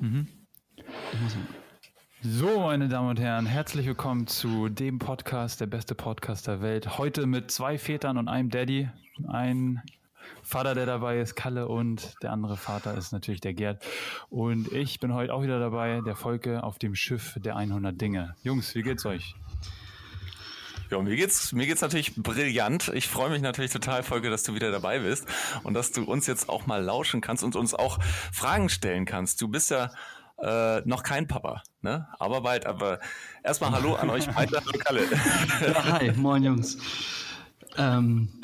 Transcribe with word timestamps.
Mhm. 0.00 0.28
So, 2.22 2.60
meine 2.60 2.88
Damen 2.88 3.10
und 3.10 3.20
Herren, 3.20 3.46
herzlich 3.46 3.86
willkommen 3.86 4.26
zu 4.26 4.68
dem 4.68 4.98
Podcast, 4.98 5.60
der 5.60 5.66
beste 5.66 5.94
Podcast 5.94 6.46
der 6.46 6.60
Welt. 6.60 6.98
Heute 6.98 7.26
mit 7.26 7.50
zwei 7.50 7.78
Vätern 7.78 8.16
und 8.16 8.28
einem 8.28 8.50
Daddy. 8.50 8.88
Ein 9.26 9.82
Vater, 10.42 10.74
der 10.74 10.86
dabei 10.86 11.20
ist, 11.20 11.34
Kalle, 11.34 11.68
und 11.68 12.14
der 12.22 12.32
andere 12.32 12.56
Vater 12.56 12.96
ist 12.96 13.12
natürlich 13.12 13.40
der 13.40 13.54
Gerd. 13.54 13.84
Und 14.30 14.70
ich 14.72 15.00
bin 15.00 15.14
heute 15.14 15.34
auch 15.34 15.42
wieder 15.42 15.58
dabei, 15.58 16.00
der 16.04 16.16
Volke 16.16 16.62
auf 16.62 16.78
dem 16.78 16.94
Schiff 16.94 17.38
der 17.42 17.56
100 17.56 18.00
Dinge. 18.00 18.36
Jungs, 18.42 18.74
wie 18.74 18.82
geht's 18.82 19.04
euch? 19.04 19.34
Ja, 20.90 20.98
mir 21.02 21.16
geht's, 21.16 21.52
mir 21.52 21.66
geht's 21.66 21.82
natürlich 21.82 22.16
brillant. 22.16 22.90
Ich 22.94 23.08
freue 23.08 23.28
mich 23.28 23.42
natürlich 23.42 23.70
total, 23.70 24.02
Folge, 24.02 24.30
dass 24.30 24.42
du 24.42 24.54
wieder 24.54 24.70
dabei 24.70 25.00
bist 25.00 25.26
und 25.62 25.74
dass 25.74 25.92
du 25.92 26.04
uns 26.04 26.26
jetzt 26.26 26.48
auch 26.48 26.66
mal 26.66 26.82
lauschen 26.82 27.20
kannst 27.20 27.44
und 27.44 27.56
uns 27.56 27.74
auch 27.74 27.98
Fragen 28.32 28.70
stellen 28.70 29.04
kannst. 29.04 29.42
Du 29.42 29.48
bist 29.48 29.70
ja 29.70 29.90
äh, 30.38 30.80
noch 30.86 31.02
kein 31.02 31.26
Papa, 31.26 31.62
ne? 31.82 32.08
Aber 32.18 32.40
bald. 32.40 32.64
Aber 32.64 33.00
erstmal 33.42 33.72
Hallo 33.72 33.96
an 33.96 34.08
euch 34.08 34.26
beide. 34.28 34.60
Hallo 34.60 34.78
Kalle. 34.78 35.02
Ja, 35.66 35.84
hi, 35.92 36.12
moin 36.12 36.42
Jungs. 36.42 36.78
Ähm, 37.76 38.40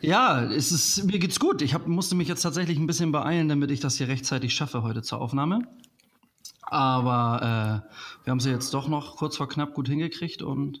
ja, 0.00 0.42
es 0.44 0.70
ist, 0.70 1.04
mir 1.04 1.18
geht's 1.18 1.40
gut. 1.40 1.62
Ich 1.62 1.74
hab, 1.74 1.88
musste 1.88 2.14
mich 2.14 2.28
jetzt 2.28 2.42
tatsächlich 2.42 2.78
ein 2.78 2.86
bisschen 2.86 3.10
beeilen, 3.10 3.48
damit 3.48 3.72
ich 3.72 3.80
das 3.80 3.96
hier 3.96 4.06
rechtzeitig 4.06 4.54
schaffe 4.54 4.82
heute 4.82 5.02
zur 5.02 5.20
Aufnahme. 5.20 5.62
Aber 6.62 7.82
äh, 7.84 8.24
wir 8.24 8.30
haben 8.30 8.40
sie 8.40 8.50
jetzt 8.50 8.72
doch 8.72 8.88
noch 8.88 9.16
kurz 9.16 9.36
vor 9.36 9.48
knapp 9.48 9.74
gut 9.74 9.88
hingekriegt 9.88 10.42
und 10.42 10.80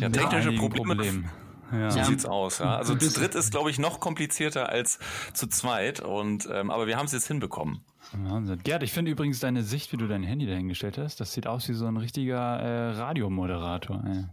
ja, 0.00 0.08
technische 0.08 0.52
Probleme. 0.52 0.94
Problem. 0.94 1.24
Ja. 1.72 1.90
So 1.90 2.02
sieht's 2.04 2.26
aus. 2.26 2.58
Ja. 2.58 2.76
Also 2.76 2.94
zu 2.94 3.12
dritt 3.12 3.34
ist, 3.34 3.50
glaube 3.50 3.70
ich, 3.70 3.78
noch 3.78 4.00
komplizierter 4.00 4.68
als 4.68 4.98
zu 5.32 5.46
zweit. 5.46 6.00
Und 6.00 6.48
ähm, 6.52 6.70
aber 6.70 6.86
wir 6.86 6.96
haben 6.96 7.06
es 7.06 7.12
jetzt 7.12 7.26
hinbekommen. 7.26 7.80
Wahnsinn. 8.12 8.60
Gerd, 8.62 8.82
ich 8.82 8.92
finde 8.92 9.10
übrigens 9.10 9.40
deine 9.40 9.62
Sicht, 9.62 9.92
wie 9.92 9.96
du 9.96 10.06
dein 10.06 10.22
Handy 10.22 10.46
dahingestellt 10.46 10.98
hast, 10.98 11.20
das 11.20 11.32
sieht 11.32 11.46
aus 11.46 11.68
wie 11.68 11.72
so 11.72 11.86
ein 11.86 11.96
richtiger 11.96 12.36
äh, 12.36 12.90
Radiomoderator. 12.92 14.04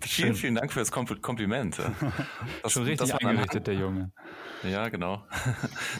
vielen, 0.00 0.34
vielen 0.34 0.54
Dank 0.54 0.72
für 0.72 0.80
das 0.80 0.92
Kompliment. 0.92 1.80
Das, 2.62 2.72
Schon 2.72 2.84
richtig 2.84 3.08
das 3.08 3.24
eingerichtet, 3.24 3.66
der 3.66 3.74
Junge. 3.74 4.10
Ja, 4.62 4.88
genau. 4.88 5.24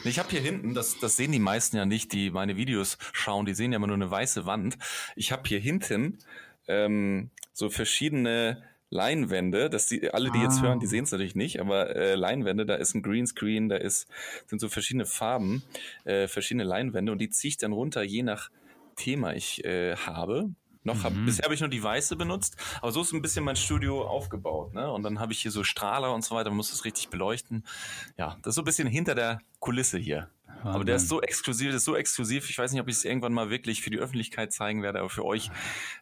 Ich 0.03 0.19
habe 0.19 0.29
hier 0.29 0.41
hinten, 0.41 0.73
das, 0.73 0.99
das 0.99 1.15
sehen 1.15 1.31
die 1.31 1.39
meisten 1.39 1.77
ja 1.77 1.85
nicht, 1.85 2.13
die 2.13 2.29
meine 2.29 2.55
Videos 2.55 2.97
schauen, 3.13 3.45
die 3.45 3.53
sehen 3.53 3.71
ja 3.71 3.77
immer 3.77 3.87
nur 3.87 3.95
eine 3.95 4.09
weiße 4.09 4.45
Wand. 4.45 4.77
Ich 5.15 5.31
habe 5.31 5.43
hier 5.47 5.59
hinten 5.59 6.19
ähm, 6.67 7.31
so 7.53 7.69
verschiedene 7.69 8.63
Leinwände, 8.89 9.69
dass 9.69 9.87
die 9.87 10.13
alle, 10.13 10.31
die 10.31 10.39
ah. 10.39 10.43
jetzt 10.43 10.61
hören, 10.61 10.79
die 10.79 10.87
sehen 10.87 11.05
es 11.05 11.11
natürlich 11.11 11.35
nicht, 11.35 11.59
aber 11.61 11.95
äh, 11.95 12.15
Leinwände, 12.15 12.65
da 12.65 12.75
ist 12.75 12.93
ein 12.93 13.01
Greenscreen, 13.01 13.69
da 13.69 13.77
ist 13.77 14.07
sind 14.47 14.59
so 14.59 14.67
verschiedene 14.67 15.05
Farben, 15.05 15.63
äh, 16.03 16.27
verschiedene 16.27 16.65
Leinwände 16.65 17.11
und 17.11 17.19
die 17.19 17.29
ziehe 17.29 17.49
ich 17.49 17.57
dann 17.57 17.71
runter, 17.71 18.03
je 18.03 18.23
nach 18.23 18.49
Thema 18.97 19.33
ich 19.33 19.63
äh, 19.63 19.95
habe. 19.95 20.51
Noch 20.83 21.03
hab, 21.03 21.13
mhm. 21.13 21.25
bisher 21.25 21.43
habe 21.43 21.53
ich 21.53 21.59
nur 21.59 21.69
die 21.69 21.81
weiße 21.81 22.15
benutzt, 22.15 22.57
aber 22.81 22.91
so 22.91 23.01
ist 23.01 23.13
ein 23.13 23.21
bisschen 23.21 23.45
mein 23.45 23.55
Studio 23.55 24.03
aufgebaut, 24.03 24.73
ne? 24.73 24.91
Und 24.91 25.03
dann 25.03 25.19
habe 25.19 25.31
ich 25.31 25.39
hier 25.39 25.51
so 25.51 25.63
Strahler 25.63 26.13
und 26.13 26.25
so 26.25 26.35
weiter, 26.35 26.49
man 26.49 26.57
muss 26.57 26.71
das 26.71 26.85
richtig 26.85 27.09
beleuchten. 27.09 27.63
Ja, 28.17 28.37
das 28.41 28.51
ist 28.51 28.55
so 28.55 28.61
ein 28.63 28.65
bisschen 28.65 28.87
hinter 28.87 29.13
der 29.13 29.41
Kulisse 29.59 29.99
hier. 29.99 30.31
Wahnsinn. 30.63 30.75
Aber 30.75 30.85
der 30.85 30.95
ist 30.95 31.07
so 31.07 31.21
exklusiv, 31.21 31.67
das 31.67 31.77
ist 31.77 31.85
so 31.85 31.95
exklusiv. 31.95 32.49
Ich 32.49 32.57
weiß 32.57 32.71
nicht, 32.71 32.81
ob 32.81 32.87
ich 32.87 32.95
es 32.95 33.05
irgendwann 33.05 33.33
mal 33.33 33.49
wirklich 33.49 33.81
für 33.81 33.89
die 33.89 33.97
Öffentlichkeit 33.97 34.53
zeigen 34.53 34.83
werde, 34.83 34.99
aber 34.99 35.09
für 35.09 35.25
euch 35.25 35.51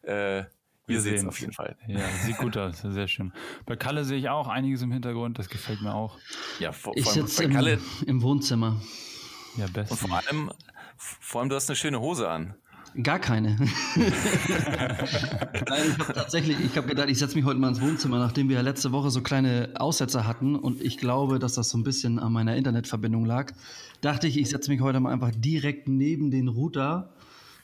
äh, 0.03 0.43
wir 0.89 1.01
sehen 1.01 1.15
es 1.15 1.25
auf 1.25 1.39
jeden 1.39 1.53
Fall. 1.53 1.77
Ja, 1.87 1.99
sieht 2.25 2.37
gut 2.37 2.57
aus, 2.57 2.81
sehr 2.81 3.07
schön. 3.07 3.31
Bei 3.65 3.75
Kalle 3.75 4.03
sehe 4.03 4.17
ich 4.17 4.29
auch 4.29 4.47
einiges 4.47 4.81
im 4.81 4.91
Hintergrund, 4.91 5.37
das 5.37 5.47
gefällt 5.47 5.81
mir 5.81 5.93
auch. 5.93 6.17
Ja, 6.59 6.71
vor, 6.71 6.93
ich 6.97 7.05
sitze 7.05 7.43
im, 7.43 7.53
Kalle, 7.53 7.79
im 8.07 8.23
Wohnzimmer. 8.23 8.81
Ja, 9.55 9.67
best. 9.67 9.91
Und 9.91 9.97
vor 9.97 10.11
allem, 10.11 10.51
vor 10.97 11.41
allem, 11.41 11.49
du 11.49 11.55
hast 11.55 11.69
eine 11.69 11.75
schöne 11.75 11.99
Hose 11.99 12.27
an. 12.27 12.55
Gar 13.01 13.19
keine. 13.19 13.55
Nein, 13.55 13.67
ich 15.87 15.99
habe 15.99 16.13
tatsächlich, 16.13 16.59
ich 16.59 16.75
habe 16.75 16.87
gedacht, 16.87 17.09
ich 17.09 17.19
setze 17.19 17.35
mich 17.35 17.45
heute 17.45 17.59
mal 17.59 17.69
ins 17.69 17.81
Wohnzimmer, 17.81 18.19
nachdem 18.19 18.49
wir 18.49 18.57
ja 18.57 18.61
letzte 18.61 18.91
Woche 18.91 19.11
so 19.11 19.21
kleine 19.21 19.73
Aussetzer 19.75 20.25
hatten 20.27 20.55
und 20.55 20.81
ich 20.81 20.97
glaube, 20.97 21.39
dass 21.39 21.53
das 21.53 21.69
so 21.69 21.77
ein 21.77 21.83
bisschen 21.83 22.19
an 22.19 22.33
meiner 22.33 22.55
Internetverbindung 22.55 23.25
lag, 23.25 23.53
dachte 24.01 24.27
ich, 24.27 24.37
ich 24.37 24.49
setze 24.49 24.71
mich 24.71 24.81
heute 24.81 24.99
mal 24.99 25.13
einfach 25.13 25.31
direkt 25.35 25.87
neben 25.87 26.31
den 26.31 26.47
Router 26.47 27.13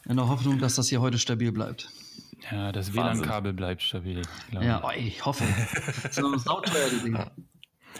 in 0.07 0.17
der 0.17 0.27
Hoffnung, 0.27 0.59
dass 0.59 0.75
das 0.75 0.89
hier 0.89 1.01
heute 1.01 1.17
stabil 1.17 1.51
bleibt. 1.51 1.89
Ja, 2.51 2.72
das 2.72 2.94
WLAN-Kabel 2.94 3.53
bleibt 3.53 3.81
stabil. 3.81 4.22
Ja, 4.51 4.83
oh, 4.85 4.91
ich 4.95 5.25
hoffe. 5.25 5.44
so 6.11 6.38
sauteuer, 6.38 6.89
die 6.91 7.03
Dinge. 7.03 7.31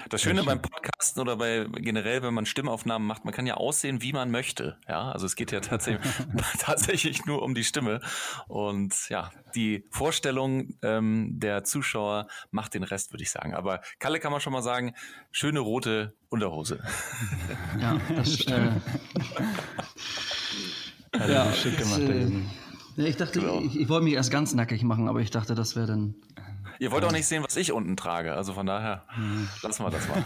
Das 0.10 0.22
Schöne 0.22 0.44
beim 0.44 0.62
Podcasten 0.62 1.22
oder 1.22 1.38
bei 1.38 1.66
generell, 1.74 2.22
wenn 2.22 2.34
man 2.34 2.46
Stimmaufnahmen 2.46 3.08
macht, 3.08 3.26
man 3.26 3.34
kann 3.34 3.46
ja 3.48 3.56
aussehen, 3.56 4.02
wie 4.02 4.14
man 4.14 4.32
möchte. 4.32 4.78
Ja, 4.88 5.12
also 5.12 5.26
es 5.26 5.36
geht 5.36 5.52
ja 5.52 5.60
tatsächlich, 5.60 6.12
tatsächlich 6.60 7.26
nur 7.26 7.42
um 7.42 7.56
die 7.56 7.64
Stimme. 7.64 8.02
Und 8.48 9.10
ja, 9.10 9.32
die 9.56 9.86
Vorstellung 9.92 10.76
ähm, 10.82 11.40
der 11.40 11.64
Zuschauer 11.64 12.28
macht 12.52 12.74
den 12.74 12.84
Rest, 12.84 13.14
würde 13.14 13.24
ich 13.24 13.32
sagen. 13.32 13.54
Aber 13.54 13.82
Kalle 14.00 14.20
kann 14.20 14.32
man 14.32 14.42
schon 14.42 14.54
mal 14.54 14.62
sagen, 14.62 14.94
schöne 15.32 15.60
rote 15.60 16.14
Unterhose. 16.30 16.80
Ja, 17.80 18.00
das 18.16 18.34
stimmt. 18.34 18.82
Äh, 21.12 21.32
ja, 21.32 21.52
schick 21.54 21.78
gemacht. 21.78 22.00
Äh, 22.02 22.30
ja, 22.96 23.06
ich 23.06 23.18
dachte, 23.18 23.40
genau. 23.40 23.62
ich, 23.62 23.80
ich 23.80 23.90
wollte 23.90 24.06
mich 24.06 24.14
erst 24.14 24.32
ganz 24.32 24.54
nackig 24.54 24.84
machen, 24.84 25.08
aber 25.08 25.20
ich 25.20 25.32
dachte, 25.32 25.56
das 25.56 25.76
wäre 25.76 25.88
dann. 25.88 26.16
Ihr 26.80 26.92
wollt 26.92 27.04
auch 27.06 27.12
nicht 27.12 27.26
sehen, 27.26 27.44
was 27.44 27.56
ich 27.56 27.72
unten 27.72 27.96
trage, 27.96 28.34
also 28.34 28.54
von 28.54 28.66
daher 28.66 29.06
lassen 29.62 29.84
wir 29.84 29.92
das 29.92 30.08
mal. 30.08 30.24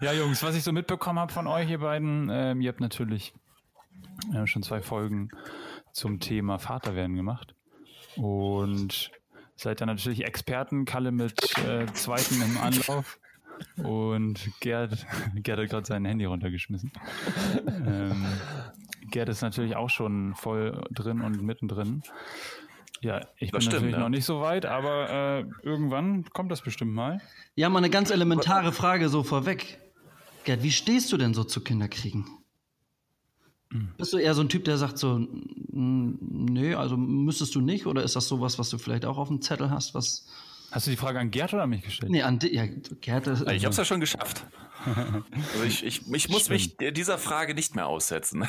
ja, 0.00 0.12
Jungs, 0.12 0.42
was 0.42 0.54
ich 0.54 0.62
so 0.62 0.72
mitbekommen 0.72 1.18
habe 1.18 1.32
von 1.32 1.46
euch, 1.46 1.68
ihr 1.68 1.80
beiden, 1.80 2.28
ähm, 2.30 2.60
ihr 2.60 2.68
habt 2.68 2.80
natürlich 2.80 3.34
äh, 4.34 4.46
schon 4.46 4.62
zwei 4.62 4.80
Folgen 4.80 5.30
zum 5.92 6.20
Thema 6.20 6.58
Vaterwerden 6.58 7.16
gemacht 7.16 7.54
und 8.16 9.10
seid 9.56 9.80
dann 9.80 9.88
natürlich 9.88 10.24
Experten, 10.24 10.84
Kalle 10.84 11.12
mit 11.12 11.56
äh, 11.58 11.86
zweiten 11.92 12.40
im 12.42 12.58
Anlauf. 12.58 13.18
Und 13.76 14.50
Gerd, 14.60 15.06
Gerd 15.34 15.60
hat 15.60 15.68
gerade 15.68 15.86
sein 15.86 16.04
Handy 16.04 16.24
runtergeschmissen. 16.24 16.92
ähm, 17.66 18.26
Gerd 19.10 19.28
ist 19.28 19.42
natürlich 19.42 19.76
auch 19.76 19.90
schon 19.90 20.34
voll 20.34 20.82
drin 20.90 21.20
und 21.20 21.42
mittendrin. 21.42 22.02
Ja, 23.00 23.26
ich 23.38 23.50
das 23.50 23.50
bin 23.50 23.60
stimmt, 23.60 23.72
natürlich 23.72 23.94
ja. 23.94 24.00
noch 24.00 24.08
nicht 24.10 24.24
so 24.24 24.40
weit, 24.40 24.66
aber 24.66 25.10
äh, 25.10 25.44
irgendwann 25.62 26.24
kommt 26.30 26.50
das 26.52 26.60
bestimmt 26.60 26.92
mal. 26.92 27.20
Ja, 27.54 27.68
mal 27.68 27.78
eine 27.78 27.90
ganz 27.90 28.10
elementare 28.10 28.72
Frage 28.72 29.08
so 29.08 29.22
vorweg. 29.22 29.78
Gerd, 30.44 30.62
wie 30.62 30.72
stehst 30.72 31.10
du 31.12 31.16
denn 31.16 31.32
so 31.32 31.44
zu 31.44 31.62
Kinderkriegen? 31.62 32.26
Mhm. 33.70 33.92
Bist 33.96 34.12
du 34.12 34.18
eher 34.18 34.34
so 34.34 34.42
ein 34.42 34.48
Typ, 34.48 34.64
der 34.64 34.76
sagt 34.76 34.98
so, 34.98 35.26
nee, 35.70 36.74
also 36.74 36.96
müsstest 36.96 37.54
du 37.54 37.60
nicht? 37.60 37.86
Oder 37.86 38.02
ist 38.02 38.16
das 38.16 38.28
sowas, 38.28 38.58
was 38.58 38.68
du 38.68 38.78
vielleicht 38.78 39.06
auch 39.06 39.16
auf 39.16 39.28
dem 39.28 39.40
Zettel 39.40 39.70
hast, 39.70 39.94
was 39.94 40.26
Hast 40.70 40.86
du 40.86 40.92
die 40.92 40.96
Frage 40.96 41.18
an 41.18 41.30
Gerd 41.30 41.52
oder 41.52 41.64
an 41.64 41.70
mich 41.70 41.82
gestellt? 41.82 42.12
Nee, 42.12 42.22
an 42.22 42.38
die, 42.38 42.54
ja, 42.54 42.64
Gerd. 43.00 43.26
Ist, 43.26 43.40
also 43.40 43.50
ich 43.50 43.64
habe 43.64 43.72
es 43.72 43.76
ja 43.76 43.84
schon 43.84 44.00
geschafft. 44.00 44.46
also 44.84 45.64
ich, 45.66 45.84
ich, 45.84 46.12
ich 46.12 46.28
muss 46.28 46.42
Stimmt. 46.42 46.80
mich 46.80 46.94
dieser 46.94 47.18
Frage 47.18 47.54
nicht 47.54 47.74
mehr 47.74 47.86
aussetzen. 47.86 48.46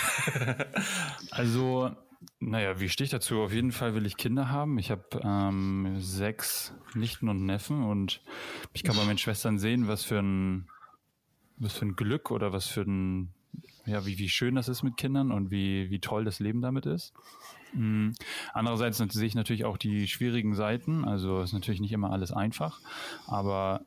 also, 1.32 1.92
naja, 2.40 2.80
wie 2.80 2.90
stehe 2.90 3.06
ich 3.06 3.12
dazu? 3.12 3.42
Auf 3.42 3.54
jeden 3.54 3.72
Fall 3.72 3.96
will 3.96 4.06
ich 4.06 4.18
Kinder 4.18 4.50
haben. 4.50 4.78
Ich 4.78 4.92
habe 4.92 5.22
ähm, 5.24 5.96
sechs 6.00 6.74
Nichten 6.94 7.30
und 7.30 7.46
Neffen 7.46 7.84
und 7.84 8.22
ich 8.74 8.84
kann 8.84 8.96
bei 8.96 9.06
meinen 9.06 9.18
Schwestern 9.18 9.58
sehen, 9.60 9.88
was 9.88 10.04
für 10.04 10.20
ein, 10.20 10.68
was 11.58 11.74
für 11.74 11.86
ein 11.86 11.96
Glück 11.96 12.32
oder 12.32 12.54
was 12.54 12.68
für 12.68 12.82
ein, 12.82 13.34
ja, 13.86 14.06
wie, 14.06 14.18
wie 14.18 14.30
schön 14.30 14.56
das 14.56 14.70
ist 14.70 14.84
mit 14.84 14.98
Kindern 14.98 15.32
und 15.32 15.52
wie, 15.52 15.90
wie 15.90 16.00
toll 16.00 16.26
das 16.26 16.40
Leben 16.40 16.62
damit 16.62 16.86
ist. 16.86 17.14
Mhm. 17.74 18.14
Andererseits 18.54 18.98
sehe 18.98 19.28
ich 19.28 19.36
natürlich 19.36 19.66
auch 19.66 19.78
die 19.78 20.08
schwierigen 20.08 20.54
Seiten. 20.54 21.06
Also 21.06 21.42
ist 21.42 21.54
natürlich 21.54 21.82
nicht 21.82 21.94
immer 21.94 22.12
alles 22.12 22.32
einfach, 22.32 22.80
aber 23.28 23.82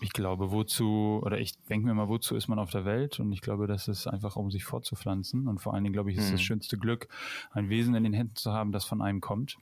ich 0.00 0.12
glaube, 0.12 0.50
wozu, 0.50 1.20
oder 1.22 1.38
ich 1.38 1.58
denke 1.64 1.86
mir 1.86 1.94
mal, 1.94 2.08
wozu 2.08 2.34
ist 2.34 2.48
man 2.48 2.58
auf 2.58 2.70
der 2.70 2.84
Welt? 2.84 3.20
Und 3.20 3.32
ich 3.32 3.40
glaube, 3.40 3.66
das 3.66 3.88
ist 3.88 4.06
einfach, 4.06 4.36
um 4.36 4.50
sich 4.50 4.64
fortzupflanzen. 4.64 5.46
Und 5.46 5.60
vor 5.60 5.74
allen 5.74 5.84
Dingen, 5.84 5.92
glaube 5.92 6.10
ich, 6.10 6.16
ist 6.16 6.28
mhm. 6.28 6.32
das 6.32 6.42
schönste 6.42 6.78
Glück, 6.78 7.08
ein 7.52 7.68
Wesen 7.68 7.94
in 7.94 8.04
den 8.04 8.12
Händen 8.12 8.36
zu 8.36 8.52
haben, 8.52 8.72
das 8.72 8.84
von 8.84 9.02
einem 9.02 9.20
kommt. 9.20 9.58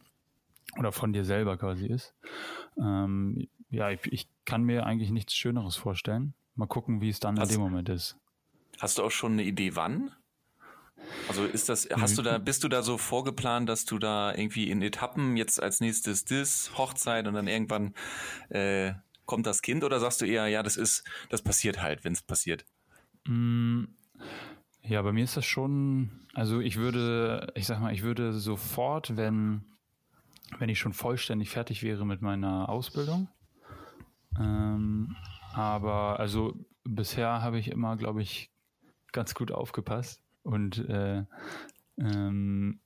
Oder 0.79 0.93
von 0.93 1.13
dir 1.13 1.25
selber 1.25 1.57
quasi 1.57 1.87
ist. 1.87 2.15
Ähm, 2.79 3.49
ja, 3.71 3.91
ich, 3.91 4.01
ich, 4.13 4.29
kann 4.45 4.63
mir 4.63 4.87
eigentlich 4.87 5.11
nichts 5.11 5.35
Schöneres 5.35 5.77
vorstellen. 5.77 6.35
Mal 6.55 6.67
gucken, 6.67 7.01
wie 7.01 7.11
es 7.11 7.21
dann 7.21 7.39
hast, 7.39 7.51
in 7.51 7.57
dem 7.57 7.63
Moment 7.63 7.89
ist. 7.91 8.17
Hast 8.81 8.99
du 8.99 9.03
auch 9.03 9.11
schon 9.11 9.33
eine 9.33 9.43
Idee, 9.43 9.77
wann? 9.77 10.11
Also 11.29 11.45
ist 11.45 11.69
das, 11.69 11.89
hast 11.93 12.17
du 12.19 12.23
da, 12.23 12.39
bist 12.39 12.65
du 12.65 12.69
da 12.69 12.83
so 12.83 12.97
vorgeplant, 12.99 13.69
dass 13.69 13.85
du 13.85 13.99
da 13.99 14.35
irgendwie 14.35 14.71
in 14.71 14.83
Etappen 14.83 15.37
jetzt 15.37 15.63
als 15.63 15.81
nächstes 15.81 16.25
das, 16.25 16.71
Hochzeit 16.77 17.27
und 17.27 17.35
dann 17.35 17.47
irgendwann 17.47 17.95
äh, 18.49 18.95
kommt 19.29 19.47
das 19.47 19.63
Kind 19.63 19.85
oder 19.85 20.01
sagst 20.01 20.21
du 20.23 20.25
eher, 20.25 20.49
ja, 20.49 20.65
das 20.65 20.77
ist, 20.77 21.05
das 21.29 21.43
passiert 21.43 21.81
halt, 21.81 22.03
wenn 22.03 22.15
es 22.15 22.23
passiert? 22.23 22.65
Mm, 23.27 23.85
ja, 24.83 25.03
bei 25.03 25.13
mir 25.13 25.23
ist 25.23 25.37
das 25.37 25.45
schon, 25.45 26.27
also 26.35 26.61
ich 26.61 26.77
würde, 26.77 27.53
ich 27.55 27.67
sag 27.67 27.79
mal, 27.79 27.93
ich 27.93 28.03
würde 28.03 28.33
sofort, 28.33 29.17
wenn, 29.17 29.63
wenn 30.59 30.71
ich 30.71 30.79
schon 30.79 30.95
vollständig 30.95 31.51
fertig 31.51 31.83
wäre 31.83 32.07
mit 32.07 32.23
meiner 32.23 32.71
Ausbildung, 32.71 33.29
ähm, 34.39 35.15
aber 35.53 36.19
also 36.19 36.55
bisher 36.85 37.43
habe 37.43 37.59
ich 37.59 37.69
immer, 37.69 37.97
glaube 37.97 38.23
ich, 38.23 38.51
ganz 39.13 39.35
gut 39.35 39.53
aufgepasst 39.53 40.23
Und 40.43 40.89
äh, 40.89 41.25
ähm, 41.99 42.81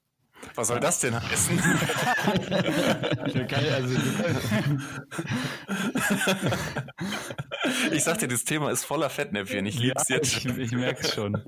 was 0.54 0.68
soll 0.68 0.80
das 0.80 1.00
denn 1.00 1.20
heißen? 1.20 1.58
ich 7.92 8.04
sagte, 8.04 8.28
das 8.28 8.44
Thema 8.44 8.70
ist 8.70 8.84
voller 8.84 9.10
Fettnäpfchen. 9.10 9.66
Ich 9.66 9.78
lieb's 9.78 10.08
ja, 10.08 10.16
jetzt. 10.16 10.36
Ich, 10.36 10.46
ich 10.46 10.72
merke 10.72 11.02
es 11.02 11.14
schon. 11.14 11.42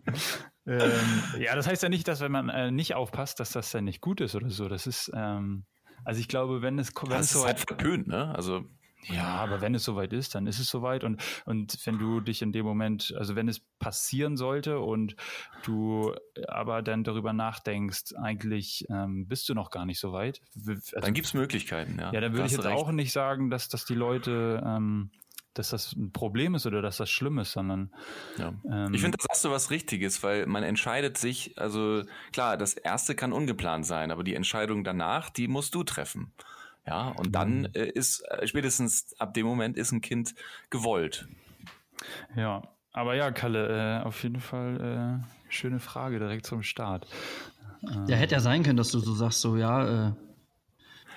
ähm, 0.67 1.23
ja, 1.39 1.55
das 1.55 1.67
heißt 1.67 1.83
ja 1.83 1.89
nicht, 1.89 2.09
dass 2.09 2.21
wenn 2.21 2.33
man 2.33 2.49
äh, 2.49 2.71
nicht 2.71 2.95
aufpasst, 2.95 3.41
dass 3.41 3.51
das 3.51 3.71
dann 3.71 3.85
nicht 3.85 4.01
gut 4.01 4.21
ist 4.21 4.35
oder 4.35 4.51
so. 4.51 4.69
Das 4.69 4.87
ist, 4.87 5.11
ähm, 5.15 5.65
also 6.05 6.21
ich 6.21 6.29
glaube, 6.29 6.63
wenn 6.63 6.79
es, 6.79 6.93
wenn 7.01 7.11
das 7.11 7.27
es 7.27 7.33
so 7.33 7.41
ist 7.41 7.47
halt 7.47 7.61
verpönt, 7.61 8.07
ne? 8.07 8.35
Also 8.35 8.65
ja, 9.09 9.27
aber 9.27 9.61
wenn 9.61 9.75
es 9.75 9.85
soweit 9.85 10.13
ist, 10.13 10.35
dann 10.35 10.47
ist 10.47 10.59
es 10.59 10.69
soweit. 10.69 11.05
Und, 11.05 11.23
und 11.45 11.79
wenn 11.85 11.99
du 11.99 12.21
dich 12.21 12.43
in 12.43 12.53
dem 12.53 12.65
Moment, 12.65 13.15
also 13.17 13.37
wenn 13.37 13.49
es 13.49 13.61
passieren 13.79 14.37
sollte 14.37 14.79
und 14.81 15.17
du 15.65 16.15
aber 16.49 16.83
dann 16.83 17.05
darüber 17.05 17.33
nachdenkst, 17.33 18.15
eigentlich 18.21 18.87
ähm, 18.91 19.27
bist 19.27 19.49
du 19.49 19.55
noch 19.55 19.71
gar 19.71 19.87
nicht 19.87 20.01
so 20.01 20.13
weit. 20.13 20.41
Also, 20.57 21.01
dann 21.01 21.15
gibt 21.15 21.27
es 21.27 21.35
Möglichkeiten, 21.35 21.99
ja. 21.99 22.13
Ja, 22.13 22.21
dann 22.21 22.33
würde 22.33 22.47
ich 22.47 22.53
jetzt 22.53 22.65
recht. 22.65 22.77
auch 22.77 22.91
nicht 22.91 23.13
sagen, 23.13 23.51
dass, 23.51 23.69
dass 23.69 23.85
die 23.85 23.95
Leute 23.95 24.63
ähm, 24.65 25.11
dass 25.55 25.71
das 25.71 25.93
ein 25.93 26.13
Problem 26.13 26.55
ist 26.57 26.67
oder 26.67 26.83
dass 26.83 26.97
das 26.97 27.09
schlimm 27.09 27.39
ist, 27.39 27.53
sondern. 27.53 27.93
Ja. 28.37 28.53
Ähm, 28.71 28.93
ich 28.93 29.01
finde, 29.01 29.17
das 29.17 29.27
hast 29.31 29.45
du 29.45 29.51
was 29.51 29.71
Richtiges, 29.71 30.23
weil 30.23 30.47
man 30.47 30.65
entscheidet 30.65 31.17
sich, 31.17 31.57
also 31.57 32.03
klar, 32.33 32.57
das 32.57 32.75
erste 32.75 33.15
kann 33.15 33.33
ungeplant 33.33 33.87
sein, 33.87 34.11
aber 34.11 34.25
die 34.25 34.35
Entscheidung 34.35 34.85
danach, 34.85 35.31
die 35.31 35.49
musst 35.49 35.75
du 35.75 35.85
treffen. 35.85 36.33
Ja, 36.87 37.09
und 37.09 37.35
dann 37.35 37.61
mhm. 37.61 37.69
äh, 37.75 37.87
ist 37.87 38.21
äh, 38.29 38.47
spätestens 38.47 39.15
ab 39.19 39.35
dem 39.35 39.47
Moment 39.47 39.77
ist 39.77 39.93
ein 39.93 40.01
Kind 40.01 40.35
gewollt. 40.71 41.27
Ja, 42.37 42.63
aber 42.93 43.15
ja, 43.15 43.31
Kalle, 43.31 44.01
äh, 44.01 44.05
auf 44.05 44.23
jeden 44.23 44.41
Fall 44.41 45.23
äh, 45.23 45.53
schöne 45.53 45.81
Frage 45.81 46.19
direkt 46.19 46.47
zum 46.47 46.63
Start. 46.63 47.07
Ja, 48.07 48.17
hätte 48.17 48.35
ja 48.35 48.41
sein 48.41 48.63
können, 48.63 48.77
dass 48.77 48.91
du 48.91 48.99
so 48.99 49.15
sagst, 49.15 49.41
so 49.41 49.57
ja. 49.57 50.09
Äh, 50.09 50.13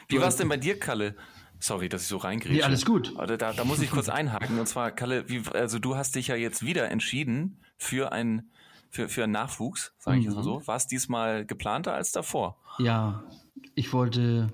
Wie 0.09 0.19
war 0.19 0.27
es 0.27 0.35
denn 0.35 0.49
bei 0.49 0.57
dir, 0.57 0.79
Kalle? 0.79 1.15
Sorry, 1.59 1.89
dass 1.89 2.03
ich 2.03 2.07
so 2.07 2.17
reingreife. 2.17 2.53
Nee, 2.53 2.63
alles 2.63 2.85
gut. 2.85 3.13
Da, 3.17 3.53
da 3.53 3.63
muss 3.63 3.81
ich 3.81 3.89
kurz 3.89 4.09
einhaken. 4.09 4.59
Und 4.59 4.67
zwar, 4.67 4.91
Kalle, 4.91 5.27
wie, 5.29 5.41
also 5.53 5.79
du 5.79 5.95
hast 5.95 6.15
dich 6.15 6.27
ja 6.27 6.35
jetzt 6.35 6.65
wieder 6.65 6.89
entschieden 6.89 7.61
für 7.77 8.11
ein 8.11 8.49
für, 8.89 9.09
für 9.09 9.23
einen 9.23 9.33
Nachwuchs, 9.33 9.93
sage 9.97 10.17
ich 10.17 10.23
mhm. 10.23 10.29
jetzt 10.29 10.35
mal 10.35 10.43
so. 10.43 10.65
War 10.65 10.75
es 10.77 10.87
diesmal 10.87 11.45
geplanter 11.45 11.93
als 11.93 12.11
davor? 12.11 12.57
Ja, 12.79 13.23
ich 13.75 13.93
wollte 13.93 14.53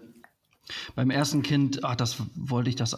beim 0.95 1.09
ersten 1.09 1.43
Kind, 1.43 1.83
ach, 1.83 1.95
das 1.95 2.17
wollte 2.35 2.69
ich 2.69 2.75
das, 2.75 2.95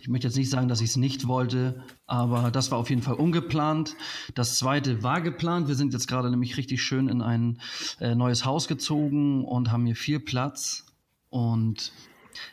ich 0.00 0.08
möchte 0.08 0.26
jetzt 0.26 0.36
nicht 0.36 0.50
sagen, 0.50 0.68
dass 0.68 0.80
ich 0.80 0.90
es 0.90 0.96
nicht 0.96 1.26
wollte, 1.28 1.82
aber 2.06 2.50
das 2.50 2.70
war 2.70 2.78
auf 2.78 2.90
jeden 2.90 3.02
Fall 3.02 3.14
ungeplant. 3.14 3.94
Das 4.34 4.58
zweite 4.58 5.02
war 5.02 5.20
geplant. 5.20 5.68
Wir 5.68 5.74
sind 5.74 5.92
jetzt 5.92 6.08
gerade 6.08 6.30
nämlich 6.30 6.56
richtig 6.56 6.82
schön 6.82 7.08
in 7.08 7.20
ein 7.20 7.60
äh, 8.00 8.14
neues 8.14 8.44
Haus 8.44 8.68
gezogen 8.68 9.44
und 9.44 9.70
haben 9.70 9.84
hier 9.86 9.96
viel 9.96 10.20
Platz 10.20 10.86
und 11.28 11.92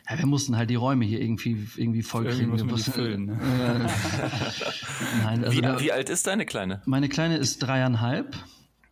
ja, 0.08 0.18
wir 0.18 0.26
mussten 0.26 0.56
halt 0.56 0.70
die 0.70 0.76
Räume 0.76 1.04
hier 1.04 1.20
irgendwie, 1.20 1.66
irgendwie 1.76 2.02
voll 2.02 2.26
kriegen. 2.26 2.56
Wir 2.56 2.64
mussten, 2.64 2.92
füllen, 2.92 3.26
ne? 3.26 3.32
äh, 3.32 5.24
Nein, 5.24 5.44
also 5.44 5.56
wie, 5.56 5.60
da, 5.60 5.80
wie 5.80 5.92
alt 5.92 6.08
ist 6.08 6.26
deine 6.26 6.46
Kleine? 6.46 6.82
Meine 6.84 7.08
Kleine 7.08 7.36
ist 7.36 7.58
dreieinhalb. 7.58 8.36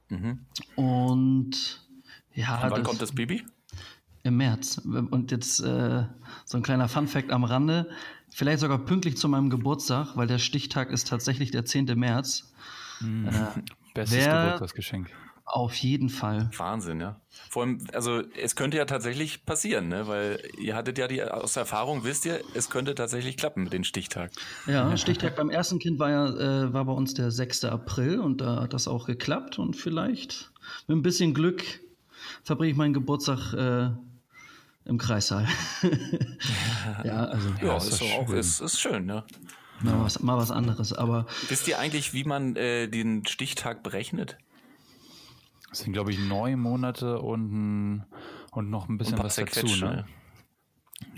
Mhm. 0.08 0.40
Und 0.74 1.80
ja. 2.34 2.56
Und 2.56 2.62
wann 2.62 2.70
das, 2.70 2.82
kommt 2.88 3.02
das 3.02 3.12
Baby? 3.12 3.44
Im 4.22 4.36
März. 4.36 4.78
Und 4.78 5.30
jetzt 5.30 5.60
äh, 5.60 6.04
so 6.44 6.58
ein 6.58 6.62
kleiner 6.62 6.88
Fun-Fact 6.88 7.30
am 7.30 7.44
Rande. 7.44 7.88
Vielleicht 8.28 8.60
sogar 8.60 8.78
pünktlich 8.78 9.16
zu 9.16 9.28
meinem 9.28 9.50
Geburtstag, 9.50 10.16
weil 10.16 10.26
der 10.26 10.38
Stichtag 10.38 10.90
ist 10.90 11.08
tatsächlich 11.08 11.50
der 11.50 11.64
10. 11.64 11.86
März. 11.98 12.52
Mhm. 13.00 13.28
Äh, 13.28 13.32
Bestes 13.94 14.24
Geburtstagsgeschenk. 14.24 15.10
Auf 15.52 15.74
jeden 15.74 16.10
Fall. 16.10 16.48
Wahnsinn, 16.56 17.00
ja. 17.00 17.20
Vor 17.48 17.64
allem, 17.64 17.78
also 17.92 18.22
es 18.40 18.54
könnte 18.54 18.76
ja 18.76 18.84
tatsächlich 18.84 19.44
passieren, 19.46 19.88
ne? 19.88 20.06
weil 20.06 20.40
ihr 20.60 20.76
hattet 20.76 20.96
ja 20.96 21.08
die 21.08 21.24
aus 21.24 21.56
Erfahrung, 21.56 22.04
wisst 22.04 22.24
ihr, 22.24 22.40
es 22.54 22.70
könnte 22.70 22.94
tatsächlich 22.94 23.36
klappen 23.36 23.64
mit 23.64 23.72
dem 23.72 23.82
Stichtag. 23.82 24.30
Ja, 24.68 24.96
Stichtag 24.96 25.34
beim 25.34 25.50
ersten 25.50 25.80
Kind 25.80 25.98
war 25.98 26.10
ja 26.10 26.26
äh, 26.66 26.72
war 26.72 26.84
bei 26.84 26.92
uns 26.92 27.14
der 27.14 27.32
6. 27.32 27.64
April 27.64 28.20
und 28.20 28.40
da 28.40 28.62
hat 28.62 28.74
das 28.74 28.86
auch 28.86 29.06
geklappt 29.06 29.58
und 29.58 29.74
vielleicht 29.74 30.52
mit 30.86 30.98
ein 30.98 31.02
bisschen 31.02 31.34
Glück 31.34 31.64
verbringe 32.44 32.70
ich 32.70 32.76
meinen 32.76 32.94
Geburtstag 32.94 33.52
äh, 33.52 33.90
im 34.90 34.98
Kreissaal. 34.98 35.46
ja, 37.04 37.24
also. 37.24 37.48
Ja, 37.62 37.76
ist, 37.76 37.88
ist, 37.88 38.02
auch, 38.02 38.28
ist, 38.30 38.60
ist 38.60 38.80
schön, 38.80 39.06
ne? 39.06 39.24
Mal 39.82 40.04
was, 40.04 40.20
mal 40.20 40.36
was 40.36 40.50
anderes, 40.50 40.92
aber. 40.92 41.26
Wisst 41.48 41.66
ihr 41.68 41.78
eigentlich, 41.78 42.12
wie 42.12 42.24
man 42.24 42.56
äh, 42.56 42.88
den 42.88 43.24
Stichtag 43.24 43.82
berechnet? 43.82 44.36
Das 45.70 45.78
sind, 45.78 45.92
glaube 45.92 46.10
ich, 46.10 46.18
neun 46.18 46.58
Monate 46.58 47.20
und, 47.20 48.04
und 48.50 48.70
noch 48.70 48.88
ein 48.88 48.98
bisschen 48.98 49.18
ein 49.18 49.24
was 49.24 49.36
dazu, 49.36 49.66
ne? 49.66 50.04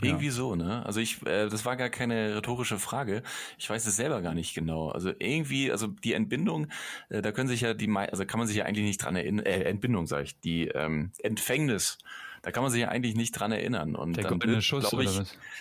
Irgendwie 0.01 0.27
ja. 0.27 0.33
so, 0.33 0.55
ne? 0.55 0.85
Also 0.87 1.01
ich, 1.01 1.27
äh, 1.27 1.49
das 1.49 1.65
war 1.65 1.77
gar 1.77 1.89
keine 1.89 2.37
rhetorische 2.37 2.79
Frage. 2.79 3.23
Ich 3.59 3.69
weiß 3.69 3.87
es 3.87 3.97
selber 3.97 4.21
gar 4.21 4.35
nicht 4.35 4.55
genau. 4.55 4.91
Also 4.91 5.13
irgendwie, 5.19 5.73
also 5.73 5.89
die 5.89 6.13
Entbindung, 6.13 6.69
äh, 7.09 7.23
da 7.23 7.33
können 7.33 7.49
sich 7.49 7.63
ja 7.63 7.75
die, 7.75 7.91
also 7.91 8.25
kann 8.27 8.39
man 8.39 8.47
sich 8.47 8.59
ja 8.59 8.65
eigentlich 8.65 8.85
nicht 8.85 8.99
dran 8.99 9.17
erinnern. 9.17 9.45
Äh, 9.47 9.63
Entbindung 9.65 10.07
sage 10.07 10.25
ich, 10.25 10.39
die 10.41 10.69
ähm, 10.69 11.11
Empfängnis 11.23 11.99
da 12.43 12.51
kann 12.51 12.63
man 12.63 12.73
sich 12.73 12.81
ja 12.81 12.89
eigentlich 12.89 13.15
nicht 13.15 13.33
dran 13.33 13.53
erinnern. 13.53 13.95
Und 13.95 14.17
Der 14.17 14.25
dann 14.25 14.43
wird, 14.43 14.69
glaube 14.69 15.05
ich, 15.05 15.21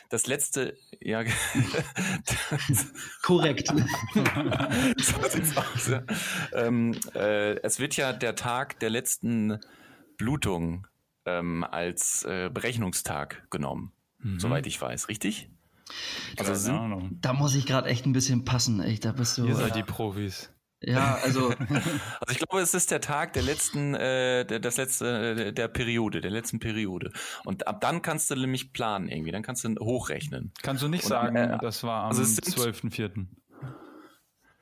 das 0.09 0.25
letzte, 0.25 0.77
ja. 0.99 1.23
Korrekt. 3.21 3.67
so 4.97 5.29
sieht's 5.29 5.55
aus, 5.55 5.87
ja. 5.87 6.03
ähm, 6.53 6.95
äh, 7.13 7.59
es 7.61 7.79
wird 7.79 7.95
ja 7.97 8.13
der 8.13 8.35
Tag 8.35 8.79
der 8.79 8.89
letzten 8.89 9.59
Blutung 10.17 10.87
ähm, 11.25 11.63
als 11.63 12.23
äh, 12.23 12.49
Berechnungstag 12.51 13.47
genommen, 13.51 13.91
mhm. 14.19 14.39
soweit 14.39 14.65
ich 14.65 14.81
weiß, 14.81 15.07
richtig? 15.07 15.49
Also 16.37 17.01
da 17.11 17.33
muss 17.33 17.53
ich 17.53 17.65
gerade 17.65 17.89
echt 17.89 18.05
ein 18.05 18.13
bisschen 18.13 18.45
passen, 18.45 18.79
echt. 18.81 19.05
Da 19.05 19.11
bist 19.11 19.37
du. 19.37 19.45
Ihr 19.45 19.55
seid 19.55 19.75
die 19.75 19.83
Profis. 19.83 20.49
Ja, 20.81 21.19
also. 21.23 21.49
also 21.49 22.31
ich 22.31 22.39
glaube, 22.39 22.61
es 22.61 22.73
ist 22.73 22.91
der 22.91 23.01
Tag 23.01 23.33
der 23.33 23.43
letzten, 23.43 23.93
äh, 23.93 24.45
der, 24.45 24.59
das 24.59 24.77
letzte, 24.77 25.47
äh, 25.47 25.53
der 25.53 25.67
Periode, 25.67 26.21
der 26.21 26.31
letzten 26.31 26.59
Periode. 26.59 27.11
Und 27.45 27.67
ab 27.67 27.81
dann 27.81 28.01
kannst 28.01 28.29
du 28.31 28.35
nämlich 28.35 28.73
planen 28.73 29.07
irgendwie, 29.07 29.31
dann 29.31 29.43
kannst 29.43 29.63
du 29.63 29.75
hochrechnen. 29.79 30.51
Kannst 30.61 30.83
du 30.83 30.87
nicht 30.87 31.03
Und, 31.03 31.09
sagen, 31.09 31.35
äh, 31.35 31.57
das 31.61 31.83
war 31.83 32.03
am 32.03 32.09
also 32.09 32.23
12.04. 32.23 33.27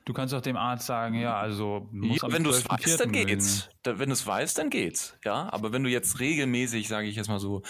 Du 0.06 0.13
kannst 0.13 0.33
auch 0.33 0.42
dem 0.42 0.57
Arzt 0.57 0.88
sagen, 0.88 1.13
ja, 1.13 1.38
also 1.38 1.88
ja, 1.94 2.32
wenn 2.32 2.44
du 2.44 2.50
es 2.50 2.67
weißt, 2.67 3.00
dann 3.00 3.12
geht's. 3.12 3.70
Da, 3.84 4.00
wenn 4.00 4.10
du 4.10 4.13
es 4.13 4.25
weißt, 4.25 4.58
dann 4.58 4.72
geht's. 4.72 5.15
Ja, 5.24 5.53
aber 5.53 5.72
wenn 5.72 5.84
du 5.84 5.89
jetzt 5.89 6.20
regelmäßig, 6.20 6.88
sage 6.88 7.05
ich 7.05 7.15
jetzt 7.15 7.27
mal 7.27 7.39
so, 7.39 7.62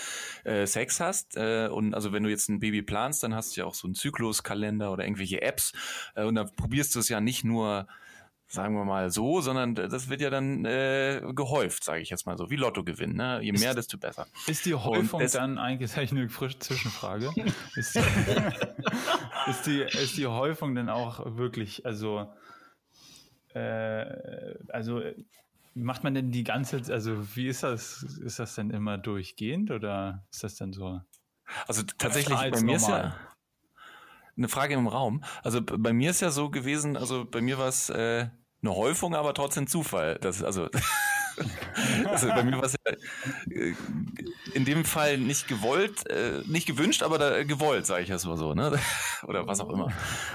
äh, 0.45 0.65
Sex 0.65 1.01
hast 1.01 1.35
äh, 1.35 1.67
und 1.69 1.93
also 1.93 2.13
wenn 2.13 2.24
du 2.24 2.29
jetzt 2.29 2.47
ein 2.47 2.62
Baby 2.62 2.81
planst, 2.81 3.24
dann 3.24 3.35
hast 3.35 3.57
du 3.57 3.62
ja 3.62 3.67
auch 3.67 3.74
so 3.74 3.88
einen 3.88 3.93
Zykluskalender 3.93 4.89
oder 4.93 5.03
irgendwelche 5.03 5.41
Apps 5.41 5.74
äh, 6.15 6.24
und 6.24 6.35
dann 6.35 6.50
probierst 6.55 6.95
du 6.95 7.00
es 7.00 7.09
ja 7.09 7.19
nicht 7.19 7.43
nur 7.43 7.88
sagen 8.51 8.75
wir 8.75 8.84
mal 8.84 9.12
so, 9.12 9.41
sondern 9.41 9.75
das 9.75 10.10
wird 10.10 10.22
ja 10.22 10.32
dann 10.32 10.65
äh, 10.65 11.22
gehäuft, 11.34 11.84
sage 11.84 12.01
ich 12.01 12.10
jetzt 12.10 12.25
mal 12.25 12.36
so, 12.36 12.50
wie 12.50 12.56
Lottogewinn. 12.56 13.13
Ne? 13.13 13.39
Je 13.44 13.51
mehr, 13.51 13.70
ist, 13.70 13.77
desto 13.77 13.98
besser. 13.98 14.25
Ist 14.48 14.65
die 14.65 14.74
Häufung 14.74 15.24
dann 15.32 15.60
eigentlich, 15.60 15.96
eine 16.12 16.29
frische 16.29 16.58
Zwischenfrage, 16.58 17.29
ist, 17.75 17.96
die, 17.96 18.00
ist, 19.50 19.65
die, 19.68 19.82
ist 19.82 20.18
die 20.18 20.25
Häufung 20.25 20.74
dann 20.74 20.89
auch 20.89 21.38
wirklich, 21.38 21.86
also, 21.86 22.34
äh, 23.53 24.06
also 24.70 25.01
macht 25.75 26.03
man 26.03 26.15
denn 26.15 26.32
die 26.32 26.44
ganze, 26.44 26.82
also 26.91 27.36
wie 27.36 27.48
ist 27.48 27.62
das, 27.62 28.01
ist 28.01 28.39
das 28.39 28.56
denn 28.56 28.72
immer 28.72 28.98
durchgehend 28.98 29.70
oder 29.70 30.25
ist 30.32 30.44
das 30.44 30.56
dann 30.56 30.74
so? 30.74 31.00
Also 31.68 31.84
tatsächlich 31.84 32.36
bei 32.36 32.62
mir 32.62 32.62
normal? 32.62 32.75
ist 32.75 32.88
ja 32.88 33.15
eine 34.39 34.48
Frage 34.48 34.74
im 34.74 34.88
Raum. 34.88 35.24
Also 35.44 35.62
bei 35.62 35.94
mir 35.94 36.10
ist 36.10 36.22
ja 36.22 36.32
so 36.32 36.50
gewesen, 36.50 36.98
also 36.98 37.25
bei 37.25 37.41
mir 37.41 37.58
war 37.58 37.68
es 37.68 37.89
äh, 37.89 38.29
eine 38.61 38.75
Häufung, 38.75 39.15
aber 39.15 39.33
trotzdem 39.33 39.67
Zufall. 39.67 40.17
Das, 40.21 40.43
also, 40.43 40.69
also 42.05 42.27
bei 42.27 42.43
mir 42.43 42.57
war 42.57 42.63
es 42.63 42.75
ja 42.85 42.93
äh, 43.55 43.73
in 44.53 44.65
dem 44.65 44.85
Fall 44.85 45.17
nicht 45.17 45.47
gewollt, 45.47 46.09
äh, 46.09 46.41
nicht 46.45 46.67
gewünscht, 46.67 47.03
aber 47.03 47.17
da, 47.17 47.43
gewollt, 47.43 47.85
sage 47.85 48.03
ich 48.03 48.09
jetzt 48.09 48.25
mal 48.25 48.37
so, 48.37 48.53
ne? 48.53 48.77
Oder 49.23 49.47
was 49.47 49.59
auch 49.59 49.69
immer. 49.69 49.91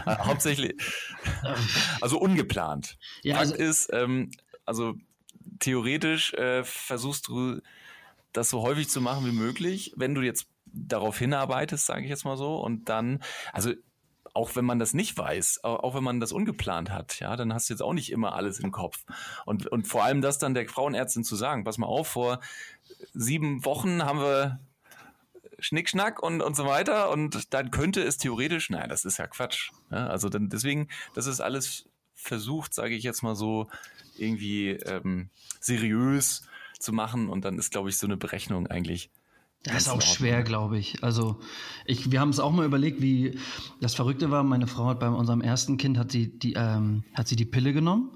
Äh, 0.07 0.17
hauptsächlich, 0.19 0.75
also 2.01 2.19
ungeplant. 2.19 2.97
Ja, 3.23 3.37
Fakt 3.37 3.53
also, 3.53 3.63
ist, 3.63 3.91
ähm, 3.93 4.31
also 4.65 4.95
theoretisch 5.59 6.33
äh, 6.35 6.65
versuchst 6.65 7.29
du 7.29 7.61
das 8.33 8.51
so 8.51 8.63
häufig 8.63 8.89
zu 8.89 9.01
machen 9.01 9.27
wie 9.27 9.33
möglich, 9.33 9.93
wenn 9.97 10.15
du 10.15 10.23
jetzt 10.23 10.47
darauf 10.67 11.19
hinarbeitest, 11.19 11.87
sage 11.87 12.03
ich 12.03 12.11
jetzt 12.11 12.25
mal 12.25 12.37
so, 12.37 12.57
und 12.57 12.89
dann, 12.89 13.23
also 13.53 13.73
auch 14.35 14.57
wenn 14.57 14.65
man 14.65 14.79
das 14.79 14.95
nicht 14.95 15.17
weiß, 15.17 15.63
auch 15.63 15.95
wenn 15.95 16.05
man 16.05 16.21
das 16.21 16.33
ungeplant 16.33 16.91
hat, 16.91 17.21
ja, 17.21 17.37
dann 17.37 17.55
hast 17.55 17.69
du 17.69 17.73
jetzt 17.73 17.81
auch 17.81 17.93
nicht 17.93 18.11
immer 18.11 18.35
alles 18.35 18.59
im 18.59 18.73
Kopf. 18.73 19.05
Und, 19.47 19.69
und 19.69 19.87
vor 19.87 20.05
allem 20.05 20.21
das 20.21 20.39
dann 20.39 20.55
der 20.55 20.69
Frauenärztin 20.69 21.25
zu 21.25 21.37
sagen, 21.37 21.65
pass 21.65 21.79
mal 21.79 21.87
auf, 21.87 22.09
vor 22.09 22.41
sieben 23.13 23.65
Wochen 23.65 24.03
haben 24.03 24.19
wir 24.19 24.59
Schnickschnack 25.61 26.21
und, 26.21 26.43
und 26.43 26.57
so 26.57 26.67
weiter 26.67 27.11
und 27.11 27.55
dann 27.55 27.71
könnte 27.71 28.03
es 28.03 28.19
theoretisch, 28.19 28.71
nein, 28.71 28.89
das 28.89 29.05
ist 29.05 29.19
ja 29.19 29.29
Quatsch. 29.29 29.71
Ja, 29.91 30.09
also 30.09 30.29
dann 30.29 30.49
deswegen, 30.49 30.89
das 31.15 31.27
ist 31.27 31.41
alles 31.41 31.89
versucht, 32.15 32.75
sage 32.75 32.95
ich 32.95 33.05
jetzt 33.05 33.23
mal 33.23 33.37
so, 33.37 33.69
irgendwie 34.17 34.71
ähm, 34.71 35.31
seriös 35.61 36.47
zu 36.79 36.93
machen 36.93 37.29
und 37.29 37.45
dann 37.45 37.59
ist, 37.59 37.71
glaube 37.71 37.89
ich, 37.89 37.97
so 37.97 38.07
eine 38.07 38.17
Berechnung 38.17 38.67
eigentlich. 38.67 39.11
Das 39.65 39.83
ist 39.83 39.89
auch 39.89 40.03
schwer, 40.03 40.43
glaube 40.43 40.79
ich. 40.79 41.03
Also 41.03 41.37
ich, 41.87 42.11
wir 42.11 42.21
haben 42.21 42.29
es 42.29 42.39
auch 42.39 42.53
mal 42.53 42.67
überlegt, 42.67 43.01
wie 43.01 43.39
das 43.81 43.95
Verrückte 43.95 44.31
war. 44.31 44.43
Meine 44.43 44.67
Frau 44.67 44.87
hat 44.87 45.01
bei 45.01 45.09
unserem 45.09 45.41
ersten 45.41 45.79
Kind 45.79 45.99
hat 45.99 46.13
sie 46.13 46.39
die, 46.39 46.53
ähm, 46.53 47.03
hat 47.15 47.29
sie 47.29 47.37
die 47.37 47.47
Pille 47.47 47.73
genommen 47.73 48.11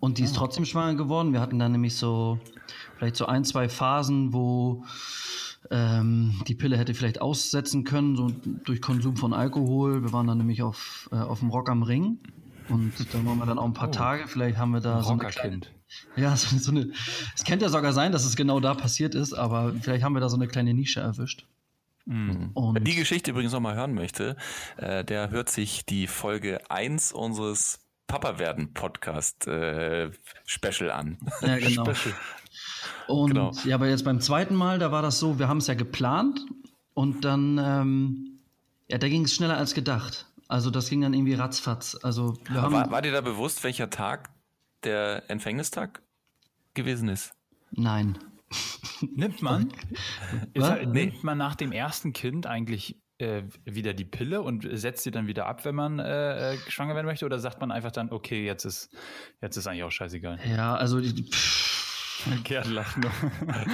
und 0.00 0.18
die 0.18 0.22
ist 0.22 0.34
ah. 0.34 0.40
trotzdem 0.40 0.66
schwanger 0.66 0.96
geworden. 0.96 1.32
Wir 1.32 1.40
hatten 1.40 1.58
dann 1.58 1.72
nämlich 1.72 1.96
so 1.96 2.38
vielleicht 2.98 3.16
so 3.16 3.24
ein, 3.26 3.44
zwei 3.44 3.70
Phasen, 3.70 4.34
wo 4.34 4.84
ähm, 5.70 6.42
die 6.46 6.54
Pille 6.54 6.76
hätte 6.76 6.92
vielleicht 6.92 7.22
aussetzen 7.22 7.84
können, 7.84 8.16
so 8.16 8.30
durch 8.64 8.82
Konsum 8.82 9.16
von 9.16 9.32
Alkohol. 9.32 10.02
Wir 10.02 10.12
waren 10.12 10.26
dann 10.26 10.38
nämlich 10.38 10.62
auf, 10.62 11.08
äh, 11.10 11.16
auf 11.16 11.40
dem 11.40 11.48
Rock 11.48 11.70
am 11.70 11.82
Ring 11.82 12.18
und 12.68 12.92
da 12.98 13.24
waren 13.24 13.38
wir 13.38 13.46
dann 13.46 13.58
auch 13.58 13.64
ein 13.64 13.72
paar 13.72 13.88
oh. 13.88 13.92
Tage. 13.92 14.28
Vielleicht 14.28 14.58
haben 14.58 14.72
wir 14.72 14.80
da 14.80 15.02
so 15.02 15.12
eine 15.12 15.24
kleine, 15.26 15.60
ja, 16.16 16.36
so, 16.36 16.56
so 16.58 16.70
eine. 16.70 16.90
Es 17.34 17.44
könnte 17.44 17.64
ja 17.64 17.68
sogar 17.68 17.92
sein, 17.92 18.12
dass 18.12 18.24
es 18.24 18.36
genau 18.36 18.60
da 18.60 18.74
passiert 18.74 19.14
ist, 19.14 19.32
aber 19.32 19.74
vielleicht 19.80 20.04
haben 20.04 20.14
wir 20.14 20.20
da 20.20 20.28
so 20.28 20.36
eine 20.36 20.48
kleine 20.48 20.74
Nische 20.74 21.00
erwischt. 21.00 21.46
Mhm. 22.06 22.52
Wer 22.54 22.80
die 22.80 22.96
Geschichte 22.96 23.30
übrigens 23.30 23.52
noch 23.52 23.60
mal 23.60 23.74
hören 23.74 23.94
möchte, 23.94 24.36
äh, 24.76 25.04
der 25.04 25.30
hört 25.30 25.50
sich 25.50 25.84
die 25.84 26.06
Folge 26.06 26.70
1 26.70 27.12
unseres 27.12 27.80
Papa 28.06 28.40
werden 28.40 28.74
Podcast 28.74 29.46
äh, 29.46 30.10
Special 30.44 30.90
an. 30.90 31.18
Ja, 31.42 31.58
genau. 31.58 31.84
Und 33.06 33.30
genau. 33.30 33.52
ja, 33.64 33.76
aber 33.76 33.88
jetzt 33.88 34.04
beim 34.04 34.20
zweiten 34.20 34.54
Mal, 34.54 34.78
da 34.78 34.90
war 34.90 35.02
das 35.02 35.18
so, 35.20 35.38
wir 35.38 35.46
haben 35.46 35.58
es 35.58 35.68
ja 35.68 35.74
geplant 35.74 36.40
und 36.94 37.24
dann, 37.24 37.58
ähm, 37.58 38.40
ja, 38.88 38.98
da 38.98 39.08
ging 39.08 39.24
es 39.24 39.34
schneller 39.34 39.56
als 39.56 39.74
gedacht. 39.74 40.26
Also 40.48 40.70
das 40.70 40.90
ging 40.90 41.00
dann 41.00 41.14
irgendwie 41.14 41.34
ratzfatz. 41.34 41.96
Also 42.02 42.36
wir 42.48 42.62
haben, 42.62 42.72
war, 42.72 42.90
war 42.90 43.02
dir 43.02 43.12
da 43.12 43.20
bewusst, 43.20 43.62
welcher 43.62 43.90
Tag 43.90 44.30
der 44.84 45.28
Empfängnistag 45.28 46.02
gewesen 46.74 47.08
ist? 47.08 47.32
Nein. 47.70 48.18
Nimmt 49.00 49.42
man? 49.42 49.72
Ist, 50.54 50.86
nimmt 50.86 51.22
man 51.22 51.38
nach 51.38 51.54
dem 51.54 51.70
ersten 51.70 52.12
Kind 52.12 52.46
eigentlich 52.46 53.00
äh, 53.18 53.42
wieder 53.64 53.94
die 53.94 54.04
Pille 54.04 54.42
und 54.42 54.66
setzt 54.72 55.04
sie 55.04 55.10
dann 55.10 55.26
wieder 55.26 55.46
ab, 55.46 55.64
wenn 55.64 55.74
man 55.74 55.98
äh, 55.98 56.54
äh, 56.54 56.58
schwanger 56.68 56.94
werden 56.94 57.06
möchte? 57.06 57.24
Oder 57.26 57.38
sagt 57.38 57.60
man 57.60 57.70
einfach 57.70 57.92
dann, 57.92 58.10
okay, 58.10 58.44
jetzt 58.44 58.64
ist, 58.64 58.90
jetzt 59.40 59.56
ist 59.56 59.66
eigentlich 59.66 59.84
auch 59.84 59.92
scheißegal? 59.92 60.40
Ja, 60.48 60.74
also 60.74 61.00
pff, 61.00 61.69
Gerd 62.44 62.66
lacht 62.66 62.98
nur. 62.98 63.10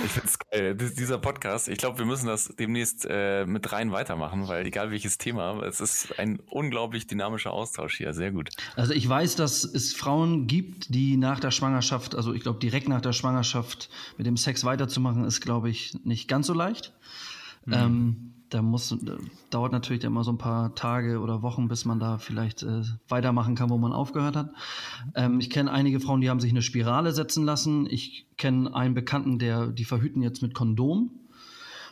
Ich 0.04 0.10
finde 0.10 0.28
es 0.28 0.38
geil. 0.38 0.74
Dieser 0.74 1.18
Podcast, 1.18 1.68
ich 1.68 1.78
glaube, 1.78 1.98
wir 1.98 2.06
müssen 2.06 2.26
das 2.26 2.54
demnächst 2.58 3.06
äh, 3.08 3.44
mit 3.46 3.72
rein 3.72 3.92
weitermachen, 3.92 4.48
weil 4.48 4.66
egal 4.66 4.90
welches 4.90 5.18
Thema, 5.18 5.62
es 5.62 5.80
ist 5.80 6.18
ein 6.18 6.40
unglaublich 6.46 7.06
dynamischer 7.06 7.52
Austausch 7.52 7.96
hier. 7.96 8.12
Sehr 8.14 8.32
gut. 8.32 8.50
Also 8.76 8.92
ich 8.92 9.08
weiß, 9.08 9.36
dass 9.36 9.64
es 9.64 9.94
Frauen 9.94 10.46
gibt, 10.46 10.94
die 10.94 11.16
nach 11.16 11.40
der 11.40 11.50
Schwangerschaft, 11.50 12.14
also 12.14 12.32
ich 12.32 12.42
glaube, 12.42 12.58
direkt 12.58 12.88
nach 12.88 13.00
der 13.00 13.12
Schwangerschaft 13.12 13.90
mit 14.16 14.26
dem 14.26 14.36
Sex 14.36 14.64
weiterzumachen, 14.64 15.24
ist, 15.24 15.40
glaube 15.40 15.70
ich, 15.70 15.96
nicht 16.04 16.28
ganz 16.28 16.46
so 16.46 16.54
leicht. 16.54 16.92
Mhm. 17.64 17.72
Ähm, 17.72 18.32
da 18.50 18.62
muss, 18.62 18.92
äh, 18.92 18.96
dauert 19.50 19.72
natürlich 19.72 20.04
immer 20.04 20.24
so 20.24 20.32
ein 20.32 20.38
paar 20.38 20.74
Tage 20.74 21.20
oder 21.20 21.42
Wochen, 21.42 21.68
bis 21.68 21.84
man 21.84 21.98
da 21.98 22.18
vielleicht 22.18 22.62
äh, 22.62 22.82
weitermachen 23.08 23.54
kann, 23.54 23.70
wo 23.70 23.78
man 23.78 23.92
aufgehört 23.92 24.36
hat. 24.36 24.50
Ähm, 25.14 25.40
ich 25.40 25.50
kenne 25.50 25.72
einige 25.72 26.00
Frauen, 26.00 26.20
die 26.20 26.30
haben 26.30 26.40
sich 26.40 26.50
eine 26.50 26.62
Spirale 26.62 27.12
setzen 27.12 27.44
lassen. 27.44 27.86
Ich 27.86 28.26
kenne 28.36 28.74
einen 28.74 28.94
Bekannten, 28.94 29.38
der 29.38 29.68
die 29.68 29.84
verhüten 29.84 30.22
jetzt 30.22 30.42
mit 30.42 30.54
Kondom. 30.54 31.10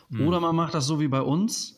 Mhm. 0.09 0.27
Oder 0.27 0.39
man 0.39 0.55
macht 0.55 0.73
das 0.73 0.87
so 0.87 0.99
wie 0.99 1.07
bei 1.07 1.21
uns. 1.21 1.74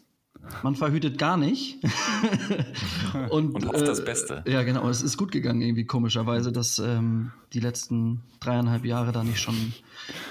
Man 0.64 0.76
verhütet 0.76 1.18
gar 1.18 1.38
nicht. 1.38 1.78
und, 3.30 3.54
und 3.56 3.68
hofft 3.68 3.82
äh, 3.82 3.86
das 3.86 4.04
Beste. 4.04 4.44
Ja, 4.48 4.64
genau. 4.64 4.88
Es 4.90 5.02
ist 5.02 5.18
gut 5.18 5.32
gegangen, 5.32 5.62
irgendwie 5.62 5.86
komischerweise, 5.86 6.52
dass 6.52 6.80
ähm, 6.80 7.32
die 7.54 7.60
letzten 7.60 8.22
dreieinhalb 8.40 8.86
Jahre 8.86 9.12
da 9.12 9.24
nicht 9.24 9.40
schon 9.40 9.74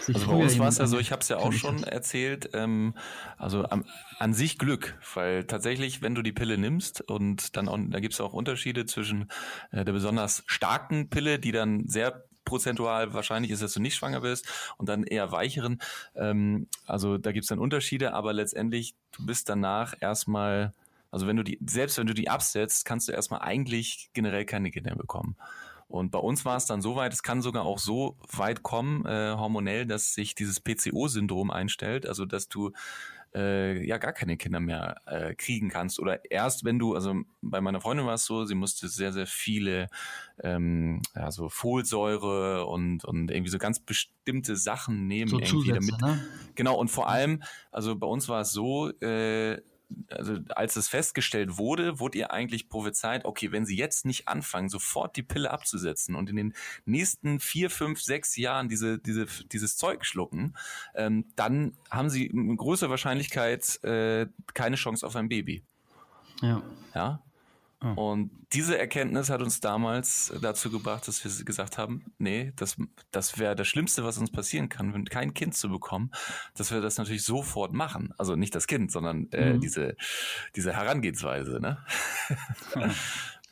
sich 0.00 0.16
also 0.16 0.28
bei 0.28 0.34
uns 0.34 0.58
war 0.58 0.68
es 0.68 0.78
ja 0.78 0.86
so, 0.86 0.98
ich 0.98 1.12
habe 1.12 1.22
es 1.22 1.28
ja 1.28 1.38
auch 1.38 1.52
schon 1.52 1.82
erzählt, 1.82 2.50
ähm, 2.52 2.94
also 3.36 3.64
am, 3.64 3.84
an 4.18 4.32
sich 4.32 4.58
Glück, 4.58 4.98
weil 5.14 5.44
tatsächlich, 5.44 6.02
wenn 6.02 6.14
du 6.14 6.22
die 6.22 6.32
Pille 6.32 6.58
nimmst 6.58 7.00
und 7.00 7.56
dann 7.56 7.68
auch, 7.68 7.78
da 7.88 8.00
gibt 8.00 8.14
es 8.14 8.20
auch 8.20 8.32
Unterschiede 8.32 8.86
zwischen 8.86 9.28
äh, 9.72 9.84
der 9.84 9.92
besonders 9.92 10.44
starken 10.46 11.08
Pille, 11.08 11.38
die 11.38 11.52
dann 11.52 11.88
sehr 11.88 12.25
prozentual 12.46 13.12
wahrscheinlich 13.12 13.50
ist, 13.50 13.62
dass 13.62 13.74
du 13.74 13.80
nicht 13.80 13.96
schwanger 13.96 14.22
bist 14.22 14.48
und 14.78 14.88
dann 14.88 15.04
eher 15.04 15.30
weicheren. 15.32 15.82
Ähm, 16.14 16.68
also 16.86 17.18
da 17.18 17.32
gibt 17.32 17.44
es 17.44 17.48
dann 17.48 17.58
Unterschiede, 17.58 18.14
aber 18.14 18.32
letztendlich, 18.32 18.94
du 19.12 19.26
bist 19.26 19.50
danach 19.50 19.94
erstmal, 20.00 20.72
also 21.10 21.26
wenn 21.26 21.36
du 21.36 21.42
die, 21.42 21.58
selbst 21.66 21.98
wenn 21.98 22.06
du 22.06 22.14
die 22.14 22.30
absetzt, 22.30 22.86
kannst 22.86 23.08
du 23.08 23.12
erstmal 23.12 23.42
eigentlich 23.42 24.08
generell 24.14 24.46
keine 24.46 24.70
Kinder 24.70 24.94
bekommen. 24.94 25.36
Und 25.88 26.10
bei 26.10 26.18
uns 26.18 26.44
war 26.44 26.56
es 26.56 26.66
dann 26.66 26.82
so 26.82 26.96
weit, 26.96 27.12
es 27.12 27.22
kann 27.22 27.42
sogar 27.42 27.64
auch 27.64 27.78
so 27.78 28.16
weit 28.32 28.62
kommen, 28.62 29.06
äh, 29.06 29.34
hormonell, 29.36 29.86
dass 29.86 30.14
sich 30.14 30.34
dieses 30.34 30.60
PCO-Syndrom 30.60 31.50
einstellt, 31.50 32.06
also 32.06 32.24
dass 32.24 32.48
du 32.48 32.72
äh, 33.34 33.84
ja 33.86 33.98
gar 33.98 34.12
keine 34.12 34.36
Kinder 34.36 34.60
mehr 34.60 34.96
äh, 35.06 35.34
kriegen 35.34 35.68
kannst. 35.68 36.00
Oder 36.00 36.30
erst 36.30 36.64
wenn 36.64 36.78
du, 36.78 36.94
also 36.94 37.14
bei 37.42 37.60
meiner 37.60 37.80
Freundin 37.80 38.06
war 38.06 38.14
es 38.14 38.24
so, 38.24 38.44
sie 38.44 38.54
musste 38.54 38.88
sehr, 38.88 39.12
sehr 39.12 39.26
viele 39.26 39.88
ähm, 40.42 41.02
ja, 41.14 41.30
so 41.30 41.48
Folsäure 41.48 42.66
und, 42.66 43.04
und 43.04 43.30
irgendwie 43.30 43.50
so 43.50 43.58
ganz 43.58 43.80
bestimmte 43.80 44.56
Sachen 44.56 45.06
nehmen, 45.06 45.28
so 45.28 45.38
irgendwie 45.38 45.70
Zusätze, 45.70 45.96
damit. 46.00 46.16
Ne? 46.18 46.26
Genau, 46.54 46.76
und 46.76 46.90
vor 46.90 47.08
allem, 47.08 47.42
also 47.70 47.96
bei 47.96 48.06
uns 48.06 48.28
war 48.28 48.40
es 48.40 48.52
so, 48.52 48.90
äh, 49.00 49.60
also 50.10 50.38
als 50.48 50.76
es 50.76 50.88
festgestellt 50.88 51.58
wurde, 51.58 51.98
wurde 52.00 52.18
ihr 52.18 52.32
eigentlich 52.32 52.68
prophezeit, 52.68 53.24
okay, 53.24 53.52
wenn 53.52 53.66
sie 53.66 53.76
jetzt 53.76 54.04
nicht 54.04 54.28
anfangen, 54.28 54.68
sofort 54.68 55.16
die 55.16 55.22
Pille 55.22 55.50
abzusetzen 55.50 56.14
und 56.14 56.30
in 56.30 56.36
den 56.36 56.54
nächsten 56.84 57.40
vier, 57.40 57.70
fünf, 57.70 58.00
sechs 58.00 58.36
Jahren 58.36 58.68
diese, 58.68 58.98
diese, 58.98 59.26
dieses 59.52 59.76
Zeug 59.76 60.04
schlucken, 60.04 60.56
ähm, 60.94 61.26
dann 61.36 61.76
haben 61.90 62.10
sie 62.10 62.30
mit 62.32 62.58
größerer 62.58 62.90
Wahrscheinlichkeit 62.90 63.82
äh, 63.84 64.26
keine 64.54 64.76
Chance 64.76 65.06
auf 65.06 65.16
ein 65.16 65.28
Baby. 65.28 65.64
Ja. 66.42 66.62
Ja. 66.94 67.22
Oh. 67.82 68.12
Und 68.12 68.30
diese 68.52 68.78
Erkenntnis 68.78 69.28
hat 69.28 69.42
uns 69.42 69.60
damals 69.60 70.32
dazu 70.40 70.70
gebracht, 70.70 71.06
dass 71.08 71.22
wir 71.24 71.44
gesagt 71.44 71.76
haben, 71.76 72.04
nee, 72.18 72.52
das, 72.56 72.76
das 73.10 73.38
wäre 73.38 73.54
das 73.54 73.68
Schlimmste, 73.68 74.02
was 74.02 74.16
uns 74.16 74.30
passieren 74.30 74.68
kann, 74.68 74.94
wenn 74.94 75.04
kein 75.04 75.34
Kind 75.34 75.54
zu 75.54 75.68
bekommen, 75.68 76.10
dass 76.54 76.70
wir 76.70 76.80
das 76.80 76.96
natürlich 76.96 77.24
sofort 77.24 77.72
machen. 77.72 78.14
Also 78.16 78.34
nicht 78.34 78.54
das 78.54 78.66
Kind, 78.66 78.90
sondern 78.90 79.28
äh, 79.32 79.54
mhm. 79.54 79.60
diese, 79.60 79.96
diese 80.54 80.72
Herangehensweise. 80.72 81.60
Ne? 81.60 81.78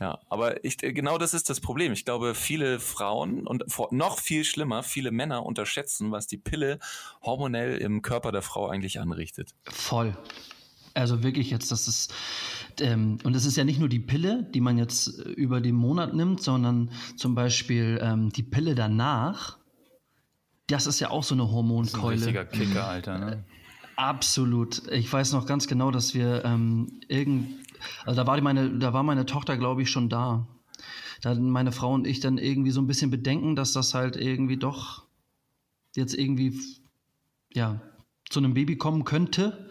Ja, 0.00 0.18
aber 0.28 0.64
ich, 0.64 0.78
genau 0.78 1.18
das 1.18 1.34
ist 1.34 1.48
das 1.48 1.60
Problem. 1.60 1.92
Ich 1.92 2.04
glaube, 2.04 2.34
viele 2.34 2.80
Frauen 2.80 3.46
und 3.46 3.64
noch 3.92 4.18
viel 4.18 4.44
schlimmer, 4.44 4.82
viele 4.82 5.12
Männer 5.12 5.46
unterschätzen, 5.46 6.10
was 6.10 6.26
die 6.26 6.36
Pille 6.36 6.78
hormonell 7.22 7.78
im 7.78 8.02
Körper 8.02 8.32
der 8.32 8.42
Frau 8.42 8.68
eigentlich 8.68 8.98
anrichtet. 8.98 9.54
Voll. 9.70 10.16
Also 10.94 11.24
wirklich 11.24 11.50
jetzt, 11.50 11.72
das 11.72 11.88
ist, 11.88 12.14
ähm, 12.80 13.18
und 13.24 13.34
es 13.34 13.44
ist 13.44 13.56
ja 13.56 13.64
nicht 13.64 13.80
nur 13.80 13.88
die 13.88 13.98
Pille, 13.98 14.48
die 14.54 14.60
man 14.60 14.78
jetzt 14.78 15.08
über 15.08 15.60
den 15.60 15.74
Monat 15.74 16.14
nimmt, 16.14 16.40
sondern 16.40 16.90
zum 17.16 17.34
Beispiel 17.34 17.98
ähm, 18.00 18.30
die 18.30 18.44
Pille 18.44 18.76
danach. 18.76 19.58
Das 20.68 20.86
ist 20.86 21.00
ja 21.00 21.10
auch 21.10 21.24
so 21.24 21.34
eine 21.34 21.50
Hormonkeule. 21.50 22.14
Das 22.14 22.22
ist 22.22 22.28
ein 22.28 22.36
richtiger 22.36 22.44
Kicker, 22.44 22.86
Alter, 22.86 23.18
ne? 23.18 23.32
Äh, 23.32 23.38
absolut. 23.96 24.82
Ich 24.92 25.12
weiß 25.12 25.32
noch 25.32 25.46
ganz 25.46 25.66
genau, 25.66 25.90
dass 25.90 26.14
wir 26.14 26.44
ähm, 26.44 27.00
irgend, 27.08 27.48
also 28.06 28.22
da 28.22 28.26
war 28.26 28.40
meine, 28.40 28.78
da 28.78 28.92
war 28.92 29.02
meine 29.02 29.26
Tochter, 29.26 29.56
glaube 29.56 29.82
ich, 29.82 29.90
schon 29.90 30.08
da. 30.08 30.46
Da 31.22 31.30
hatten 31.30 31.50
meine 31.50 31.72
Frau 31.72 31.92
und 31.92 32.06
ich 32.06 32.20
dann 32.20 32.38
irgendwie 32.38 32.70
so 32.70 32.80
ein 32.80 32.86
bisschen 32.86 33.10
Bedenken, 33.10 33.56
dass 33.56 33.72
das 33.72 33.94
halt 33.94 34.16
irgendwie 34.16 34.58
doch 34.58 35.04
jetzt 35.96 36.14
irgendwie 36.14 36.60
ja 37.52 37.80
zu 38.28 38.40
einem 38.40 38.54
Baby 38.54 38.76
kommen 38.76 39.04
könnte. 39.04 39.70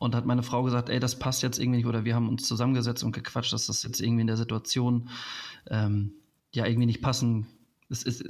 Und 0.00 0.14
hat 0.14 0.24
meine 0.24 0.42
Frau 0.42 0.62
gesagt, 0.62 0.88
ey, 0.88 0.98
das 0.98 1.18
passt 1.18 1.42
jetzt 1.42 1.58
irgendwie 1.58 1.76
nicht. 1.76 1.86
Oder 1.86 2.06
wir 2.06 2.14
haben 2.14 2.28
uns 2.28 2.48
zusammengesetzt 2.48 3.04
und 3.04 3.12
gequatscht, 3.12 3.52
dass 3.52 3.66
das 3.66 3.82
jetzt 3.82 4.00
irgendwie 4.00 4.22
in 4.22 4.26
der 4.26 4.38
Situation 4.38 5.10
ähm, 5.68 6.14
ja 6.54 6.64
irgendwie 6.64 6.86
nicht 6.86 7.02
passen. 7.02 7.46
Es 7.90 8.02
ist, 8.02 8.24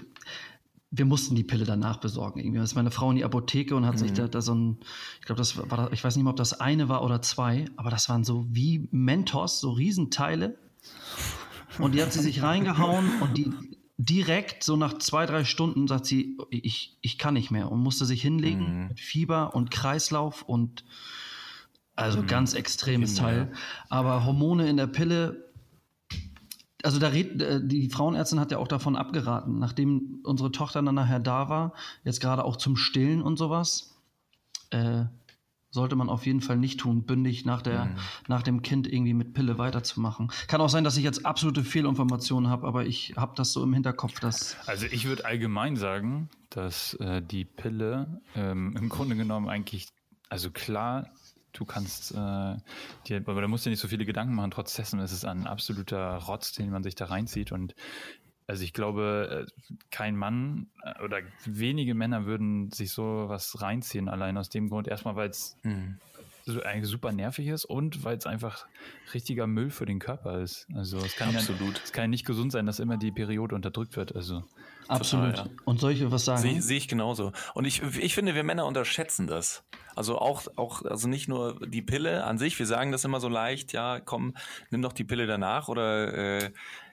wir 0.91 1.05
mussten 1.05 1.37
die 1.37 1.45
Pille 1.45 1.65
danach 1.65 1.99
besorgen. 1.99 2.41
Irgendwie 2.41 2.61
ist 2.61 2.75
meine 2.75 2.91
Frau 2.91 3.11
in 3.11 3.17
die 3.17 3.25
Apotheke 3.25 3.77
und 3.77 3.87
hat 3.87 3.95
mhm. 3.95 3.99
sich 3.99 4.12
da, 4.12 4.27
da, 4.27 4.43
so 4.43 4.53
ein, 4.53 4.79
ich 5.21 5.27
glaube, 5.27 5.39
das 5.39 5.57
war, 5.57 5.93
ich 5.93 6.03
weiß 6.03 6.17
nicht 6.17 6.25
mal, 6.25 6.33
ob 6.33 6.37
das 6.37 6.61
eine 6.61 6.89
war 6.89 7.05
oder 7.05 7.23
zwei, 7.23 7.67
aber 7.77 7.91
das 7.91 8.09
waren 8.09 8.25
so 8.25 8.47
wie 8.50 8.89
Mentos, 8.91 9.61
so 9.61 9.71
Riesenteile. 9.71 10.59
Und 11.79 11.95
die 11.95 12.03
hat 12.03 12.12
sie 12.12 12.21
sich 12.21 12.43
reingehauen 12.43 13.09
und 13.21 13.39
die 13.39 13.53
direkt 13.97 14.65
so 14.65 14.77
nach 14.77 14.99
zwei, 14.99 15.27
drei 15.27 15.45
Stunden 15.45 15.87
sagt 15.87 16.07
sie, 16.07 16.37
ich, 16.50 16.97
ich 17.03 17.19
kann 17.19 17.35
nicht 17.35 17.50
mehr 17.50 17.71
und 17.71 17.81
musste 17.81 18.07
sich 18.07 18.23
hinlegen 18.23 18.83
mhm. 18.83 18.89
mit 18.89 18.99
Fieber 18.99 19.55
und 19.55 19.71
Kreislauf 19.71 20.43
und 20.43 20.85
also 22.00 22.23
mhm. 22.23 22.26
ganz 22.26 22.54
extremes 22.54 23.14
Kinder. 23.14 23.30
Teil. 23.30 23.52
Aber 23.88 24.25
Hormone 24.25 24.69
in 24.69 24.76
der 24.76 24.87
Pille, 24.87 25.50
also 26.83 26.99
da 26.99 27.09
red, 27.09 27.40
äh, 27.42 27.61
die 27.62 27.88
Frauenärztin 27.88 28.40
hat 28.40 28.50
ja 28.50 28.59
auch 28.59 28.69
davon 28.69 28.97
abgeraten, 28.97 29.59
nachdem 29.59 30.21
unsere 30.25 30.50
Tochter 30.50 30.83
dann 30.83 30.95
nachher 30.95 31.21
da 31.21 31.49
war, 31.49 31.75
jetzt 32.04 32.21
gerade 32.21 32.45
auch 32.45 32.57
zum 32.57 32.76
Stillen 32.76 33.23
und 33.23 33.37
sowas. 33.37 33.97
Äh, 34.71 35.04
sollte 35.73 35.95
man 35.95 36.09
auf 36.09 36.26
jeden 36.26 36.40
Fall 36.40 36.57
nicht 36.57 36.80
tun, 36.80 37.04
bündig 37.04 37.45
nach, 37.45 37.62
der, 37.62 37.85
mhm. 37.85 37.97
nach 38.26 38.42
dem 38.42 38.62
Kind 38.62 38.92
irgendwie 38.92 39.14
mit 39.14 39.35
Pille 39.35 39.57
weiterzumachen. 39.57 40.33
Kann 40.49 40.61
auch 40.61 40.69
sein, 40.69 40.83
dass 40.83 40.97
ich 40.97 41.04
jetzt 41.04 41.25
absolute 41.25 41.62
Fehlinformationen 41.62 42.50
habe, 42.50 42.66
aber 42.66 42.87
ich 42.87 43.14
habe 43.16 43.35
das 43.37 43.52
so 43.52 43.62
im 43.62 43.73
Hinterkopf, 43.73 44.19
dass. 44.19 44.57
Also 44.66 44.87
ich 44.87 45.07
würde 45.07 45.25
allgemein 45.25 45.76
sagen, 45.76 46.28
dass 46.49 46.95
äh, 46.95 47.23
die 47.23 47.45
Pille 47.45 48.21
ähm, 48.35 48.75
im 48.76 48.88
Grunde 48.88 49.14
genommen 49.14 49.49
eigentlich, 49.49 49.87
also 50.28 50.50
klar, 50.50 51.09
du 51.52 51.64
kannst 51.64 52.12
äh, 52.12 52.57
dir, 53.07 53.23
aber 53.26 53.40
da 53.40 53.49
musst 53.49 53.66
du 53.66 53.71
nicht 53.71 53.80
so 53.80 53.88
viele 53.88 54.04
Gedanken 54.04 54.35
machen, 54.35 54.50
trotz 54.50 54.75
dessen 54.75 55.00
ist 55.00 55.12
es 55.12 55.25
ein 55.25 55.47
absoluter 55.47 56.16
Rotz, 56.16 56.52
den 56.52 56.71
man 56.71 56.83
sich 56.83 56.95
da 56.95 57.07
reinzieht 57.07 57.52
und 57.52 57.75
also 58.50 58.64
ich 58.64 58.73
glaube, 58.73 59.47
äh, 59.47 59.76
kein 59.92 60.16
Mann 60.16 60.66
äh, 60.83 61.00
oder 61.04 61.21
wenige 61.45 61.95
Männer 61.95 62.26
würden 62.26 62.73
sich 62.73 62.90
so 62.90 63.26
was 63.28 63.62
reinziehen, 63.62 64.09
allein 64.09 64.37
aus 64.37 64.49
dem 64.49 64.69
Grund. 64.69 64.88
Erstmal, 64.88 65.14
weil 65.14 65.30
es 65.30 65.57
mhm. 65.62 65.99
So 66.50 66.62
eigentlich 66.62 66.90
super 66.90 67.12
nervig 67.12 67.49
ist 67.49 67.64
und 67.64 68.04
weil 68.04 68.16
es 68.16 68.26
einfach 68.26 68.66
richtiger 69.14 69.47
Müll 69.47 69.71
für 69.71 69.87
den 69.87 69.99
Körper 69.99 70.40
ist. 70.40 70.66
Also 70.75 70.99
es 70.99 71.16
kann 71.16 71.35
Absolut. 71.35 71.76
Ja, 71.76 71.80
es 71.85 71.92
kann 71.92 72.04
ja 72.04 72.09
nicht 72.09 72.26
gesund 72.26 72.52
sein, 72.52 72.66
dass 72.66 72.78
immer 72.78 72.97
die 72.97 73.12
Periode 73.12 73.54
unterdrückt 73.54 73.97
wird. 73.97 74.14
Also 74.14 74.45
Absolut. 74.88 75.37
Total, 75.37 75.47
ja. 75.47 75.52
Und 75.64 75.80
soll 75.80 75.92
ich 75.92 76.11
was 76.11 76.25
sagen? 76.25 76.42
Sehe 76.42 76.61
seh 76.61 76.76
ich 76.76 76.88
genauso. 76.88 77.33
Und 77.54 77.64
ich, 77.64 77.83
ich 77.99 78.14
finde, 78.14 78.35
wir 78.35 78.42
Männer 78.42 78.66
unterschätzen 78.66 79.26
das. 79.26 79.62
Also 79.95 80.19
auch, 80.19 80.47
auch, 80.57 80.83
also 80.85 81.09
nicht 81.09 81.28
nur 81.28 81.61
die 81.66 81.83
Pille 81.83 82.25
an 82.25 82.38
sich, 82.38 82.59
wir 82.59 82.66
sagen 82.66 82.90
das 82.90 83.04
immer 83.04 83.21
so 83.21 83.28
leicht, 83.28 83.73
ja, 83.73 84.00
komm, 84.00 84.35
nimm 84.71 84.83
doch 84.83 84.92
die 84.92 85.04
Pille 85.04 85.26
danach 85.26 85.69
oder 85.69 86.42
äh, 86.42 86.50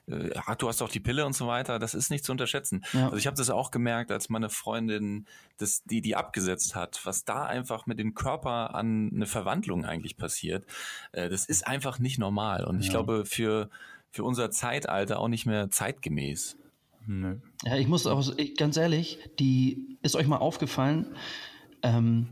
äh, 0.09 0.31
ah, 0.45 0.55
du 0.55 0.67
hast 0.67 0.81
doch 0.81 0.89
die 0.89 0.99
Pille 0.99 1.25
und 1.25 1.33
so 1.33 1.47
weiter, 1.47 1.79
das 1.79 1.93
ist 1.93 2.09
nicht 2.09 2.23
zu 2.23 2.31
unterschätzen. 2.31 2.83
Ja. 2.93 3.05
Also 3.05 3.17
ich 3.17 3.27
habe 3.27 3.37
das 3.37 3.49
auch 3.49 3.71
gemerkt, 3.71 4.11
als 4.11 4.29
meine 4.29 4.49
Freundin 4.49 5.25
das, 5.57 5.83
die, 5.83 6.01
die 6.01 6.15
abgesetzt 6.15 6.75
hat, 6.75 7.01
was 7.03 7.25
da 7.25 7.45
einfach 7.45 7.85
mit 7.85 7.99
dem 7.99 8.13
Körper 8.13 8.75
an 8.75 9.11
eine 9.13 9.25
Verwandlung 9.25 9.85
eigentlich 9.85 10.17
passiert, 10.17 10.65
äh, 11.11 11.29
das 11.29 11.45
ist 11.45 11.67
einfach 11.67 11.99
nicht 11.99 12.19
normal. 12.19 12.63
Und 12.65 12.75
ja. 12.75 12.81
ich 12.81 12.89
glaube, 12.89 13.25
für, 13.25 13.69
für 14.11 14.23
unser 14.23 14.51
Zeitalter 14.51 15.19
auch 15.19 15.27
nicht 15.27 15.45
mehr 15.45 15.69
zeitgemäß. 15.69 16.57
Nö. 17.05 17.37
Ja, 17.63 17.77
ich 17.77 17.87
muss 17.87 18.05
auch 18.05 18.23
ganz 18.57 18.75
ehrlich, 18.77 19.19
die 19.39 19.97
ist 20.01 20.15
euch 20.15 20.27
mal 20.27 20.37
aufgefallen, 20.37 21.05
ähm, 21.81 22.27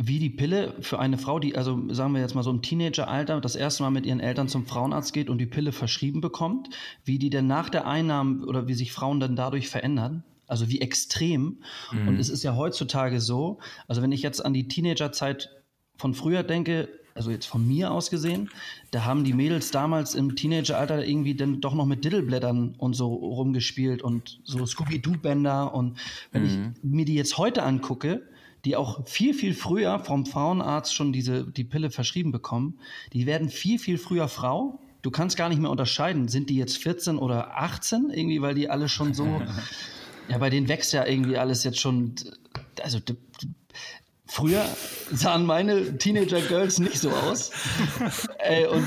wie 0.00 0.20
die 0.20 0.30
Pille 0.30 0.74
für 0.80 1.00
eine 1.00 1.18
Frau, 1.18 1.40
die, 1.40 1.56
also 1.56 1.92
sagen 1.92 2.14
wir 2.14 2.20
jetzt 2.20 2.34
mal 2.34 2.44
so 2.44 2.50
im 2.50 2.62
Teenageralter, 2.62 3.40
das 3.40 3.56
erste 3.56 3.82
Mal 3.82 3.90
mit 3.90 4.06
ihren 4.06 4.20
Eltern 4.20 4.48
zum 4.48 4.64
Frauenarzt 4.64 5.12
geht 5.12 5.28
und 5.28 5.38
die 5.38 5.46
Pille 5.46 5.72
verschrieben 5.72 6.20
bekommt, 6.20 6.70
wie 7.04 7.18
die 7.18 7.30
denn 7.30 7.48
nach 7.48 7.68
der 7.68 7.86
Einnahme 7.86 8.46
oder 8.46 8.68
wie 8.68 8.74
sich 8.74 8.92
Frauen 8.92 9.18
dann 9.18 9.34
dadurch 9.34 9.68
verändern. 9.68 10.22
Also 10.46 10.70
wie 10.70 10.80
extrem. 10.80 11.58
Mhm. 11.92 12.08
Und 12.08 12.18
es 12.18 12.30
ist 12.30 12.42
ja 12.42 12.56
heutzutage 12.56 13.20
so, 13.20 13.58
also 13.86 14.00
wenn 14.00 14.12
ich 14.12 14.22
jetzt 14.22 14.42
an 14.42 14.54
die 14.54 14.68
Teenagerzeit 14.68 15.50
von 15.96 16.14
früher 16.14 16.42
denke, 16.42 16.88
also 17.14 17.32
jetzt 17.32 17.46
von 17.46 17.66
mir 17.66 17.90
aus 17.90 18.08
gesehen, 18.08 18.48
da 18.92 19.04
haben 19.04 19.24
die 19.24 19.32
Mädels 19.32 19.72
damals 19.72 20.14
im 20.14 20.36
Teenageralter 20.36 21.04
irgendwie 21.04 21.34
dann 21.34 21.60
doch 21.60 21.74
noch 21.74 21.84
mit 21.84 22.04
Diddleblättern 22.04 22.76
und 22.78 22.94
so 22.94 23.12
rumgespielt 23.12 24.00
und 24.00 24.40
so 24.44 24.64
Scooby-Doo-Bänder. 24.64 25.74
Und 25.74 25.98
wenn 26.30 26.42
mhm. 26.42 26.74
ich 26.76 26.84
mir 26.84 27.04
die 27.04 27.14
jetzt 27.14 27.36
heute 27.36 27.64
angucke, 27.64 28.22
die 28.68 28.76
auch 28.76 29.08
viel, 29.08 29.32
viel 29.32 29.54
früher 29.54 29.98
vom 29.98 30.26
Frauenarzt 30.26 30.94
schon 30.94 31.10
diese, 31.10 31.50
die 31.50 31.64
Pille 31.64 31.90
verschrieben 31.90 32.32
bekommen, 32.32 32.80
die 33.14 33.24
werden 33.24 33.48
viel, 33.48 33.78
viel 33.78 33.96
früher 33.96 34.28
Frau. 34.28 34.78
Du 35.00 35.10
kannst 35.10 35.38
gar 35.38 35.48
nicht 35.48 35.58
mehr 35.58 35.70
unterscheiden, 35.70 36.28
sind 36.28 36.50
die 36.50 36.56
jetzt 36.56 36.76
14 36.76 37.16
oder 37.16 37.56
18 37.56 38.10
irgendwie, 38.10 38.42
weil 38.42 38.54
die 38.54 38.68
alle 38.68 38.90
schon 38.90 39.14
so, 39.14 39.40
ja, 40.28 40.36
bei 40.36 40.50
denen 40.50 40.68
wächst 40.68 40.92
ja 40.92 41.06
irgendwie 41.06 41.38
alles 41.38 41.64
jetzt 41.64 41.80
schon, 41.80 42.14
also 42.82 42.98
früher 44.26 44.66
sahen 45.10 45.46
meine 45.46 45.96
Teenager-Girls 45.96 46.78
nicht 46.80 46.98
so 46.98 47.08
aus. 47.08 47.50
Ey, 48.38 48.66
und 48.70 48.86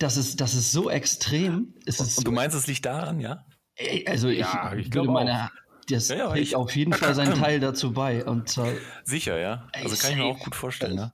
das 0.00 0.16
ist, 0.16 0.40
das 0.40 0.54
ist 0.54 0.72
so 0.72 0.90
extrem. 0.90 1.74
Es 1.86 2.00
ist 2.00 2.18
und 2.18 2.26
du 2.26 2.32
meinst, 2.32 2.56
es 2.56 2.66
liegt 2.66 2.86
daran, 2.86 3.20
ja? 3.20 3.46
Also 4.06 4.26
ich, 4.26 4.40
ja, 4.40 4.74
ich 4.74 4.90
glaube 4.90 5.12
meine, 5.12 5.48
das 5.88 6.08
ja, 6.08 6.16
ja, 6.16 6.28
trägt 6.28 6.54
auf 6.54 6.74
jeden 6.76 6.92
Fall 6.92 7.14
seinen 7.14 7.34
Teil 7.40 7.60
dazu 7.60 7.92
bei. 7.92 8.24
Und, 8.24 8.56
äh, 8.58 8.76
Sicher, 9.04 9.38
ja. 9.38 9.68
Also 9.72 9.96
kann 9.96 10.12
ich 10.12 10.16
mir 10.16 10.24
auch 10.24 10.38
gut 10.38 10.54
vorstellen. 10.54 10.96
Ne? 10.96 11.12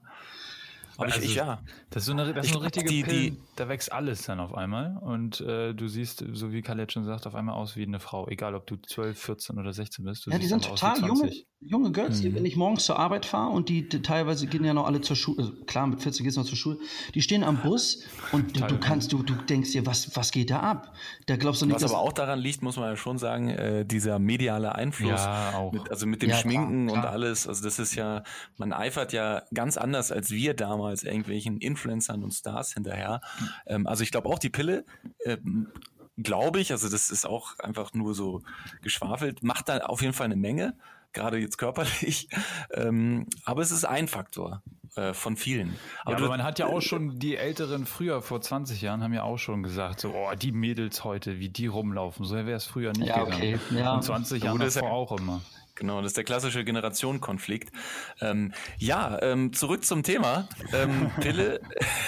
Aber 0.99 1.13
also, 1.13 1.25
ich, 1.25 1.35
ja. 1.35 1.61
Das 1.89 2.03
ist 2.03 2.07
so 2.07 2.11
eine, 2.11 2.33
das 2.33 2.47
ist 2.47 2.55
eine 2.55 2.65
richtige 2.65 2.89
die, 2.89 3.03
Pillen, 3.03 3.35
die, 3.35 3.41
da 3.55 3.69
wächst 3.69 3.91
alles 3.91 4.23
dann 4.23 4.39
auf 4.41 4.53
einmal 4.53 4.97
und 4.97 5.39
äh, 5.39 5.73
du 5.73 5.87
siehst, 5.87 6.25
so 6.33 6.51
wie 6.51 6.61
Khaled 6.61 6.91
schon 6.91 7.05
sagt, 7.05 7.25
auf 7.25 7.35
einmal 7.35 7.55
aus 7.55 7.77
wie 7.77 7.83
eine 7.83 8.01
Frau, 8.01 8.27
egal 8.27 8.53
ob 8.53 8.67
du 8.67 8.75
12, 8.75 9.17
14 9.17 9.57
oder 9.57 9.71
16 9.71 10.03
bist. 10.03 10.27
ja, 10.27 10.37
die 10.37 10.45
sind 10.45 10.65
total 10.65 10.99
junge, 10.99 11.31
junge 11.61 11.91
Girls, 11.93 12.21
mhm. 12.21 12.35
wenn 12.35 12.45
ich 12.45 12.57
morgens 12.57 12.83
zur 12.83 12.99
Arbeit 12.99 13.25
fahre 13.25 13.51
und 13.51 13.69
die, 13.69 13.87
die, 13.87 14.01
teilweise 14.01 14.45
gehen 14.47 14.65
ja 14.65 14.73
noch 14.73 14.85
alle 14.85 14.99
zur 14.99 15.15
Schule, 15.15 15.37
also 15.39 15.53
klar, 15.65 15.87
mit 15.87 16.01
14 16.01 16.25
gehst 16.25 16.35
du 16.35 16.41
noch 16.41 16.47
zur 16.47 16.57
Schule, 16.57 16.77
die 17.15 17.21
stehen 17.21 17.45
am 17.45 17.61
Bus 17.61 18.03
und 18.33 18.59
du, 18.59 18.67
du 18.67 18.77
kannst, 18.77 19.13
du, 19.13 19.23
du 19.23 19.35
denkst 19.35 19.71
dir, 19.71 19.85
was, 19.85 20.15
was 20.17 20.31
geht 20.31 20.49
da 20.49 20.59
ab? 20.59 20.93
Da 21.27 21.37
glaubst 21.37 21.61
du 21.61 21.65
nicht, 21.65 21.75
was 21.75 21.83
aber 21.83 21.99
auch 21.99 22.13
daran 22.13 22.39
liegt, 22.39 22.61
muss 22.61 22.75
man 22.75 22.89
ja 22.89 22.97
schon 22.97 23.17
sagen, 23.17 23.49
äh, 23.49 23.85
dieser 23.85 24.19
mediale 24.19 24.75
Einfluss, 24.75 25.11
ja, 25.11 25.53
auch. 25.55 25.71
Mit, 25.71 25.89
also 25.89 26.05
mit 26.05 26.21
dem 26.21 26.31
ja, 26.31 26.35
Schminken 26.35 26.87
klar, 26.87 26.99
klar. 26.99 27.13
und 27.13 27.13
alles, 27.13 27.47
also 27.47 27.63
das 27.63 27.79
ist 27.79 27.95
ja, 27.95 28.23
man 28.57 28.73
eifert 28.73 29.13
ja 29.13 29.43
ganz 29.53 29.77
anders 29.77 30.11
als 30.11 30.31
wir 30.31 30.53
damals 30.53 30.88
irgendwelchen 30.91 31.57
Influencern 31.57 32.23
und 32.23 32.31
Stars 32.31 32.73
hinterher. 32.73 33.21
Mhm. 33.39 33.49
Ähm, 33.67 33.87
also 33.87 34.03
ich 34.03 34.11
glaube 34.11 34.29
auch 34.29 34.39
die 34.39 34.49
Pille, 34.49 34.85
ähm, 35.25 35.67
glaube 36.17 36.59
ich, 36.59 36.71
also 36.71 36.89
das 36.89 37.09
ist 37.09 37.25
auch 37.25 37.57
einfach 37.59 37.93
nur 37.93 38.13
so 38.13 38.41
geschwafelt, 38.81 39.43
macht 39.43 39.69
da 39.69 39.77
auf 39.79 40.01
jeden 40.01 40.13
Fall 40.13 40.25
eine 40.25 40.35
Menge 40.35 40.75
gerade 41.13 41.37
jetzt 41.37 41.57
körperlich. 41.57 42.29
Ähm, 42.71 43.25
aber 43.45 43.63
es 43.63 43.71
ist 43.71 43.83
ein 43.83 44.07
Faktor 44.07 44.61
äh, 44.95 45.13
von 45.13 45.35
vielen. 45.37 45.75
Aber, 46.03 46.11
ja, 46.11 46.17
aber 46.17 46.27
man 46.29 46.43
hat 46.43 46.59
ja 46.59 46.67
auch 46.67 46.81
schon, 46.83 47.17
die 47.17 47.35
Älteren 47.35 47.87
früher, 47.87 48.21
vor 48.21 48.41
20 48.41 48.81
Jahren, 48.81 49.01
haben 49.01 49.13
ja 49.13 49.23
auch 49.23 49.37
schon 49.37 49.63
gesagt, 49.63 49.99
so, 50.01 50.13
oh, 50.13 50.35
die 50.35 50.51
Mädels 50.51 51.03
heute, 51.03 51.39
wie 51.39 51.49
die 51.49 51.65
rumlaufen. 51.65 52.25
So 52.25 52.35
wäre 52.35 52.51
es 52.51 52.65
früher 52.65 52.91
nicht 52.93 53.07
ja, 53.07 53.23
gegangen. 53.23 53.41
Okay. 53.55 53.59
Ja. 53.75 53.95
Und 53.95 54.03
20 54.03 54.43
Jahre 54.43 54.59
davor 54.59 54.91
auch 54.91 55.17
immer. 55.17 55.41
Genau, 55.79 56.01
das 56.01 56.09
ist 56.09 56.17
der 56.17 56.25
klassische 56.25 56.65
Generationenkonflikt. 56.65 57.71
Ähm, 58.19 58.51
ja, 58.77 59.17
ähm, 59.21 59.53
zurück 59.53 59.85
zum 59.85 60.03
Thema. 60.03 60.49
Ähm, 60.73 61.09
Pille, 61.21 61.61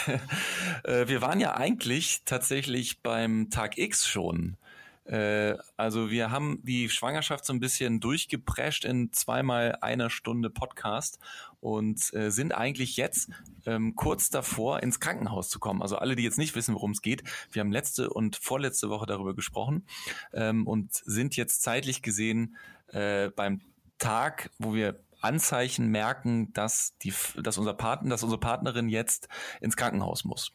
äh, 0.83 1.07
wir 1.07 1.21
waren 1.21 1.39
ja 1.39 1.55
eigentlich 1.55 2.23
tatsächlich 2.25 3.01
beim 3.01 3.49
Tag 3.49 3.77
X 3.77 4.05
schon. 4.05 4.57
Äh, 5.05 5.55
also 5.77 6.11
wir 6.11 6.31
haben 6.31 6.59
die 6.63 6.89
Schwangerschaft 6.89 7.45
so 7.45 7.53
ein 7.53 7.61
bisschen 7.61 8.01
durchgeprescht 8.01 8.83
in 8.83 9.13
zweimal 9.13 9.77
einer 9.79 10.09
Stunde 10.09 10.49
Podcast 10.49 11.17
und 11.61 12.13
äh, 12.13 12.29
sind 12.29 12.53
eigentlich 12.53 12.97
jetzt 12.97 13.29
ähm, 13.65 13.95
kurz 13.95 14.29
davor, 14.29 14.83
ins 14.83 14.99
Krankenhaus 14.99 15.49
zu 15.49 15.59
kommen. 15.59 15.81
Also 15.81 15.95
alle, 15.95 16.17
die 16.17 16.23
jetzt 16.23 16.37
nicht 16.37 16.55
wissen, 16.55 16.75
worum 16.75 16.91
es 16.91 17.01
geht, 17.01 17.23
wir 17.51 17.61
haben 17.61 17.71
letzte 17.71 18.09
und 18.09 18.35
vorletzte 18.35 18.89
Woche 18.89 19.05
darüber 19.05 19.33
gesprochen 19.33 19.85
ähm, 20.33 20.67
und 20.67 20.93
sind 20.93 21.37
jetzt 21.37 21.61
zeitlich 21.61 22.01
gesehen 22.01 22.57
äh, 22.93 23.29
beim 23.29 23.61
Tag, 23.97 24.49
wo 24.57 24.73
wir 24.73 24.99
Anzeichen 25.21 25.87
merken, 25.87 26.51
dass 26.53 26.97
die, 26.99 27.13
dass 27.37 27.57
unser 27.57 27.73
Partner, 27.73 28.09
dass 28.09 28.23
unsere 28.23 28.39
Partnerin 28.39 28.89
jetzt 28.89 29.27
ins 29.59 29.77
Krankenhaus 29.77 30.25
muss. 30.25 30.51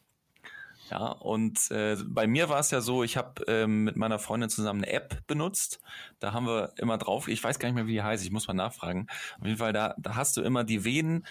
Ja, 0.89 1.07
und 1.07 1.69
äh, 1.69 1.97
bei 2.05 2.27
mir 2.27 2.47
war 2.47 2.59
es 2.59 2.71
ja 2.71 2.79
so, 2.79 3.03
ich 3.03 3.17
habe 3.17 3.43
ähm, 3.47 3.83
mit 3.83 3.97
meiner 3.97 4.19
Freundin 4.19 4.49
zusammen 4.49 4.83
eine 4.83 4.93
App 4.93 5.21
benutzt. 5.27 5.81
Da 6.19 6.31
haben 6.31 6.45
wir 6.45 6.71
immer 6.77 6.97
drauf, 6.97 7.27
ich 7.27 7.43
weiß 7.43 7.59
gar 7.59 7.67
nicht 7.67 7.75
mehr, 7.75 7.87
wie 7.87 7.93
die 7.93 8.03
heißt, 8.03 8.23
ich 8.23 8.31
muss 8.31 8.47
mal 8.47 8.53
nachfragen. 8.53 9.07
Auf 9.39 9.45
jeden 9.45 9.57
Fall, 9.57 9.73
da, 9.73 9.95
da 9.97 10.15
hast 10.15 10.37
du 10.37 10.41
immer 10.41 10.63
die 10.63 10.85
Venen, 10.85 11.25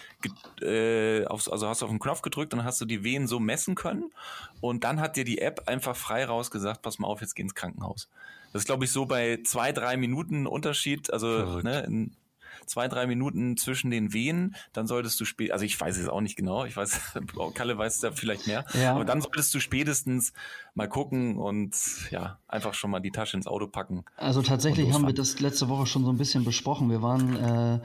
äh, 0.61 1.25
aufs, 1.27 1.49
also 1.49 1.69
hast 1.69 1.81
du 1.81 1.87
auf 1.87 1.91
den 1.91 2.01
Knopf 2.01 2.21
gedrückt 2.21 2.53
und 2.53 2.65
hast 2.65 2.81
du 2.83 2.85
die 2.85 3.03
Venen 3.03 3.29
so 3.29 3.41
messen 3.41 3.77
können. 3.77 4.13
Und 4.61 4.85
dann 4.85 5.01
hat 5.01 5.17
dir 5.17 5.25
die 5.25 5.39
App 5.39 5.63
einfach 5.69 5.97
frei 5.97 6.27
rausgesagt, 6.27 6.83
pass 6.83 6.99
mal 6.99 7.09
auf, 7.09 7.23
jetzt 7.23 7.35
geh 7.35 7.43
ins 7.43 7.55
Krankenhaus. 7.55 8.11
Das 8.57 8.63
ist, 8.63 8.67
glaube 8.69 8.87
ich, 8.87 8.91
so 8.91 9.05
bei 9.05 9.41
zwei, 9.45 9.71
drei 9.71 9.99
Minuten 9.99 10.47
Unterschied. 10.47 11.13
Also 11.13 11.61
ne, 11.61 11.81
in, 11.81 12.17
zwei, 12.65 12.89
drei 12.89 13.07
Minuten 13.07 13.59
zwischen 13.59 13.91
den 13.91 14.15
Wehen, 14.15 14.57
dann 14.73 14.87
solltest 14.87 15.21
du 15.21 15.27
spät, 15.27 15.53
also 15.53 15.67
ich 15.67 15.79
weiß 15.79 15.99
es 15.99 16.09
auch 16.09 16.23
nicht 16.23 16.37
genau, 16.37 16.65
ich 16.65 16.75
weiß, 16.75 17.01
Kalle 17.55 17.77
weiß 17.79 18.01
da 18.01 18.13
vielleicht 18.13 18.47
mehr, 18.47 18.65
ja. 18.75 18.95
aber 18.95 19.05
dann 19.05 19.21
solltest 19.21 19.55
du 19.55 19.61
spätestens 19.61 20.33
mal 20.75 20.89
gucken 20.89 21.37
und 21.37 21.77
ja, 22.11 22.39
einfach 22.49 22.73
schon 22.73 22.91
mal 22.91 23.01
die 23.01 23.11
Tasche 23.11 23.37
ins 23.37 23.47
Auto 23.47 23.67
packen. 23.67 24.05
Also 24.17 24.41
tatsächlich 24.41 24.93
haben 24.93 25.07
wir 25.07 25.15
das 25.15 25.39
letzte 25.39 25.69
Woche 25.69 25.87
schon 25.87 26.05
so 26.05 26.11
ein 26.11 26.19
bisschen 26.19 26.45
besprochen. 26.45 26.91
Wir 26.91 27.03
waren 27.03 27.37
äh, 27.37 27.81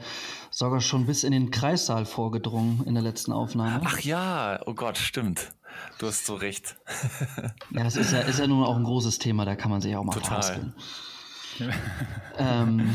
sogar 0.50 0.80
schon 0.80 1.06
bis 1.06 1.22
in 1.22 1.32
den 1.32 1.50
Kreissaal 1.50 2.06
vorgedrungen 2.06 2.82
in 2.86 2.94
der 2.94 3.02
letzten 3.02 3.32
Aufnahme. 3.32 3.82
Ach 3.84 4.00
ja, 4.00 4.60
oh 4.66 4.74
Gott, 4.74 4.98
stimmt. 4.98 5.52
Du 5.98 6.06
hast 6.06 6.26
so 6.26 6.34
recht. 6.34 6.76
ja, 7.70 7.84
es 7.84 7.96
ist 7.96 8.12
ja, 8.12 8.20
ist 8.20 8.38
ja 8.38 8.46
nun 8.46 8.64
auch 8.64 8.76
ein 8.76 8.84
großes 8.84 9.18
Thema, 9.18 9.44
da 9.44 9.54
kann 9.56 9.70
man 9.70 9.80
sich 9.80 9.94
auch 9.96 10.04
mal 10.04 10.12
Total. 10.12 10.72
ähm, 12.38 12.94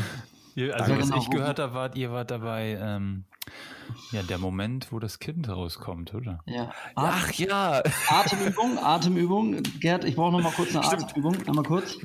also 0.72 0.96
was 0.96 1.08
genau. 1.08 1.22
ich 1.22 1.30
gehört 1.30 1.58
habe, 1.58 1.74
wart 1.74 1.96
ihr 1.96 2.10
wart 2.10 2.30
dabei, 2.30 2.78
ähm, 2.80 3.24
ja, 4.12 4.22
der 4.22 4.38
Moment, 4.38 4.92
wo 4.92 4.98
das 4.98 5.18
Kind 5.18 5.48
rauskommt, 5.48 6.14
oder? 6.14 6.40
Ja. 6.46 6.70
Ach 6.94 7.32
ja. 7.32 7.82
Atemübung, 8.08 8.78
Atemübung. 8.78 9.62
Gerd, 9.80 10.04
ich 10.04 10.16
brauche 10.16 10.32
noch 10.32 10.42
mal 10.42 10.52
kurz 10.52 10.74
eine 10.74 10.84
Stimmt. 10.84 11.04
Atemübung. 11.04 11.36
Einmal 11.46 11.64
kurz. 11.64 11.96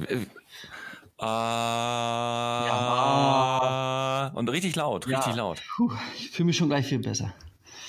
Ah, 1.17 2.65
ja. 2.67 4.37
Und 4.37 4.49
richtig 4.49 4.75
laut, 4.75 5.07
richtig 5.07 5.35
ja. 5.35 5.35
laut. 5.35 5.61
Puh, 5.75 5.91
ich 6.17 6.31
fühle 6.31 6.47
mich 6.47 6.57
schon 6.57 6.67
gleich 6.69 6.87
viel 6.87 6.99
besser. 6.99 7.33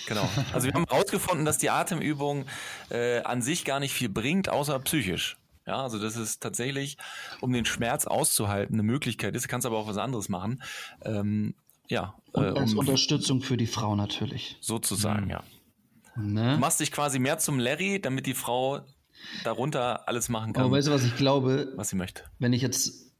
Genau. 0.06 0.28
Also 0.52 0.66
wir 0.66 0.74
haben 0.74 0.86
herausgefunden, 0.88 1.44
dass 1.44 1.58
die 1.58 1.70
Atemübung 1.70 2.46
äh, 2.90 3.22
an 3.22 3.42
sich 3.42 3.64
gar 3.64 3.80
nicht 3.80 3.92
viel 3.92 4.08
bringt, 4.08 4.48
außer 4.48 4.78
psychisch. 4.80 5.36
Ja, 5.66 5.82
also 5.82 5.98
das 5.98 6.16
ist 6.16 6.42
tatsächlich, 6.42 6.98
um 7.40 7.52
den 7.52 7.64
Schmerz 7.64 8.06
auszuhalten, 8.06 8.74
eine 8.74 8.82
Möglichkeit 8.82 9.34
ist. 9.34 9.44
Du 9.44 9.48
kannst 9.48 9.66
aber 9.66 9.78
auch 9.78 9.86
was 9.86 9.96
anderes 9.96 10.28
machen. 10.28 10.62
Ähm, 11.02 11.54
ja. 11.88 12.14
Und 12.32 12.44
äh, 12.44 12.58
als 12.58 12.72
um, 12.72 12.80
Unterstützung 12.80 13.40
für 13.40 13.56
die 13.56 13.66
Frau 13.66 13.96
natürlich. 13.96 14.58
Sozusagen, 14.60 15.24
mhm. 15.24 15.30
ja. 15.30 15.44
Ne? 16.16 16.54
Du 16.54 16.58
machst 16.58 16.80
dich 16.80 16.92
quasi 16.92 17.18
mehr 17.18 17.38
zum 17.38 17.58
Larry, 17.58 18.00
damit 18.00 18.26
die 18.26 18.34
Frau 18.34 18.80
darunter 19.42 20.06
alles 20.08 20.28
machen 20.28 20.52
kann. 20.52 20.64
Aber 20.64 20.72
weißt 20.72 20.88
du, 20.88 20.92
was 20.92 21.04
ich 21.04 21.16
glaube? 21.16 21.72
Was 21.76 21.88
sie 21.88 21.96
möchte. 21.96 22.24
Wenn 22.38 22.52
ich 22.52 22.62
jetzt 22.62 23.13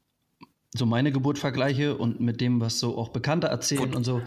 so 0.75 0.85
meine 0.85 1.11
Geburt 1.11 1.39
vergleiche 1.39 1.97
und 1.97 2.19
mit 2.19 2.41
dem, 2.41 2.61
was 2.61 2.79
so 2.79 2.97
auch 2.97 3.09
Bekannte 3.09 3.47
erzählen 3.47 3.91
wo, 3.93 3.97
und 3.97 4.03
so. 4.03 4.21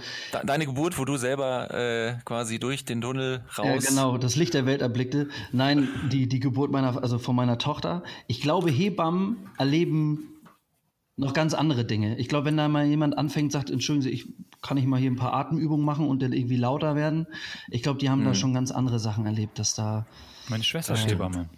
Deine 0.44 0.66
Geburt, 0.66 0.98
wo 0.98 1.04
du 1.04 1.16
selber 1.16 1.72
äh, 1.72 2.14
quasi 2.24 2.58
durch 2.58 2.84
den 2.84 3.00
Tunnel 3.00 3.44
raus. 3.56 3.84
Ja, 3.84 3.90
genau, 3.90 4.18
das 4.18 4.36
Licht 4.36 4.54
der 4.54 4.66
Welt 4.66 4.82
erblickte. 4.82 5.28
Nein, 5.52 5.88
die, 6.10 6.28
die 6.28 6.40
Geburt 6.40 6.70
meiner, 6.70 7.02
also 7.02 7.18
von 7.18 7.36
meiner 7.36 7.58
Tochter. 7.58 8.02
Ich 8.26 8.40
glaube, 8.40 8.70
Hebammen 8.70 9.36
erleben 9.58 10.38
noch 11.16 11.34
ganz 11.34 11.52
andere 11.52 11.84
Dinge. 11.84 12.16
Ich 12.18 12.28
glaube, 12.28 12.46
wenn 12.46 12.56
da 12.56 12.68
mal 12.68 12.86
jemand 12.86 13.18
anfängt, 13.18 13.50
sagt, 13.50 13.70
entschuldigen 13.70 14.02
Sie, 14.02 14.10
ich 14.10 14.28
kann 14.62 14.76
ich 14.76 14.86
mal 14.86 15.00
hier 15.00 15.10
ein 15.10 15.16
paar 15.16 15.34
Atemübungen 15.34 15.84
machen 15.84 16.06
und 16.06 16.22
dann 16.22 16.32
irgendwie 16.32 16.56
lauter 16.56 16.94
werden. 16.94 17.26
Ich 17.70 17.82
glaube, 17.82 17.98
die 17.98 18.08
haben 18.08 18.20
hm. 18.20 18.26
da 18.26 18.34
schon 18.34 18.54
ganz 18.54 18.70
andere 18.70 18.98
Sachen 18.98 19.26
erlebt, 19.26 19.58
dass 19.58 19.74
da. 19.74 20.06
Meine 20.48 20.64
Schwester 20.64 20.94
ist 20.94 21.08
Hebamme. 21.08 21.48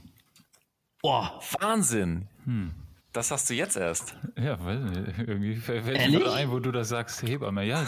Boah, 1.03 1.41
Wahnsinn. 1.61 2.27
Hm. 2.45 2.73
Das 3.13 3.33
hast 3.33 3.51
du 3.51 3.55
jetzt 3.55 3.77
erst. 3.77 4.15
Ja, 4.37 4.65
weil 4.65 5.13
irgendwie 5.27 5.57
fällt 5.57 5.85
mir 5.85 6.33
ein, 6.33 6.51
wo 6.51 6.61
du 6.61 6.71
das 6.71 6.91
sagst, 6.91 7.23
Hebamme. 7.23 7.65
Ja, 7.65 7.85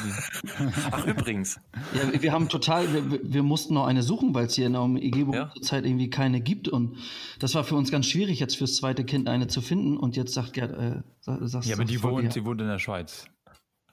Ach, 0.90 1.06
übrigens. 1.06 1.60
Ja, 1.94 2.20
wir 2.20 2.32
haben 2.32 2.48
total, 2.48 2.92
wir, 2.92 3.20
wir 3.22 3.42
mussten 3.44 3.74
noch 3.74 3.86
eine 3.86 4.02
suchen, 4.02 4.34
weil 4.34 4.46
es 4.46 4.54
hier 4.54 4.66
in 4.66 4.72
der 4.72 4.82
Umgebung 4.82 5.34
ja. 5.34 5.50
zurzeit 5.54 5.84
irgendwie 5.84 6.10
keine 6.10 6.40
gibt. 6.40 6.68
Und 6.68 6.98
das 7.38 7.54
war 7.54 7.62
für 7.62 7.76
uns 7.76 7.92
ganz 7.92 8.06
schwierig, 8.06 8.40
jetzt 8.40 8.56
fürs 8.56 8.76
zweite 8.76 9.04
Kind 9.04 9.28
eine 9.28 9.46
zu 9.46 9.60
finden. 9.60 9.96
Und 9.96 10.16
jetzt 10.16 10.34
sagt 10.34 10.54
Gerd, 10.54 10.72
äh, 10.72 11.02
sagst 11.20 11.68
Ja, 11.68 11.76
aber 11.76 11.84
die 11.84 12.02
wohnt, 12.02 12.34
die 12.34 12.44
wohnt 12.44 12.60
in 12.60 12.66
der 12.66 12.80
Schweiz. 12.80 13.26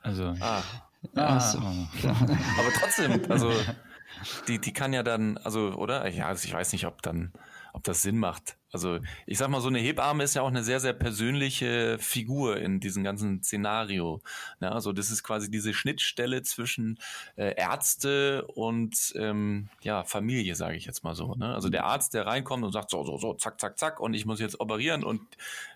Also. 0.02 0.34
Ah. 0.40 0.64
ah. 1.16 1.40
So. 1.40 1.60
aber 1.60 2.74
trotzdem, 2.80 3.22
also 3.30 3.52
die, 4.48 4.60
die 4.60 4.74
kann 4.74 4.94
ja 4.94 5.04
dann, 5.04 5.38
also, 5.38 5.74
oder? 5.74 6.08
Ja, 6.10 6.28
also 6.28 6.46
ich 6.48 6.54
weiß 6.54 6.74
nicht, 6.74 6.88
ob 6.88 7.04
dann, 7.04 7.32
ob 7.80 7.84
das 7.86 8.02
Sinn 8.02 8.18
macht 8.18 8.60
also 8.72 9.00
ich 9.26 9.38
sag 9.38 9.50
mal, 9.50 9.62
so 9.62 9.68
eine 9.68 9.80
Hebamme 9.80 10.24
ist 10.24 10.36
ja 10.36 10.44
auch 10.44 10.48
eine 10.48 10.64
sehr, 10.64 10.80
sehr 10.80 10.94
persönliche 10.94 11.98
Figur 12.00 12.58
in 12.58 12.80
diesem 12.80 13.04
ganzen 13.04 13.42
Szenario. 13.42 14.22
Ja, 14.62 14.72
also 14.72 14.94
das 14.94 15.10
ist 15.10 15.24
quasi 15.24 15.50
diese 15.50 15.74
Schnittstelle 15.74 16.44
zwischen 16.44 17.00
äh, 17.36 17.56
Ärzte 17.56 18.46
und 18.46 19.14
ähm, 19.16 19.70
ja, 19.82 20.04
Familie, 20.04 20.56
sage 20.56 20.78
ich 20.78 20.86
jetzt 20.86 21.04
mal 21.04 21.16
so. 21.16 21.34
Ne? 21.36 21.54
Also 21.54 21.70
der 21.70 21.86
Arzt, 21.86 22.14
der 22.14 22.28
reinkommt 22.28 22.64
und 22.64 22.72
sagt 22.72 22.92
so, 22.92 23.04
so, 23.04 23.18
so, 23.18 23.34
zack, 23.34 23.60
zack, 23.60 23.80
zack 23.80 24.00
und 24.00 24.14
ich 24.14 24.26
muss 24.26 24.40
jetzt 24.40 24.60
operieren 24.60 25.04
und 25.04 25.22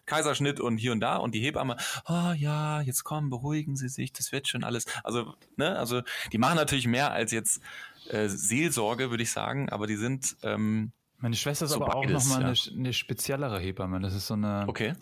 Kaiserschnitt 0.05 0.59
und 0.59 0.77
hier 0.77 0.91
und 0.91 0.99
da 0.99 1.17
und 1.17 1.33
die 1.33 1.41
Hebamme, 1.41 1.77
oh 2.07 2.33
ja, 2.35 2.81
jetzt 2.81 3.03
kommen, 3.03 3.29
beruhigen 3.29 3.75
Sie 3.75 3.89
sich, 3.89 4.13
das 4.13 4.31
wird 4.31 4.47
schon 4.47 4.63
alles. 4.63 4.85
Also, 5.03 5.33
ne, 5.55 5.77
also 5.79 6.01
die 6.31 6.37
machen 6.37 6.57
natürlich 6.57 6.87
mehr 6.87 7.11
als 7.11 7.31
jetzt 7.31 7.61
äh, 8.09 8.27
Seelsorge, 8.27 9.09
würde 9.09 9.23
ich 9.23 9.31
sagen, 9.31 9.69
aber 9.69 9.87
die 9.87 9.95
sind 9.95 10.35
ähm, 10.43 10.91
meine 11.23 11.37
Schwester 11.37 11.63
ist 11.65 11.71
so 11.71 11.77
aber 11.81 12.01
beides, 12.01 12.25
auch 12.25 12.37
nochmal 12.37 12.53
ja. 12.53 12.63
eine, 12.71 12.79
eine 12.79 12.91
speziellere 12.91 13.57
Hebamme. 13.57 14.01
Das 14.01 14.13
ist 14.13 14.27
so 14.27 14.33
eine. 14.33 14.65
Okay. 14.67 14.93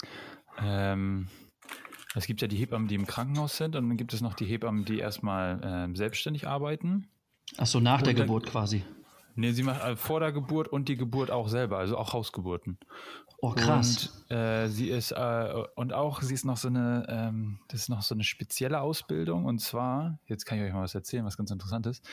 Ähm, 0.60 1.28
es 2.14 2.28
gibt 2.28 2.42
ja 2.44 2.48
die 2.48 2.58
Hebammen, 2.58 2.88
die 2.88 2.94
im 2.94 3.08
Krankenhaus 3.08 3.58
sind, 3.58 3.76
und 3.76 3.90
dann 3.90 3.98
gibt 3.98 4.14
es 4.14 4.22
noch 4.22 4.36
die 4.36 4.46
Hebammen, 4.46 4.86
die 4.86 5.00
erstmal 5.00 5.60
ähm, 5.64 5.96
selbstständig 5.96 6.48
arbeiten. 6.48 7.08
Ach 7.58 7.66
so, 7.66 7.80
nach 7.80 8.00
und 8.00 8.08
der 8.08 8.14
dann, 8.14 8.28
Geburt 8.28 8.46
quasi. 8.46 8.84
Nee, 9.34 9.54
sie 9.54 9.64
macht 9.64 9.82
äh, 9.82 9.96
vor 9.96 10.20
der 10.20 10.32
Geburt 10.32 10.68
und 10.68 10.90
die 10.90 10.96
Geburt 10.96 11.32
auch 11.32 11.48
selber, 11.48 11.80
also 11.80 11.98
auch 11.98 12.14
Hausgeburten. 12.14 12.78
Oh, 13.40 13.54
krass. 13.54 14.24
Und 14.30 14.38
äh, 14.38 14.68
sie 14.68 14.90
ist, 14.90 15.14
äh, 15.14 15.64
und 15.76 15.94
auch, 15.94 16.22
sie 16.22 16.36
ist 16.36 16.46
noch 16.46 16.58
so 16.58 16.68
eine, 16.68 17.08
ähm, 17.10 17.60
das 17.70 17.82
ist 17.82 17.90
noch 17.90 18.04
so 18.04 18.14
eine 18.14 18.24
spezielle 18.24 18.82
Ausbildung. 18.82 19.46
Und 19.46 19.58
zwar, 19.60 20.20
jetzt 20.26 20.46
kann 20.46 20.60
ich 20.60 20.66
euch 20.66 20.74
mal 20.74 20.84
was 20.84 20.94
erzählen, 20.94 21.26
was 21.26 21.38
ganz 21.38 21.50
interessant 21.50 21.88
ist. 21.88 22.08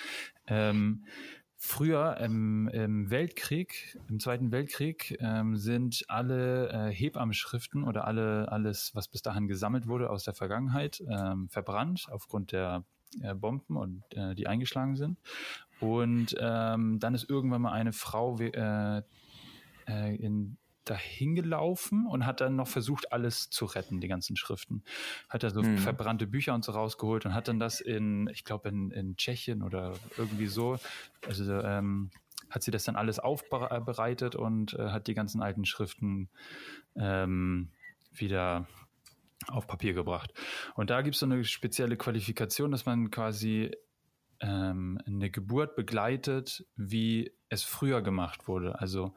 Ähm, 0.46 1.04
Früher 1.60 2.18
im, 2.18 2.68
im, 2.68 3.10
Weltkrieg, 3.10 3.98
im 4.08 4.20
Zweiten 4.20 4.52
Weltkrieg, 4.52 5.18
ähm, 5.20 5.56
sind 5.56 6.04
alle 6.06 6.68
äh, 6.68 6.92
Hebammenschriften 6.92 7.82
oder 7.82 8.06
alle 8.06 8.50
alles, 8.52 8.94
was 8.94 9.08
bis 9.08 9.22
dahin 9.22 9.48
gesammelt 9.48 9.88
wurde 9.88 10.08
aus 10.08 10.22
der 10.22 10.34
Vergangenheit, 10.34 11.02
ähm, 11.10 11.48
verbrannt 11.48 12.06
aufgrund 12.12 12.52
der 12.52 12.84
äh, 13.22 13.34
Bomben 13.34 13.76
und 13.76 14.04
äh, 14.12 14.36
die 14.36 14.46
eingeschlagen 14.46 14.94
sind. 14.94 15.18
Und 15.80 16.36
ähm, 16.38 17.00
dann 17.00 17.14
ist 17.14 17.28
irgendwann 17.28 17.62
mal 17.62 17.72
eine 17.72 17.92
Frau 17.92 18.38
äh, 18.38 19.02
äh, 19.88 20.14
in 20.14 20.58
dahin 20.90 21.34
gelaufen 21.34 22.06
und 22.06 22.26
hat 22.26 22.40
dann 22.40 22.56
noch 22.56 22.68
versucht, 22.68 23.12
alles 23.12 23.50
zu 23.50 23.64
retten, 23.64 24.00
die 24.00 24.08
ganzen 24.08 24.36
Schriften. 24.36 24.82
Hat 25.28 25.42
er 25.42 25.50
so 25.50 25.62
mhm. 25.62 25.78
verbrannte 25.78 26.26
Bücher 26.26 26.54
und 26.54 26.64
so 26.64 26.72
rausgeholt 26.72 27.26
und 27.26 27.34
hat 27.34 27.48
dann 27.48 27.58
das 27.58 27.80
in, 27.80 28.28
ich 28.32 28.44
glaube, 28.44 28.68
in, 28.68 28.90
in 28.90 29.16
Tschechien 29.16 29.62
oder 29.62 29.94
irgendwie 30.16 30.46
so, 30.46 30.78
also 31.26 31.60
ähm, 31.60 32.10
hat 32.50 32.62
sie 32.62 32.70
das 32.70 32.84
dann 32.84 32.96
alles 32.96 33.18
aufbereitet 33.18 34.34
und 34.34 34.74
äh, 34.74 34.88
hat 34.88 35.06
die 35.06 35.14
ganzen 35.14 35.42
alten 35.42 35.64
Schriften 35.64 36.30
ähm, 36.96 37.70
wieder 38.12 38.66
auf 39.46 39.66
Papier 39.66 39.92
gebracht. 39.92 40.32
Und 40.74 40.90
da 40.90 41.02
gibt 41.02 41.14
es 41.14 41.20
so 41.20 41.26
eine 41.26 41.44
spezielle 41.44 41.96
Qualifikation, 41.96 42.70
dass 42.70 42.86
man 42.86 43.10
quasi 43.10 43.70
ähm, 44.40 44.98
eine 45.06 45.30
Geburt 45.30 45.76
begleitet, 45.76 46.66
wie 46.76 47.32
es 47.48 47.62
früher 47.62 48.02
gemacht 48.02 48.48
wurde. 48.48 48.80
Also 48.80 49.14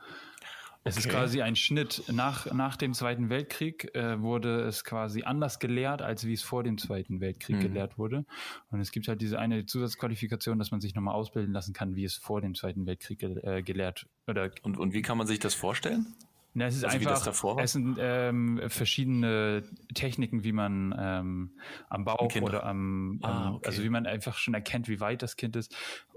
es 0.84 0.98
okay. 0.98 1.08
ist 1.08 1.14
quasi 1.14 1.42
ein 1.42 1.56
Schnitt. 1.56 2.04
Nach, 2.12 2.52
nach 2.54 2.76
dem 2.76 2.94
Zweiten 2.94 3.30
Weltkrieg 3.30 3.94
äh, 3.94 4.20
wurde 4.22 4.62
es 4.62 4.84
quasi 4.84 5.24
anders 5.24 5.60
gelehrt, 5.60 6.02
als 6.02 6.26
wie 6.26 6.34
es 6.34 6.42
vor 6.42 6.64
dem 6.64 6.78
Zweiten 6.80 7.22
Weltkrieg 7.22 7.58
mhm. 7.58 7.62
gelehrt 7.62 7.98
wurde. 8.00 8.26
Und 8.72 8.80
es 8.80 8.92
gibt 8.92 9.08
halt 9.08 9.22
diese 9.22 9.38
eine 9.38 9.66
Zusatzqualifikation, 9.66 10.58
dass 10.58 10.72
man 10.72 10.82
sich 10.82 10.96
nochmal 10.96 11.14
ausbilden 11.14 11.54
lassen 11.54 11.74
kann, 11.74 11.96
wie 11.96 12.04
es 12.04 12.16
vor 12.16 12.42
dem 12.42 12.56
Zweiten 12.56 12.88
Weltkrieg 12.88 13.20
ge 13.20 13.40
äh, 13.44 13.62
gelehrt 13.62 14.08
oder. 14.28 14.50
Und, 14.64 14.78
und 14.78 14.94
wie 14.94 15.04
kann 15.04 15.18
man 15.18 15.28
sich 15.28 15.40
das 15.40 15.54
vorstellen? 15.54 16.08
Na, 16.54 16.66
es 16.66 16.76
ist 16.76 16.84
also 16.84 16.98
einfach, 16.98 17.60
es 17.60 17.72
sind 17.72 17.98
ähm, 17.98 18.62
verschiedene 18.68 19.64
Techniken, 19.94 20.44
wie 20.44 20.52
man 20.52 20.94
ähm, 21.00 21.52
am 21.90 22.04
Bauch 22.04 22.36
oder 22.42 22.66
am, 22.66 23.20
ah, 23.22 23.54
okay. 23.54 23.68
also 23.68 23.84
wie 23.84 23.90
man 23.90 24.06
einfach 24.06 24.38
schon 24.38 24.54
erkennt, 24.54 24.90
wie 24.90 25.00
weit 25.00 25.22
das 25.22 25.38
Kind 25.38 25.56
ist 25.56 25.74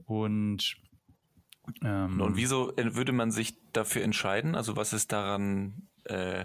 und 0.06 0.76
ähm, 1.82 2.20
und 2.20 2.36
wieso 2.36 2.72
würde 2.76 3.12
man 3.12 3.30
sich 3.30 3.54
dafür 3.72 4.02
entscheiden? 4.02 4.54
Also 4.54 4.76
was 4.76 4.92
ist 4.92 5.12
daran 5.12 5.88
äh, 6.04 6.44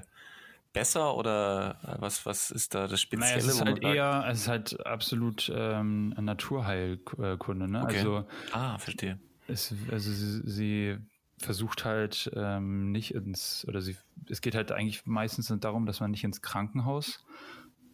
besser 0.73 1.15
oder 1.15 1.77
was, 1.99 2.25
was 2.25 2.51
ist 2.51 2.75
da 2.75 2.87
das 2.87 3.01
Spezielle? 3.01 3.31
Naja, 3.31 3.37
es 3.37 3.55
ist 3.55 3.65
halt 3.65 3.83
eher, 3.83 4.25
es 4.29 4.39
ist 4.41 4.47
halt 4.47 4.85
absolut 4.85 5.51
ähm, 5.53 6.09
Naturheilkunde. 6.19 7.67
Ne? 7.67 7.83
Okay. 7.83 7.97
Also, 7.97 8.25
ah, 8.51 8.77
verstehe. 8.77 9.19
Es, 9.47 9.73
also 9.91 10.11
sie, 10.11 10.41
sie 10.45 10.97
versucht 11.39 11.85
halt 11.85 12.31
ähm, 12.35 12.91
nicht 12.91 13.13
ins, 13.15 13.65
oder 13.67 13.81
sie, 13.81 13.97
es 14.27 14.41
geht 14.41 14.55
halt 14.55 14.71
eigentlich 14.71 15.05
meistens 15.05 15.53
darum, 15.59 15.85
dass 15.85 15.99
man 15.99 16.11
nicht 16.11 16.23
ins 16.23 16.41
Krankenhaus 16.41 17.25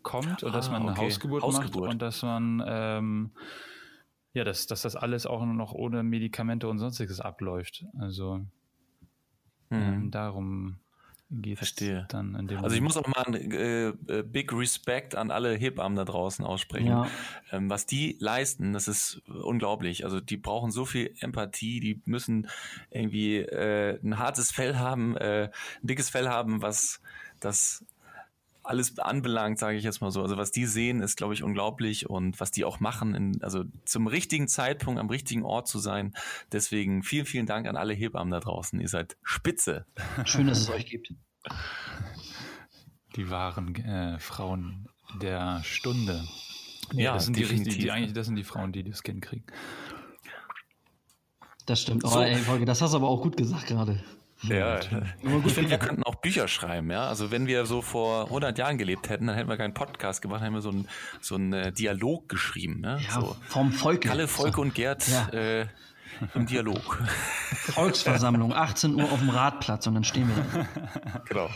kommt 0.04 0.44
oder 0.44 0.54
ah, 0.54 0.56
dass 0.56 0.70
man 0.70 0.84
eine 0.84 0.92
okay. 0.92 1.06
Hausgeburt, 1.06 1.44
Hausgeburt, 1.44 1.84
macht 1.84 1.94
und 1.94 2.02
dass 2.02 2.22
man 2.22 2.64
ähm, 2.66 3.32
ja, 4.36 4.44
dass, 4.44 4.68
dass 4.68 4.84
das 4.84 4.96
alles 4.96 5.26
auch 5.26 5.44
nur 5.44 5.56
noch 5.56 5.72
ohne 5.72 6.04
Medikamente 6.04 6.68
und 6.68 6.78
sonstiges 6.78 7.22
abläuft. 7.22 7.86
Also 7.98 8.40
mhm. 9.70 9.82
ähm, 9.82 10.12
darum 10.12 10.80
geht 11.32 11.62
es 11.62 11.74
dann 12.10 12.36
in 12.36 12.48
dem 12.48 12.64
Also 12.64 12.76
ich 12.76 12.82
muss 12.82 12.98
auch 12.98 13.08
mal 13.08 13.24
ein 13.26 13.34
äh, 13.34 13.88
äh, 13.88 14.24
Big 14.24 14.54
Respect 14.54 15.16
an 15.16 15.32
alle 15.32 15.56
Hebammen 15.56 15.96
da 15.96 16.04
draußen 16.04 16.46
aussprechen. 16.46 16.88
Ja. 16.88 17.08
Ähm, 17.52 17.70
was 17.70 17.86
die 17.86 18.18
leisten, 18.20 18.74
das 18.74 18.88
ist 18.88 19.22
unglaublich. 19.28 20.04
Also 20.04 20.20
die 20.20 20.38
brauchen 20.38 20.70
so 20.70 20.86
viel 20.86 21.16
Empathie, 21.20 21.80
die 21.80 22.02
müssen 22.06 22.48
irgendwie 22.92 23.38
äh, 23.38 24.00
ein 24.04 24.20
hartes 24.20 24.52
Fell 24.52 24.76
haben, 24.78 25.16
äh, 25.16 25.50
ein 25.82 25.88
dickes 25.88 26.10
Fell 26.10 26.28
haben, 26.28 26.62
was 26.62 27.02
das 27.40 27.86
alles 28.66 28.98
anbelangt, 29.00 29.60
sage 29.60 29.78
ich 29.78 29.84
jetzt 29.84 30.02
mal 30.02 30.12
so. 30.12 30.22
Also 30.22 30.38
was 30.38 30.52
die 30.52 30.66
sehen, 30.66 31.02
ist, 31.02 31.18
glaube 31.18 31.34
ich, 31.34 31.44
unglaublich 31.44 32.10
und 32.10 32.40
was 32.40 32.52
die 32.52 32.66
auch 32.66 32.80
machen, 32.80 33.16
in, 33.16 33.44
also 33.44 33.64
zum 33.86 34.08
richtigen 34.08 34.48
Zeitpunkt 34.48 35.00
am 35.00 35.10
richtigen 35.10 35.44
Ort 35.44 35.68
zu 35.68 35.80
sein. 35.80 36.14
Deswegen 36.52 37.04
vielen, 37.04 37.26
vielen 37.26 37.46
Dank 37.46 37.68
an 37.68 37.78
alle 37.78 37.94
Hebammen 37.94 38.32
da 38.32 38.40
draußen. 38.40 38.80
Ihr 38.80 38.90
seid 38.90 39.18
spitze. 39.24 39.86
Schön, 40.26 40.48
dass 40.48 40.60
es 40.60 40.70
euch 40.70 40.86
gibt. 40.86 41.14
Die 43.16 43.30
wahren 43.30 43.76
äh, 43.76 44.20
Frauen 44.20 44.88
der 45.22 45.64
Stunde. 45.64 46.24
Ja, 46.94 47.14
das 47.14 47.26
sind 47.26 47.38
definitiv. 47.38 47.74
die, 47.74 47.80
die, 47.82 47.92
eigentlich, 47.92 48.14
das 48.14 48.28
sind 48.28 48.36
die 48.36 48.44
Frauen, 48.44 48.72
die 48.72 48.84
das 48.84 49.04
Kind 49.04 49.22
kriegen. 49.22 49.46
Das 51.66 51.82
stimmt. 51.82 52.04
Oh, 52.06 52.10
so. 52.10 52.22
ey, 52.22 52.36
Folge, 52.36 52.66
das 52.66 52.82
hast 52.82 52.92
du 52.92 52.98
aber 52.98 53.08
auch 53.08 53.22
gut 53.22 53.38
gesagt 53.38 53.68
gerade. 53.68 54.04
Ja, 54.44 54.80
ich 55.46 55.54
finde, 55.54 55.70
wir 55.70 55.78
könnten 55.78 56.04
auch 56.04 56.16
Bücher 56.16 56.48
schreiben, 56.48 56.92
ja. 56.92 57.08
Also 57.08 57.32
wenn 57.32 57.48
wir 57.48 57.66
so 57.66 57.82
vor 57.82 58.26
100 58.26 58.58
Jahren 58.58 58.78
gelebt 58.78 59.10
hätten, 59.10 59.28
dann 59.28 59.36
hätten 59.36 59.50
wir 59.50 59.58
keinen 59.58 59.74
Podcast 59.74 60.22
gemacht, 60.22 60.38
dann 60.38 60.46
hätten 60.46 60.56
wir 60.56 60.62
so 60.62 60.70
einen 60.70 60.88
so 61.22 61.36
einen 61.36 61.54
äh, 61.54 61.72
Dialog 61.72 62.30
geschrieben, 62.30 62.82
ne? 62.82 63.00
Ja, 63.08 63.22
so. 63.22 63.36
vom 63.48 63.72
Volk. 63.72 64.02
Kalle, 64.02 64.28
Volke 64.28 64.62
und 64.62 64.76
Gerd 64.76 65.08
ja. 65.08 65.30
äh, 65.30 65.68
im 66.34 66.46
Dialog. 66.46 67.02
Volksversammlung, 67.74 68.54
18 68.54 68.96
Uhr 68.96 69.12
auf 69.12 69.20
dem 69.20 69.30
Ratplatz 69.30 69.88
und 69.88 69.96
dann 69.96 70.04
stehen 70.04 70.30
wir 70.30 70.44
da. 70.54 70.68
Genau. 71.26 71.50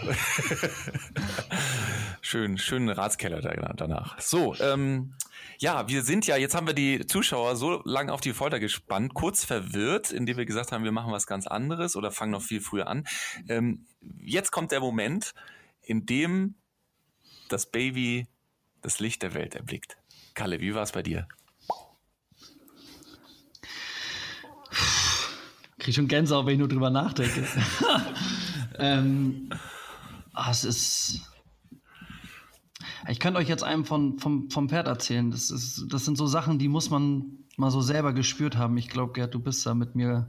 Schön, 2.21 2.57
schönen 2.57 2.89
Ratskeller 2.89 3.41
danach. 3.75 4.19
So, 4.19 4.55
ähm, 4.59 5.13
ja, 5.59 5.89
wir 5.89 6.03
sind 6.03 6.25
ja, 6.25 6.37
jetzt 6.37 6.55
haben 6.55 6.67
wir 6.67 6.73
die 6.73 7.05
Zuschauer 7.05 7.57
so 7.57 7.81
lange 7.83 8.13
auf 8.13 8.21
die 8.21 8.33
Folter 8.33 8.59
gespannt, 8.59 9.13
kurz 9.13 9.43
verwirrt, 9.43 10.11
indem 10.11 10.37
wir 10.37 10.45
gesagt 10.45 10.71
haben, 10.71 10.85
wir 10.85 10.93
machen 10.93 11.11
was 11.11 11.27
ganz 11.27 11.47
anderes 11.47 11.97
oder 11.97 12.11
fangen 12.11 12.31
noch 12.31 12.41
viel 12.41 12.61
früher 12.61 12.87
an. 12.87 13.05
Ähm, 13.49 13.85
jetzt 14.21 14.51
kommt 14.51 14.71
der 14.71 14.79
Moment, 14.79 15.33
in 15.81 16.05
dem 16.05 16.55
das 17.49 17.65
Baby 17.65 18.27
das 18.81 19.01
Licht 19.01 19.21
der 19.21 19.33
Welt 19.33 19.55
erblickt. 19.55 19.97
Kalle, 20.33 20.61
wie 20.61 20.73
war 20.73 20.83
es 20.83 20.93
bei 20.93 21.03
dir? 21.03 21.27
Krieg 25.77 25.95
schon 25.95 26.07
Gänsehaut, 26.07 26.45
wenn 26.45 26.53
ich 26.53 26.59
nur 26.59 26.69
drüber 26.69 26.89
nachdenke. 26.89 27.45
ähm, 28.77 29.49
ah, 30.33 30.51
es 30.51 30.63
ist. 30.63 31.28
Ich 33.07 33.19
könnte 33.19 33.39
euch 33.39 33.47
jetzt 33.47 33.63
einem 33.63 33.85
von, 33.85 34.19
vom, 34.19 34.49
vom 34.49 34.69
Pferd 34.69 34.87
erzählen. 34.87 35.31
Das, 35.31 35.51
ist, 35.51 35.85
das 35.89 36.05
sind 36.05 36.17
so 36.17 36.27
Sachen, 36.27 36.59
die 36.59 36.67
muss 36.67 36.89
man 36.89 37.25
mal 37.57 37.71
so 37.71 37.81
selber 37.81 38.13
gespürt 38.13 38.57
haben. 38.57 38.77
Ich 38.77 38.89
glaube, 38.89 39.13
Gerd, 39.13 39.33
du 39.33 39.39
bist 39.39 39.65
da 39.65 39.73
mit 39.73 39.95
mir 39.95 40.27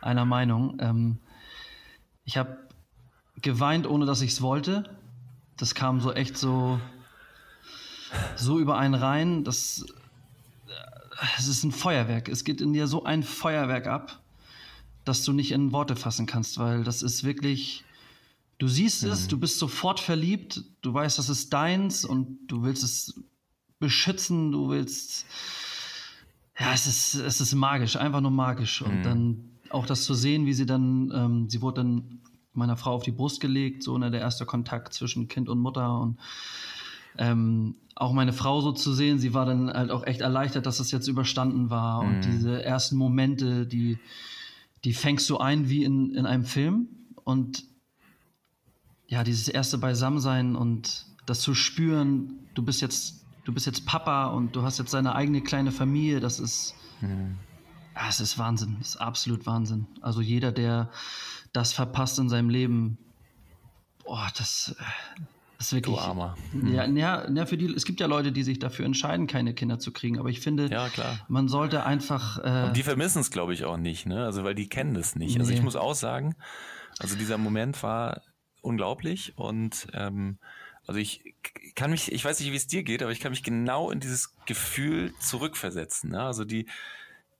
einer 0.00 0.24
Meinung. 0.24 0.76
Ähm, 0.80 1.18
ich 2.24 2.36
habe 2.36 2.58
geweint, 3.40 3.86
ohne 3.86 4.06
dass 4.06 4.22
ich 4.22 4.32
es 4.32 4.42
wollte. 4.42 4.84
Das 5.56 5.74
kam 5.74 6.00
so 6.00 6.12
echt 6.12 6.36
so, 6.36 6.80
so 8.36 8.58
über 8.58 8.78
einen 8.78 8.94
rein. 8.94 9.44
Das, 9.44 9.84
es 11.38 11.48
ist 11.48 11.64
ein 11.64 11.72
Feuerwerk. 11.72 12.28
Es 12.28 12.44
geht 12.44 12.60
in 12.60 12.72
dir 12.72 12.86
so 12.86 13.04
ein 13.04 13.22
Feuerwerk 13.22 13.86
ab 13.86 14.22
dass 15.04 15.24
du 15.24 15.32
nicht 15.32 15.52
in 15.52 15.72
Worte 15.72 15.96
fassen 15.96 16.26
kannst, 16.26 16.58
weil 16.58 16.84
das 16.84 17.02
ist 17.02 17.24
wirklich, 17.24 17.84
du 18.62 18.68
siehst 18.68 19.02
es, 19.02 19.24
mhm. 19.24 19.28
du 19.28 19.38
bist 19.38 19.58
sofort 19.58 19.98
verliebt, 19.98 20.62
du 20.82 20.94
weißt, 20.94 21.18
das 21.18 21.28
ist 21.28 21.52
deins 21.52 22.04
und 22.04 22.46
du 22.46 22.62
willst 22.62 22.84
es 22.84 23.20
beschützen, 23.80 24.52
du 24.52 24.68
willst, 24.68 25.26
ja, 26.56 26.72
es 26.72 26.86
ist, 26.86 27.14
es 27.14 27.40
ist 27.40 27.54
magisch, 27.56 27.96
einfach 27.96 28.20
nur 28.20 28.30
magisch. 28.30 28.80
Und 28.80 29.00
mhm. 29.00 29.02
dann 29.02 29.50
auch 29.70 29.84
das 29.84 30.04
zu 30.04 30.14
sehen, 30.14 30.46
wie 30.46 30.52
sie 30.52 30.64
dann, 30.64 31.10
ähm, 31.12 31.50
sie 31.50 31.60
wurde 31.60 31.80
dann 31.80 32.20
meiner 32.52 32.76
Frau 32.76 32.92
auf 32.92 33.02
die 33.02 33.10
Brust 33.10 33.40
gelegt, 33.40 33.82
so 33.82 33.98
ne, 33.98 34.12
der 34.12 34.20
erste 34.20 34.46
Kontakt 34.46 34.94
zwischen 34.94 35.26
Kind 35.26 35.48
und 35.48 35.58
Mutter 35.58 35.98
und 35.98 36.20
ähm, 37.18 37.74
auch 37.96 38.12
meine 38.12 38.32
Frau 38.32 38.60
so 38.60 38.70
zu 38.70 38.92
sehen, 38.92 39.18
sie 39.18 39.34
war 39.34 39.44
dann 39.44 39.72
halt 39.72 39.90
auch 39.90 40.06
echt 40.06 40.20
erleichtert, 40.20 40.66
dass 40.66 40.76
das 40.76 40.92
jetzt 40.92 41.08
überstanden 41.08 41.68
war 41.68 42.04
mhm. 42.04 42.08
und 42.08 42.24
diese 42.26 42.62
ersten 42.62 42.96
Momente, 42.96 43.66
die 43.66 43.98
die 44.84 44.92
fängst 44.92 45.28
du 45.30 45.38
ein 45.38 45.68
wie 45.68 45.82
in, 45.82 46.14
in 46.14 46.26
einem 46.26 46.44
Film 46.44 46.88
und 47.24 47.71
ja, 49.12 49.24
dieses 49.24 49.46
erste 49.46 49.76
Beisammensein 49.76 50.56
und 50.56 51.04
das 51.26 51.40
zu 51.40 51.54
spüren, 51.54 52.48
du 52.54 52.62
bist 52.62 52.80
jetzt, 52.80 53.26
du 53.44 53.52
bist 53.52 53.66
jetzt 53.66 53.84
Papa 53.84 54.28
und 54.28 54.56
du 54.56 54.62
hast 54.62 54.78
jetzt 54.78 54.94
deine 54.94 55.14
eigene 55.14 55.42
kleine 55.42 55.70
Familie, 55.70 56.18
das 56.18 56.40
ist, 56.40 56.74
mhm. 57.02 57.36
ja, 57.94 58.08
es 58.08 58.20
ist 58.20 58.38
Wahnsinn, 58.38 58.78
es 58.80 58.94
ist 58.94 58.96
absolut 58.96 59.44
Wahnsinn. 59.44 59.86
Also 60.00 60.22
jeder, 60.22 60.50
der 60.50 60.90
das 61.52 61.74
verpasst 61.74 62.18
in 62.20 62.30
seinem 62.30 62.48
Leben, 62.48 62.96
boah, 64.02 64.28
das, 64.38 64.74
das 65.58 65.66
ist 65.66 65.72
wirklich. 65.74 65.94
Du 65.94 66.00
Armer. 66.00 66.34
Ja, 66.64 66.86
ja, 66.86 67.30
ja, 67.30 67.44
für 67.44 67.58
die, 67.58 67.66
es 67.66 67.84
gibt 67.84 68.00
ja 68.00 68.06
Leute, 68.06 68.32
die 68.32 68.42
sich 68.42 68.60
dafür 68.60 68.86
entscheiden, 68.86 69.26
keine 69.26 69.52
Kinder 69.52 69.78
zu 69.78 69.92
kriegen. 69.92 70.18
Aber 70.18 70.30
ich 70.30 70.40
finde, 70.40 70.70
ja, 70.70 70.88
man 71.28 71.48
sollte 71.48 71.84
einfach. 71.84 72.38
Äh, 72.38 72.68
Und 72.68 72.78
die 72.78 72.82
vermissen 72.82 73.18
es, 73.18 73.30
glaube 73.30 73.52
ich, 73.52 73.66
auch 73.66 73.76
nicht, 73.76 74.06
ne? 74.06 74.24
Also 74.24 74.42
weil 74.42 74.54
die 74.54 74.70
kennen 74.70 74.94
das 74.94 75.16
nicht. 75.16 75.34
Nee. 75.34 75.40
Also 75.40 75.52
ich 75.52 75.60
muss 75.60 75.76
auch 75.76 75.94
sagen, 75.94 76.34
also 76.98 77.14
dieser 77.14 77.36
Moment 77.36 77.82
war 77.82 78.22
unglaublich 78.62 79.34
und 79.36 79.88
ähm, 79.92 80.38
also 80.86 80.98
ich 80.98 81.34
kann 81.74 81.90
mich, 81.90 82.10
ich 82.10 82.24
weiß 82.24 82.40
nicht, 82.40 82.50
wie 82.50 82.56
es 82.56 82.66
dir 82.66 82.82
geht, 82.82 83.02
aber 83.02 83.12
ich 83.12 83.20
kann 83.20 83.30
mich 83.30 83.44
genau 83.44 83.90
in 83.90 84.00
dieses 84.00 84.34
Gefühl 84.46 85.14
zurückversetzen. 85.20 86.10
Ne? 86.10 86.22
Also 86.22 86.44
die, 86.44 86.68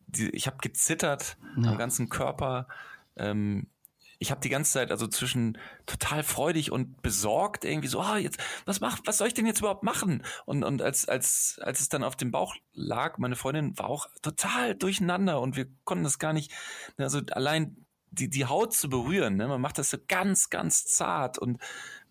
die 0.07 0.31
ich 0.31 0.47
habe 0.47 0.59
gezittert 0.61 1.37
ja. 1.57 1.71
am 1.71 1.79
ganzen 1.79 2.09
Körper. 2.09 2.69
Ähm, 3.17 3.67
ich 4.19 4.31
habe 4.31 4.41
die 4.41 4.51
ganze 4.51 4.71
Zeit 4.71 4.93
also 4.93 5.09
zwischen 5.09 5.59
total 5.85 6.23
freudig 6.23 6.71
und 6.71 7.03
besorgt 7.03 7.65
irgendwie 7.65 7.89
so, 7.89 8.01
ah, 8.01 8.19
jetzt, 8.19 8.39
was 8.65 8.81
mach, 8.81 9.01
was 9.05 9.19
soll 9.19 9.27
ich 9.27 9.35
denn 9.35 9.47
jetzt 9.47 9.59
überhaupt 9.59 9.83
machen? 9.83 10.23
Und, 10.47 10.63
und 10.63 10.81
als, 10.81 11.09
als, 11.09 11.59
als 11.61 11.81
es 11.81 11.89
dann 11.89 12.05
auf 12.05 12.15
dem 12.15 12.31
Bauch 12.31 12.55
lag, 12.73 13.19
meine 13.19 13.35
Freundin 13.35 13.77
war 13.77 13.87
auch 13.89 14.07
total 14.23 14.77
durcheinander 14.77 15.41
und 15.41 15.57
wir 15.57 15.67
konnten 15.83 16.05
das 16.05 16.21
gar 16.21 16.33
nicht, 16.33 16.53
also 16.99 17.21
allein 17.33 17.85
die, 18.13 18.29
die 18.29 18.45
Haut 18.45 18.75
zu 18.75 18.89
berühren, 18.89 19.37
ne? 19.37 19.49
man 19.49 19.61
macht 19.61 19.79
das 19.79 19.91
so 19.91 19.97
ganz, 20.07 20.51
ganz 20.51 20.85
zart 20.85 21.39
und 21.39 21.59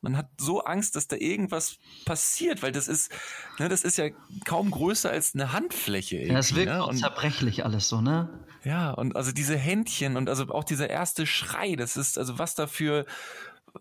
man 0.02 0.18
hat 0.18 0.30
so 0.40 0.64
Angst, 0.64 0.96
dass 0.96 1.08
da 1.08 1.16
irgendwas 1.16 1.78
passiert, 2.06 2.64
weil 2.64 2.72
das 2.72 2.88
ist, 2.88 3.12
ne, 3.60 3.70
das 3.70 3.84
ist 3.84 3.98
ja 3.98 4.10
kaum 4.46 4.72
größer 4.72 5.12
als 5.12 5.36
eine 5.36 5.54
Handfläche. 5.54 6.18
Ja, 6.18 6.40
es 6.40 6.56
wirkt 6.56 6.74
ne? 6.74 6.84
und, 6.84 6.98
zerbrechlich 6.98 7.64
alles 7.64 7.88
so, 7.88 8.02
ne? 8.02 8.30
Ja, 8.64 8.92
und 8.92 9.16
also 9.16 9.32
diese 9.32 9.56
Händchen 9.56 10.18
und 10.18 10.28
also 10.28 10.50
auch 10.50 10.64
dieser 10.64 10.90
erste 10.90 11.28
Schrei, 11.28 11.76
das 11.76 11.98
ist, 11.98 12.18
also 12.18 12.40
was 12.40 12.56
dafür, 12.56 13.06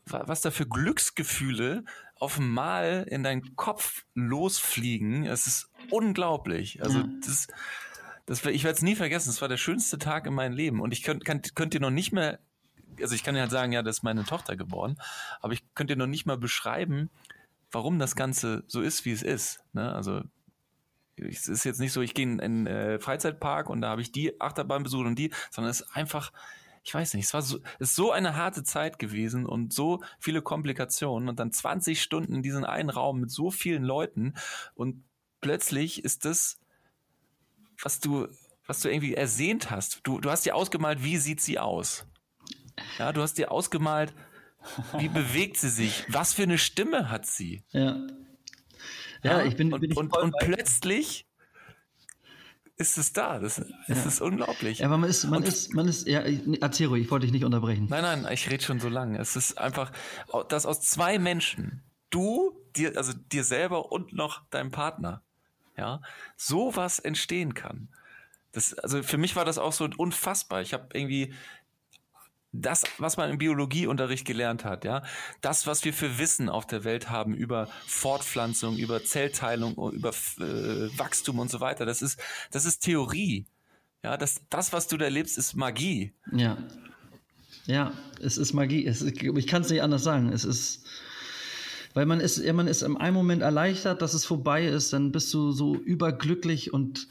was 0.05 0.43
da 0.43 0.51
für 0.51 0.67
Glücksgefühle 0.67 1.85
auf 2.17 2.39
einmal 2.39 3.07
in 3.09 3.23
deinen 3.23 3.57
Kopf 3.57 4.05
losfliegen, 4.15 5.25
es 5.25 5.47
ist 5.47 5.71
unglaublich. 5.91 6.83
Also 6.83 6.99
ja. 6.99 7.09
das, 7.25 7.49
das, 8.31 8.45
ich 8.47 8.63
werde 8.63 8.77
es 8.77 8.83
nie 8.83 8.95
vergessen, 8.95 9.31
es 9.31 9.41
war 9.41 9.49
der 9.49 9.57
schönste 9.57 9.99
Tag 9.99 10.27
in 10.27 10.35
meinem 10.35 10.53
Leben 10.53 10.81
und 10.81 10.93
ich 10.93 11.03
könnt, 11.03 11.25
könnt, 11.25 11.57
könnt 11.57 11.75
dir 11.75 11.81
noch 11.81 11.91
nicht 11.91 12.13
mehr 12.13 12.39
also 13.03 13.15
ich 13.15 13.25
kann 13.25 13.35
ja 13.35 13.43
halt 13.43 13.51
sagen, 13.51 13.73
ja, 13.73 13.83
das 13.83 13.99
ist 13.99 14.03
meine 14.03 14.25
Tochter 14.25 14.57
geboren, 14.57 15.01
aber 15.41 15.53
ich 15.53 15.63
könnte 15.75 15.95
dir 15.95 15.99
noch 15.99 16.07
nicht 16.07 16.27
mal 16.27 16.37
beschreiben, 16.37 17.11
warum 17.71 17.99
das 17.99 18.15
Ganze 18.15 18.63
so 18.67 18.83
ist, 18.83 19.05
wie 19.05 19.13
es 19.13 19.23
ist. 19.23 19.65
Ne? 19.73 19.93
Also 19.93 20.23
es 21.17 21.49
ist 21.49 21.65
jetzt 21.65 21.81
nicht 21.81 21.93
so, 21.93 22.03
ich 22.03 22.15
gehe 22.15 22.25
in 22.25 22.41
einen 22.41 22.67
äh, 22.67 22.99
Freizeitpark 22.99 23.69
und 23.69 23.81
da 23.81 23.89
habe 23.89 24.03
ich 24.03 24.13
die 24.13 24.41
Achterbahn 24.41 24.83
besucht 24.83 25.07
und 25.07 25.19
die, 25.19 25.33
sondern 25.51 25.71
es 25.71 25.81
ist 25.81 25.97
einfach, 25.97 26.33
ich 26.83 26.95
weiß 26.95 27.15
nicht, 27.15 27.25
es 27.25 27.35
war 27.35 27.43
so, 27.43 27.59
es 27.79 27.91
ist 27.91 27.97
so 27.97 28.13
eine 28.13 28.37
harte 28.37 28.63
Zeit 28.63 28.99
gewesen 28.99 29.47
und 29.47 29.73
so 29.73 30.03
viele 30.19 30.43
Komplikationen 30.43 31.29
und 31.29 31.39
dann 31.39 31.53
20 31.53 32.01
Stunden 32.01 32.35
in 32.35 32.43
diesem 32.43 32.65
einen 32.65 32.91
Raum 32.91 33.21
mit 33.21 33.31
so 33.31 33.51
vielen 33.51 33.83
Leuten 33.83 34.35
und 34.75 35.03
plötzlich 35.41 36.05
ist 36.05 36.25
das, 36.25 36.60
was 37.83 38.01
du, 38.01 38.29
was 38.67 38.81
du 38.81 38.89
irgendwie 38.89 39.15
ersehnt 39.15 39.71
hast. 39.71 40.01
Du, 40.05 40.21
du 40.21 40.31
hast 40.31 40.45
dir 40.45 40.55
ausgemalt, 40.55 41.03
wie 41.03 41.17
sieht 41.17 41.41
sie 41.41 41.59
aus? 41.59 42.07
Ja, 42.99 43.13
du 43.13 43.23
hast 43.23 43.35
dir 43.35 43.51
ausgemalt, 43.51 44.15
wie 44.99 45.09
bewegt 45.11 45.57
sie 45.57 45.71
sich? 45.71 46.05
Was 46.09 46.33
für 46.33 46.43
eine 46.43 46.59
Stimme 46.59 47.11
hat 47.11 47.27
sie? 47.27 47.63
Ja. 47.71 48.01
Ja, 49.23 49.43
ich 49.43 49.57
bin. 49.57 49.73
Und, 49.73 49.81
bin 49.81 49.91
ich 49.91 49.97
und, 49.97 50.17
und 50.17 50.35
plötzlich 50.41 51.27
ist 52.77 52.97
es 52.97 53.13
da. 53.13 53.39
Das, 53.39 53.59
ja. 53.59 53.95
ist 53.95 54.21
unglaublich. 54.21 54.79
Ja, 54.79 54.87
aber 54.87 54.97
man 54.97 55.11
ist, 55.11 55.25
man 55.25 55.43
und, 55.43 55.49
ist, 55.49 55.75
man 55.75 55.87
ist, 55.87 56.09
ja, 56.09 56.23
erzähl 56.61 56.87
ruhig, 56.87 57.05
ich 57.05 57.11
wollte 57.11 57.27
dich 57.27 57.33
nicht 57.33 57.45
unterbrechen. 57.45 57.87
Nein, 57.91 58.03
nein, 58.03 58.33
ich 58.33 58.51
rede 58.51 58.65
schon 58.65 58.81
so 58.81 58.89
lange. 58.89 59.19
Es 59.19 59.37
ist 59.37 59.59
einfach, 59.59 59.93
dass 60.49 60.65
aus 60.65 60.81
zwei 60.81 61.19
Menschen, 61.19 61.83
du, 62.09 62.59
dir, 62.75 62.97
also 62.97 63.13
dir 63.13 63.45
selber 63.45 63.93
und 63.93 64.15
noch 64.15 64.49
deinem 64.49 64.71
Partner, 64.71 65.23
ja, 65.81 66.03
sowas 66.37 66.99
entstehen 66.99 67.55
kann. 67.55 67.89
Das, 68.53 68.75
also 68.75 69.03
für 69.03 69.17
mich 69.17 69.35
war 69.35 69.47
das 69.47 69.57
auch 69.57 69.73
so 69.73 69.89
unfassbar. 69.97 70.61
Ich 70.61 70.75
habe 70.75 70.89
irgendwie 70.93 71.33
das, 72.53 72.85
was 72.99 73.17
man 73.17 73.31
im 73.31 73.39
Biologieunterricht 73.39 74.27
gelernt 74.27 74.65
hat, 74.65 74.85
ja, 74.85 75.03
das, 75.41 75.67
was 75.67 75.85
wir 75.85 75.95
für 75.95 76.19
Wissen 76.19 76.51
auf 76.51 76.67
der 76.67 76.85
Welt 76.85 77.09
haben 77.09 77.35
über 77.35 77.67
Fortpflanzung, 77.87 78.77
über 78.77 79.03
Zellteilung, 79.03 79.75
über 79.93 80.11
äh, 80.11 80.99
Wachstum 80.99 81.39
und 81.39 81.51
so 81.51 81.61
weiter, 81.61 81.87
das 81.87 82.03
ist, 82.03 82.21
das 82.51 82.67
ist 82.67 82.81
Theorie. 82.81 83.47
Ja, 84.03 84.19
das, 84.19 84.43
das, 84.51 84.73
was 84.75 84.87
du 84.87 84.99
da 84.99 85.09
lebst, 85.09 85.39
ist 85.39 85.55
Magie. 85.55 86.13
Ja. 86.33 86.59
Ja, 87.67 87.93
es 88.21 88.37
ist 88.37 88.53
Magie. 88.53 88.87
Es, 88.87 89.03
ich 89.03 89.47
kann 89.47 89.63
es 89.63 89.71
nicht 89.71 89.83
anders 89.83 90.03
sagen. 90.03 90.33
Es 90.33 90.45
ist, 90.45 90.85
weil 91.95 92.07
man 92.07 92.21
ist, 92.21 92.45
man 92.53 92.69
ist 92.69 92.83
im 92.83 92.97
einen 92.97 93.15
Moment 93.15 93.43
erleichtert, 93.43 94.03
dass 94.03 94.15
es 94.15 94.25
vorbei 94.25 94.67
ist, 94.67 94.93
dann 94.93 95.13
bist 95.13 95.33
du 95.35 95.53
so 95.53 95.77
überglücklich 95.77 96.73
und 96.73 97.09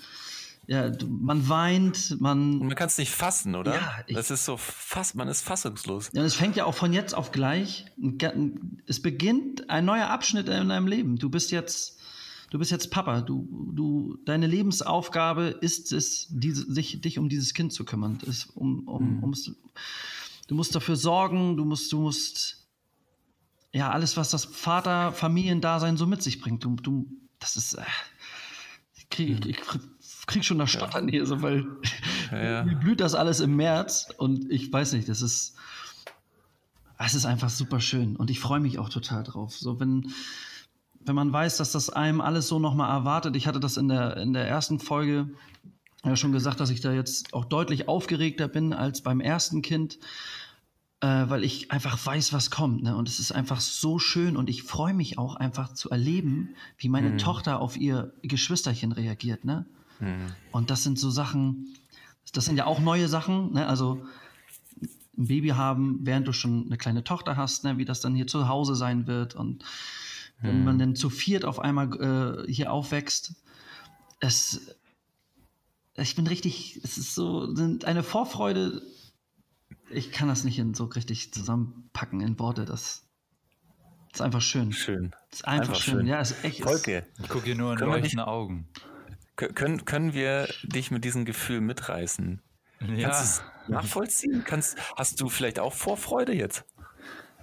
ja, 0.69 0.91
man 1.07 1.49
weint, 1.49 2.21
man. 2.21 2.59
Und 2.61 2.67
man 2.67 2.75
kann 2.75 2.89
es 2.89 2.99
nicht 2.99 3.09
fassen, 3.09 3.55
oder? 3.55 3.73
Ja, 3.73 4.03
ich, 4.05 4.15
das 4.15 4.29
ist 4.29 4.45
so 4.45 4.55
fass, 4.55 5.15
man 5.15 5.27
ist 5.27 5.41
fassungslos. 5.41 6.11
Ja, 6.13 6.23
es 6.23 6.35
fängt 6.35 6.55
ja 6.55 6.65
auch 6.65 6.75
von 6.75 6.93
jetzt 6.93 7.15
auf 7.15 7.31
gleich. 7.31 7.87
Es 8.85 9.01
beginnt 9.01 9.67
ein 9.71 9.85
neuer 9.85 10.09
Abschnitt 10.09 10.47
in 10.47 10.69
deinem 10.69 10.85
Leben. 10.85 11.15
Du 11.15 11.31
bist 11.31 11.49
jetzt, 11.49 11.97
du 12.51 12.59
bist 12.59 12.69
jetzt 12.69 12.91
Papa. 12.91 13.21
Du, 13.21 13.71
du, 13.73 14.19
deine 14.25 14.45
Lebensaufgabe 14.45 15.57
ist 15.59 15.91
es, 15.91 16.27
diese, 16.29 16.71
sich, 16.71 17.01
dich 17.01 17.17
um 17.17 17.29
dieses 17.29 17.55
Kind 17.55 17.73
zu 17.73 17.83
kümmern. 17.83 18.19
Ist, 18.27 18.55
um, 18.55 18.87
um, 18.87 19.17
mhm. 19.17 19.23
ums, 19.23 19.51
du 20.47 20.53
musst 20.53 20.75
dafür 20.75 20.97
sorgen. 20.97 21.57
Du 21.57 21.65
musst, 21.65 21.91
du 21.91 21.99
musst, 21.99 22.58
ja, 23.71 23.91
alles, 23.91 24.17
was 24.17 24.31
das 24.31 24.45
Vater-Familiendasein 24.45 25.97
so 25.97 26.07
mit 26.07 26.23
sich 26.23 26.41
bringt. 26.41 26.63
Du, 26.63 26.75
du, 26.75 27.07
das 27.39 27.55
ist, 27.55 27.73
äh, 27.73 27.83
ich 28.95 29.09
krieg, 29.09 29.45
mhm. 29.45 29.51
ich, 29.51 29.59
krieg 30.27 30.45
schon 30.45 30.59
das 30.59 30.71
Stottern 30.71 31.07
hier, 31.07 31.25
so, 31.25 31.41
weil 31.41 31.65
ja, 32.31 32.43
ja. 32.43 32.63
mir 32.65 32.75
blüht 32.75 32.99
das 32.99 33.15
alles 33.15 33.39
im 33.39 33.55
März 33.55 34.09
und 34.17 34.49
ich 34.51 34.71
weiß 34.71 34.93
nicht, 34.93 35.09
das 35.09 35.21
ist, 35.21 35.55
es 36.97 37.15
ist 37.15 37.25
einfach 37.25 37.49
super 37.49 37.79
schön 37.79 38.15
und 38.15 38.29
ich 38.29 38.39
freue 38.39 38.59
mich 38.59 38.77
auch 38.77 38.89
total 38.89 39.23
drauf. 39.23 39.55
So, 39.57 39.79
wenn, 39.79 40.11
wenn 40.99 41.15
man 41.15 41.31
weiß, 41.31 41.57
dass 41.57 41.71
das 41.71 41.89
einem 41.89 42.21
alles 42.21 42.47
so 42.47 42.59
nochmal 42.59 42.91
erwartet. 42.91 43.35
Ich 43.35 43.47
hatte 43.47 43.59
das 43.59 43.77
in 43.77 43.87
der, 43.87 44.17
in 44.17 44.33
der 44.33 44.47
ersten 44.47 44.79
Folge 44.79 45.29
ja 46.03 46.15
schon 46.15 46.31
gesagt, 46.31 46.59
dass 46.59 46.69
ich 46.69 46.81
da 46.81 46.91
jetzt 46.91 47.33
auch 47.33 47.45
deutlich 47.45 47.87
aufgeregter 47.87 48.47
bin 48.47 48.73
als 48.73 49.01
beim 49.01 49.19
ersten 49.19 49.61
Kind, 49.61 49.99
äh, 51.01 51.29
weil 51.29 51.43
ich 51.43 51.71
einfach 51.71 52.03
weiß, 52.05 52.33
was 52.33 52.51
kommt. 52.51 52.83
Ne? 52.83 52.95
Und 52.95 53.07
es 53.07 53.19
ist 53.19 53.31
einfach 53.31 53.59
so 53.59 53.99
schön 53.99 54.35
und 54.35 54.49
ich 54.49 54.63
freue 54.63 54.93
mich 54.93 55.17
auch 55.17 55.35
einfach 55.35 55.73
zu 55.73 55.89
erleben, 55.89 56.55
wie 56.77 56.89
meine 56.89 57.11
mhm. 57.11 57.17
Tochter 57.17 57.59
auf 57.61 57.77
ihr 57.77 58.13
Geschwisterchen 58.21 58.91
reagiert. 58.91 59.45
Ne? 59.45 59.65
Mhm. 59.99 60.33
Und 60.51 60.69
das 60.69 60.83
sind 60.83 60.99
so 60.99 61.09
Sachen, 61.09 61.75
das 62.33 62.45
sind 62.45 62.57
ja 62.57 62.65
auch 62.65 62.79
neue 62.79 63.07
Sachen. 63.07 63.53
Ne? 63.53 63.67
Also 63.67 64.05
ein 65.17 65.27
Baby 65.27 65.49
haben, 65.49 65.99
während 66.03 66.27
du 66.27 66.33
schon 66.33 66.65
eine 66.65 66.77
kleine 66.77 67.03
Tochter 67.03 67.37
hast, 67.37 67.63
ne? 67.63 67.77
wie 67.77 67.85
das 67.85 68.01
dann 68.01 68.15
hier 68.15 68.27
zu 68.27 68.47
Hause 68.47 68.75
sein 68.75 69.07
wird 69.07 69.35
und 69.35 69.63
wenn 70.41 70.63
man 70.63 70.75
hm. 70.75 70.79
dann 70.79 70.95
zu 70.95 71.09
viert 71.09 71.43
auf 71.43 71.59
einmal 71.59 72.45
äh, 72.47 72.51
hier 72.51 72.71
aufwächst, 72.71 73.33
es, 74.21 74.75
ich 75.97 76.15
bin 76.15 76.27
richtig, 76.27 76.79
es 76.83 76.97
ist 76.97 77.13
so 77.13 77.53
eine 77.83 78.03
Vorfreude. 78.03 78.81
Ich 79.91 80.11
kann 80.11 80.27
das 80.27 80.43
nicht 80.43 80.59
in 80.59 80.73
so 80.73 80.85
richtig 80.85 81.33
zusammenpacken 81.33 82.21
in 82.21 82.37
Worte. 82.39 82.65
Das 82.65 83.05
ist 84.13 84.21
einfach 84.21 84.41
schön. 84.41 84.71
Schön. 84.71 85.11
Das 85.29 85.39
ist 85.39 85.47
einfach, 85.47 85.69
einfach 85.69 85.81
schön. 85.81 85.93
schön. 85.99 86.07
Ja, 86.07 86.19
es 86.19 86.31
ist 86.31 86.43
echt. 86.43 86.61
Volke. 86.61 87.05
Ich 87.21 87.29
gucke 87.29 87.45
hier 87.45 87.55
nur 87.55 87.73
in 87.73 87.79
leuchtende 87.79 88.27
Augen. 88.27 88.67
Können, 89.35 89.85
können 89.85 90.13
wir 90.13 90.49
dich 90.63 90.91
mit 90.91 91.05
diesem 91.05 91.23
Gefühl 91.23 91.61
mitreißen? 91.61 92.41
Ja. 92.81 93.09
Kannst 93.09 93.43
du 93.67 93.71
nachvollziehen? 93.71 94.43
Kannst, 94.45 94.77
hast 94.97 95.21
du 95.21 95.29
vielleicht 95.29 95.59
auch 95.59 95.73
Vorfreude 95.73 96.33
jetzt? 96.33 96.65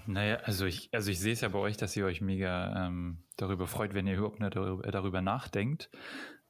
Naja, 0.06 0.36
also 0.44 0.66
ich, 0.66 0.90
also 0.92 1.10
ich 1.10 1.18
sehe 1.18 1.32
es 1.32 1.40
ja 1.40 1.48
bei 1.48 1.58
euch, 1.58 1.76
dass 1.76 1.96
ihr 1.96 2.06
euch 2.06 2.20
mega 2.20 2.86
ähm, 2.86 3.18
darüber 3.36 3.66
freut, 3.66 3.94
wenn 3.94 4.06
ihr 4.06 4.16
überhaupt 4.16 4.40
nicht 4.40 4.54
darüber, 4.54 4.90
darüber 4.90 5.20
nachdenkt. 5.20 5.90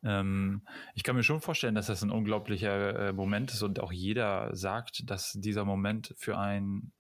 Ähm, 0.07 0.63
ich 0.95 1.03
kann 1.03 1.17
mir 1.17 1.25
schon 1.25 1.41
vorstellen, 1.41 1.75
dass 1.75 1.87
das 1.87 2.03
ein 2.03 2.11
unglaublicher 2.11 3.09
äh, 3.09 3.13
Moment 3.13 3.51
ist 3.51 3.63
und 3.63 3.81
auch 3.81 3.93
jeder 3.93 4.55
sagt, 4.55 5.11
dass 5.11 5.33
dieser 5.33 5.65
Moment 5.65 6.15
für 6.17 6.39
einen 6.39 6.93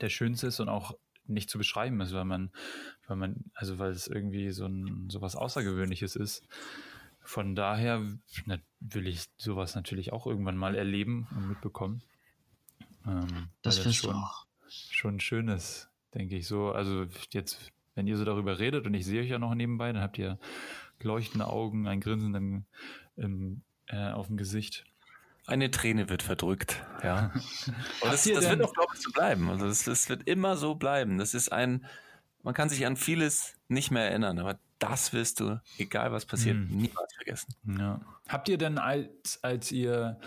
der 0.00 0.08
schönste 0.08 0.46
ist 0.46 0.60
und 0.60 0.68
auch 0.68 0.96
nicht 1.26 1.50
zu 1.50 1.58
beschreiben 1.58 2.00
ist, 2.00 2.12
weil 2.12 2.24
man, 2.24 2.50
weil 3.06 3.16
man, 3.16 3.44
also 3.54 3.78
weil 3.78 3.90
es 3.90 4.06
irgendwie 4.06 4.50
so 4.50 4.66
ein 4.66 5.10
so 5.10 5.20
was 5.20 5.34
Außergewöhnliches 5.36 6.16
ist. 6.16 6.46
Von 7.24 7.54
daher 7.54 8.02
na, 8.46 8.58
will 8.80 9.06
ich 9.06 9.26
sowas 9.36 9.74
natürlich 9.74 10.12
auch 10.12 10.26
irgendwann 10.26 10.56
mal 10.56 10.74
erleben 10.74 11.26
und 11.36 11.48
mitbekommen. 11.48 12.02
Ähm, 13.06 13.48
das 13.62 13.84
wirst 13.84 14.04
du 14.04 14.10
auch 14.12 14.46
schon 14.68 15.20
schönes, 15.20 15.88
denke 16.14 16.36
ich 16.36 16.46
so. 16.46 16.72
Also 16.72 17.06
jetzt, 17.30 17.72
wenn 17.94 18.06
ihr 18.06 18.16
so 18.16 18.24
darüber 18.24 18.58
redet 18.58 18.86
und 18.86 18.94
ich 18.94 19.04
sehe 19.04 19.22
euch 19.22 19.28
ja 19.28 19.38
noch 19.38 19.54
nebenbei, 19.54 19.92
dann 19.92 20.02
habt 20.02 20.18
ihr 20.18 20.38
leuchtende 21.04 21.46
Augen, 21.46 21.86
ein 21.86 22.00
Grinsen 22.00 22.34
im, 22.34 22.64
im, 23.16 23.62
äh, 23.86 24.10
auf 24.10 24.26
dem 24.26 24.36
Gesicht. 24.36 24.84
Eine 25.46 25.70
Träne 25.70 26.08
wird 26.08 26.22
verdrückt, 26.22 26.84
ja. 27.02 27.32
Und 28.00 28.12
das, 28.12 28.24
das 28.24 28.48
wird 28.48 28.62
auch, 28.62 28.72
glaube 28.72 28.92
ich, 28.94 29.00
so 29.00 29.10
bleiben. 29.10 29.50
Also 29.50 29.66
das, 29.66 29.84
das 29.84 30.08
wird 30.08 30.28
immer 30.28 30.56
so 30.56 30.76
bleiben. 30.76 31.18
Das 31.18 31.34
ist 31.34 31.50
ein, 31.50 31.84
man 32.42 32.54
kann 32.54 32.68
sich 32.68 32.86
an 32.86 32.96
vieles 32.96 33.54
nicht 33.68 33.90
mehr 33.90 34.08
erinnern, 34.08 34.38
aber 34.38 34.58
das 34.78 35.12
wirst 35.12 35.40
du, 35.40 35.60
egal 35.78 36.12
was 36.12 36.26
passiert, 36.26 36.56
hm. 36.56 36.68
niemals 36.68 37.14
vergessen. 37.14 37.54
Ja. 37.78 38.00
Habt 38.28 38.48
ihr 38.48 38.58
denn 38.58 38.78
als, 38.78 39.42
als 39.42 39.70
ihr, 39.70 40.18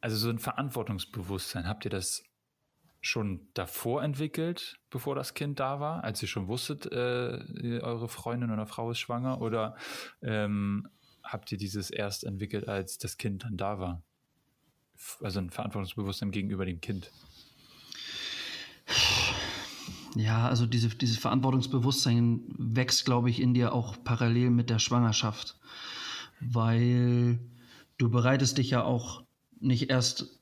also 0.00 0.16
so 0.16 0.30
ein 0.30 0.38
Verantwortungsbewusstsein, 0.38 1.68
habt 1.68 1.84
ihr 1.84 1.90
das 1.90 2.24
schon 3.06 3.48
davor 3.52 4.02
entwickelt, 4.02 4.78
bevor 4.90 5.14
das 5.14 5.34
Kind 5.34 5.60
da 5.60 5.78
war, 5.78 6.04
als 6.04 6.22
ihr 6.22 6.28
schon 6.28 6.48
wusstet, 6.48 6.86
äh, 6.86 7.80
eure 7.82 8.08
Freundin 8.08 8.50
oder 8.50 8.66
Frau 8.66 8.90
ist 8.90 8.98
schwanger? 8.98 9.40
Oder 9.42 9.76
ähm, 10.22 10.88
habt 11.22 11.52
ihr 11.52 11.58
dieses 11.58 11.90
erst 11.90 12.24
entwickelt, 12.24 12.66
als 12.66 12.96
das 12.98 13.18
Kind 13.18 13.44
dann 13.44 13.56
da 13.56 13.78
war? 13.78 14.02
Also 15.20 15.40
ein 15.40 15.50
Verantwortungsbewusstsein 15.50 16.30
gegenüber 16.30 16.64
dem 16.64 16.80
Kind. 16.80 17.10
Ja, 20.14 20.48
also 20.48 20.64
diese, 20.64 20.88
dieses 20.88 21.18
Verantwortungsbewusstsein 21.18 22.42
wächst, 22.56 23.04
glaube 23.04 23.28
ich, 23.28 23.40
in 23.40 23.52
dir 23.52 23.74
auch 23.74 23.96
parallel 24.02 24.50
mit 24.50 24.70
der 24.70 24.78
Schwangerschaft, 24.78 25.58
weil 26.40 27.38
du 27.98 28.08
bereitest 28.08 28.56
dich 28.58 28.70
ja 28.70 28.82
auch 28.82 29.24
nicht 29.60 29.90
erst 29.90 30.40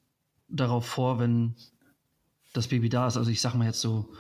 darauf 0.49 0.87
vor, 0.87 1.19
wenn 1.19 1.57
das 2.53 2.69
Baby 2.69 2.89
da 2.89 3.07
ist. 3.07 3.17
Also 3.17 3.31
ich 3.31 3.41
sag 3.41 3.55
mal 3.55 3.67
jetzt 3.67 3.81
so, 3.81 4.13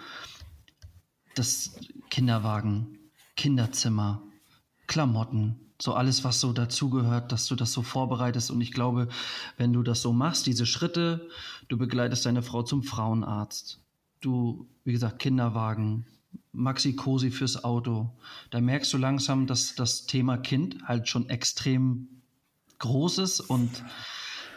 das 1.35 1.77
Kinderwagen, 2.11 2.99
Kinderzimmer, 3.37 4.23
Klamotten, 4.87 5.73
so 5.81 5.95
alles, 5.95 6.23
was 6.23 6.40
so 6.40 6.53
dazugehört, 6.53 7.33
dass 7.33 7.47
du 7.47 7.57
das 7.57 7.73
so 7.73 7.83
vorbereitest. 7.83 8.51
Und 8.51 8.61
ich 8.61 8.73
glaube, 8.73 9.09
wenn 9.57 9.73
du 9.73 9.83
das 9.83 10.03
so 10.03 10.12
machst, 10.12 10.47
diese 10.47 10.66
Schritte, 10.66 11.29
du 11.68 11.77
begleitest 11.77 12.27
deine 12.27 12.42
Frau 12.42 12.62
zum 12.62 12.83
Frauenarzt, 12.83 13.81
du, 14.21 14.68
wie 14.85 14.92
gesagt, 14.92 15.18
Kinderwagen, 15.18 16.07
Maxi-Cosi 16.53 17.31
fürs 17.31 17.64
Auto, 17.64 18.11
da 18.51 18.61
merkst 18.61 18.92
du 18.92 18.99
langsam, 18.99 19.47
dass 19.47 19.75
das 19.75 20.07
Thema 20.07 20.37
Kind 20.37 20.85
halt 20.85 21.09
schon 21.09 21.29
extrem 21.29 22.23
groß 22.79 23.18
ist 23.18 23.40
und 23.40 23.83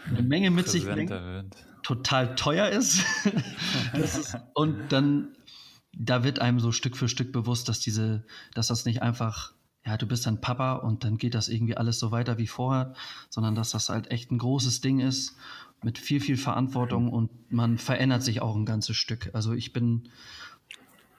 eine 0.07 0.21
Menge 0.21 0.51
mit 0.51 0.67
sich 0.67 0.85
bringt. 0.85 1.09
Wird 1.09 1.55
total 1.85 2.33
teuer 2.33 2.69
ist. 2.69 3.03
ist. 3.93 4.35
und 4.55 4.91
dann, 4.91 5.35
da 5.93 6.23
wird 6.23 6.39
einem 6.39 6.59
so 6.59 6.71
Stück 6.71 6.97
für 6.97 7.07
Stück 7.07 7.31
bewusst, 7.31 7.69
dass 7.69 7.79
diese, 7.79 8.25
dass 8.55 8.67
das 8.67 8.85
nicht 8.85 9.03
einfach, 9.03 9.53
ja, 9.85 9.95
du 9.95 10.07
bist 10.07 10.25
dann 10.25 10.41
Papa 10.41 10.73
und 10.73 11.03
dann 11.03 11.19
geht 11.19 11.35
das 11.35 11.47
irgendwie 11.47 11.77
alles 11.77 11.99
so 11.99 12.09
weiter 12.09 12.39
wie 12.39 12.47
vorher, 12.47 12.95
sondern 13.29 13.53
dass 13.53 13.69
das 13.69 13.89
halt 13.89 14.09
echt 14.09 14.31
ein 14.31 14.39
großes 14.39 14.81
Ding 14.81 14.99
ist 14.99 15.35
mit 15.83 15.99
viel, 15.99 16.19
viel 16.19 16.37
Verantwortung 16.37 17.13
und 17.13 17.29
man 17.51 17.77
verändert 17.77 18.23
sich 18.23 18.41
auch 18.41 18.55
ein 18.55 18.65
ganzes 18.65 18.97
Stück. 18.97 19.29
Also 19.33 19.53
ich 19.53 19.71
bin, 19.71 20.09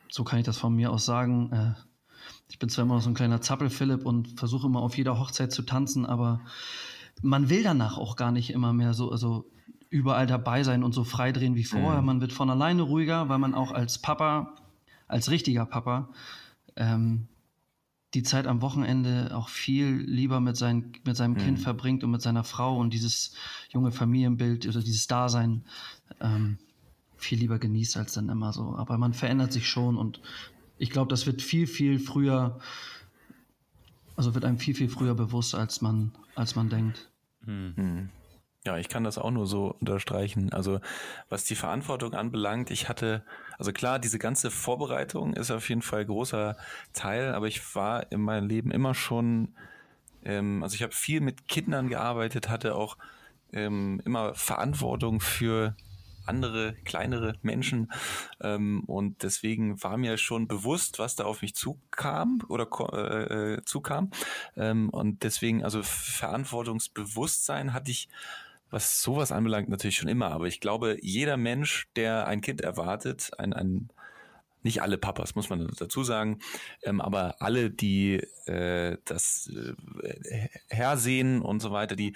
so 0.08 0.24
kann 0.24 0.40
ich 0.40 0.46
das 0.46 0.58
von 0.58 0.74
mir 0.74 0.90
aus 0.90 1.04
sagen, 1.04 1.52
äh, 1.52 1.74
ich 2.48 2.58
bin 2.58 2.68
zwar 2.68 2.86
immer 2.86 2.96
noch 2.96 3.02
so 3.02 3.10
ein 3.10 3.14
kleiner 3.14 3.40
Zappel-Philipp 3.40 4.04
und 4.04 4.36
versuche 4.36 4.66
immer 4.66 4.80
auf 4.80 4.96
jeder 4.96 5.16
Hochzeit 5.20 5.52
zu 5.52 5.62
tanzen, 5.62 6.04
aber 6.06 6.40
man 7.22 7.50
will 7.50 7.62
danach 7.62 7.98
auch 7.98 8.16
gar 8.16 8.32
nicht 8.32 8.50
immer 8.50 8.72
mehr 8.72 8.94
so, 8.94 9.12
also 9.12 9.48
überall 9.90 10.26
dabei 10.26 10.62
sein 10.62 10.82
und 10.82 10.92
so 10.92 11.04
frei 11.04 11.32
drehen 11.32 11.54
wie 11.54 11.64
vorher. 11.64 12.00
Mhm. 12.00 12.06
Man 12.06 12.20
wird 12.20 12.32
von 12.32 12.50
alleine 12.50 12.82
ruhiger, 12.82 13.28
weil 13.28 13.38
man 13.38 13.54
auch 13.54 13.72
als 13.72 13.98
Papa, 13.98 14.54
als 15.08 15.30
richtiger 15.30 15.66
Papa, 15.66 16.08
ähm, 16.76 17.28
die 18.14 18.22
Zeit 18.22 18.46
am 18.46 18.62
Wochenende 18.62 19.30
auch 19.34 19.48
viel 19.48 19.86
lieber 19.86 20.40
mit, 20.40 20.56
sein, 20.56 20.92
mit 21.04 21.16
seinem 21.16 21.34
mhm. 21.34 21.38
Kind 21.38 21.60
verbringt 21.60 22.02
und 22.04 22.10
mit 22.10 22.22
seiner 22.22 22.44
Frau 22.44 22.78
und 22.78 22.92
dieses 22.92 23.34
junge 23.70 23.92
Familienbild 23.92 24.66
oder 24.66 24.80
dieses 24.80 25.06
Dasein 25.06 25.64
ähm, 26.20 26.58
viel 27.16 27.38
lieber 27.38 27.58
genießt 27.58 27.96
als 27.96 28.14
dann 28.14 28.28
immer 28.28 28.52
so. 28.52 28.76
Aber 28.76 28.98
man 28.98 29.12
verändert 29.12 29.52
sich 29.52 29.68
schon 29.68 29.96
und 29.96 30.20
ich 30.78 30.90
glaube, 30.90 31.08
das 31.10 31.26
wird 31.26 31.42
viel, 31.42 31.66
viel 31.66 31.98
früher, 31.98 32.58
also 34.16 34.34
wird 34.34 34.44
einem 34.44 34.58
viel, 34.58 34.74
viel 34.74 34.88
früher 34.88 35.14
bewusst, 35.14 35.54
als 35.54 35.80
man, 35.80 36.12
als 36.34 36.54
man 36.54 36.68
denkt. 36.68 37.10
Mhm. 37.44 38.10
Ja, 38.66 38.76
ich 38.78 38.88
kann 38.88 39.04
das 39.04 39.16
auch 39.16 39.30
nur 39.30 39.46
so 39.46 39.76
unterstreichen. 39.78 40.52
Also 40.52 40.80
was 41.28 41.44
die 41.44 41.54
Verantwortung 41.54 42.14
anbelangt, 42.14 42.72
ich 42.72 42.88
hatte, 42.88 43.22
also 43.58 43.72
klar, 43.72 44.00
diese 44.00 44.18
ganze 44.18 44.50
Vorbereitung 44.50 45.34
ist 45.34 45.52
auf 45.52 45.68
jeden 45.68 45.82
Fall 45.82 46.04
großer 46.04 46.56
Teil, 46.92 47.32
aber 47.32 47.46
ich 47.46 47.76
war 47.76 48.10
in 48.10 48.20
meinem 48.20 48.48
Leben 48.48 48.72
immer 48.72 48.92
schon, 48.92 49.54
ähm, 50.24 50.64
also 50.64 50.74
ich 50.74 50.82
habe 50.82 50.92
viel 50.92 51.20
mit 51.20 51.46
Kindern 51.46 51.88
gearbeitet, 51.88 52.48
hatte 52.48 52.74
auch 52.74 52.98
ähm, 53.52 54.02
immer 54.04 54.34
Verantwortung 54.34 55.20
für 55.20 55.76
andere 56.24 56.74
kleinere 56.84 57.34
Menschen 57.42 57.92
ähm, 58.40 58.82
und 58.86 59.22
deswegen 59.22 59.80
war 59.84 59.96
mir 59.96 60.18
schon 60.18 60.48
bewusst, 60.48 60.98
was 60.98 61.14
da 61.14 61.22
auf 61.22 61.42
mich 61.42 61.54
zukam 61.54 62.40
oder 62.48 62.66
äh, 62.92 63.54
äh, 63.54 63.64
zukam 63.64 64.10
ähm, 64.56 64.90
und 64.90 65.22
deswegen 65.22 65.62
also 65.62 65.84
Verantwortungsbewusstsein 65.84 67.72
hatte 67.72 67.92
ich 67.92 68.08
was 68.76 69.00
sowas 69.00 69.32
anbelangt, 69.32 69.70
natürlich 69.70 69.96
schon 69.96 70.08
immer. 70.08 70.30
Aber 70.32 70.46
ich 70.46 70.60
glaube, 70.60 70.98
jeder 71.00 71.38
Mensch, 71.38 71.88
der 71.96 72.26
ein 72.26 72.42
Kind 72.42 72.60
erwartet, 72.60 73.30
ein, 73.38 73.54
ein 73.54 73.88
nicht 74.62 74.82
alle 74.82 74.98
Papas, 74.98 75.34
muss 75.34 75.48
man 75.48 75.66
dazu 75.78 76.04
sagen, 76.04 76.40
ähm, 76.82 77.00
aber 77.00 77.36
alle, 77.40 77.70
die 77.70 78.16
äh, 78.46 78.98
das 79.06 79.50
äh, 80.02 80.48
hersehen 80.68 81.40
und 81.40 81.60
so 81.60 81.70
weiter, 81.70 81.96
die, 81.96 82.14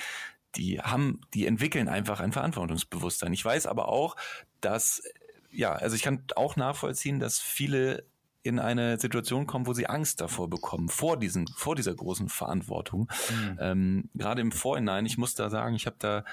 die 0.56 0.80
haben, 0.80 1.22
die 1.32 1.46
entwickeln 1.46 1.88
einfach 1.88 2.20
ein 2.20 2.32
Verantwortungsbewusstsein. 2.32 3.32
Ich 3.32 3.44
weiß 3.44 3.66
aber 3.66 3.88
auch, 3.88 4.16
dass, 4.60 5.02
ja, 5.50 5.72
also 5.72 5.96
ich 5.96 6.02
kann 6.02 6.24
auch 6.36 6.56
nachvollziehen, 6.56 7.20
dass 7.20 7.38
viele 7.38 8.04
in 8.42 8.58
eine 8.58 8.98
Situation 8.98 9.46
kommen, 9.46 9.66
wo 9.66 9.74
sie 9.74 9.86
Angst 9.86 10.20
davor 10.20 10.48
bekommen, 10.48 10.88
vor 10.88 11.18
diesen, 11.18 11.46
vor 11.48 11.76
dieser 11.76 11.94
großen 11.94 12.28
Verantwortung. 12.28 13.10
Mhm. 13.30 13.58
Ähm, 13.60 14.10
Gerade 14.14 14.40
im 14.40 14.52
Vorhinein, 14.52 15.04
ich 15.04 15.18
muss 15.18 15.34
da 15.34 15.50
sagen, 15.50 15.74
ich 15.74 15.86
habe 15.86 15.96
da 15.98 16.24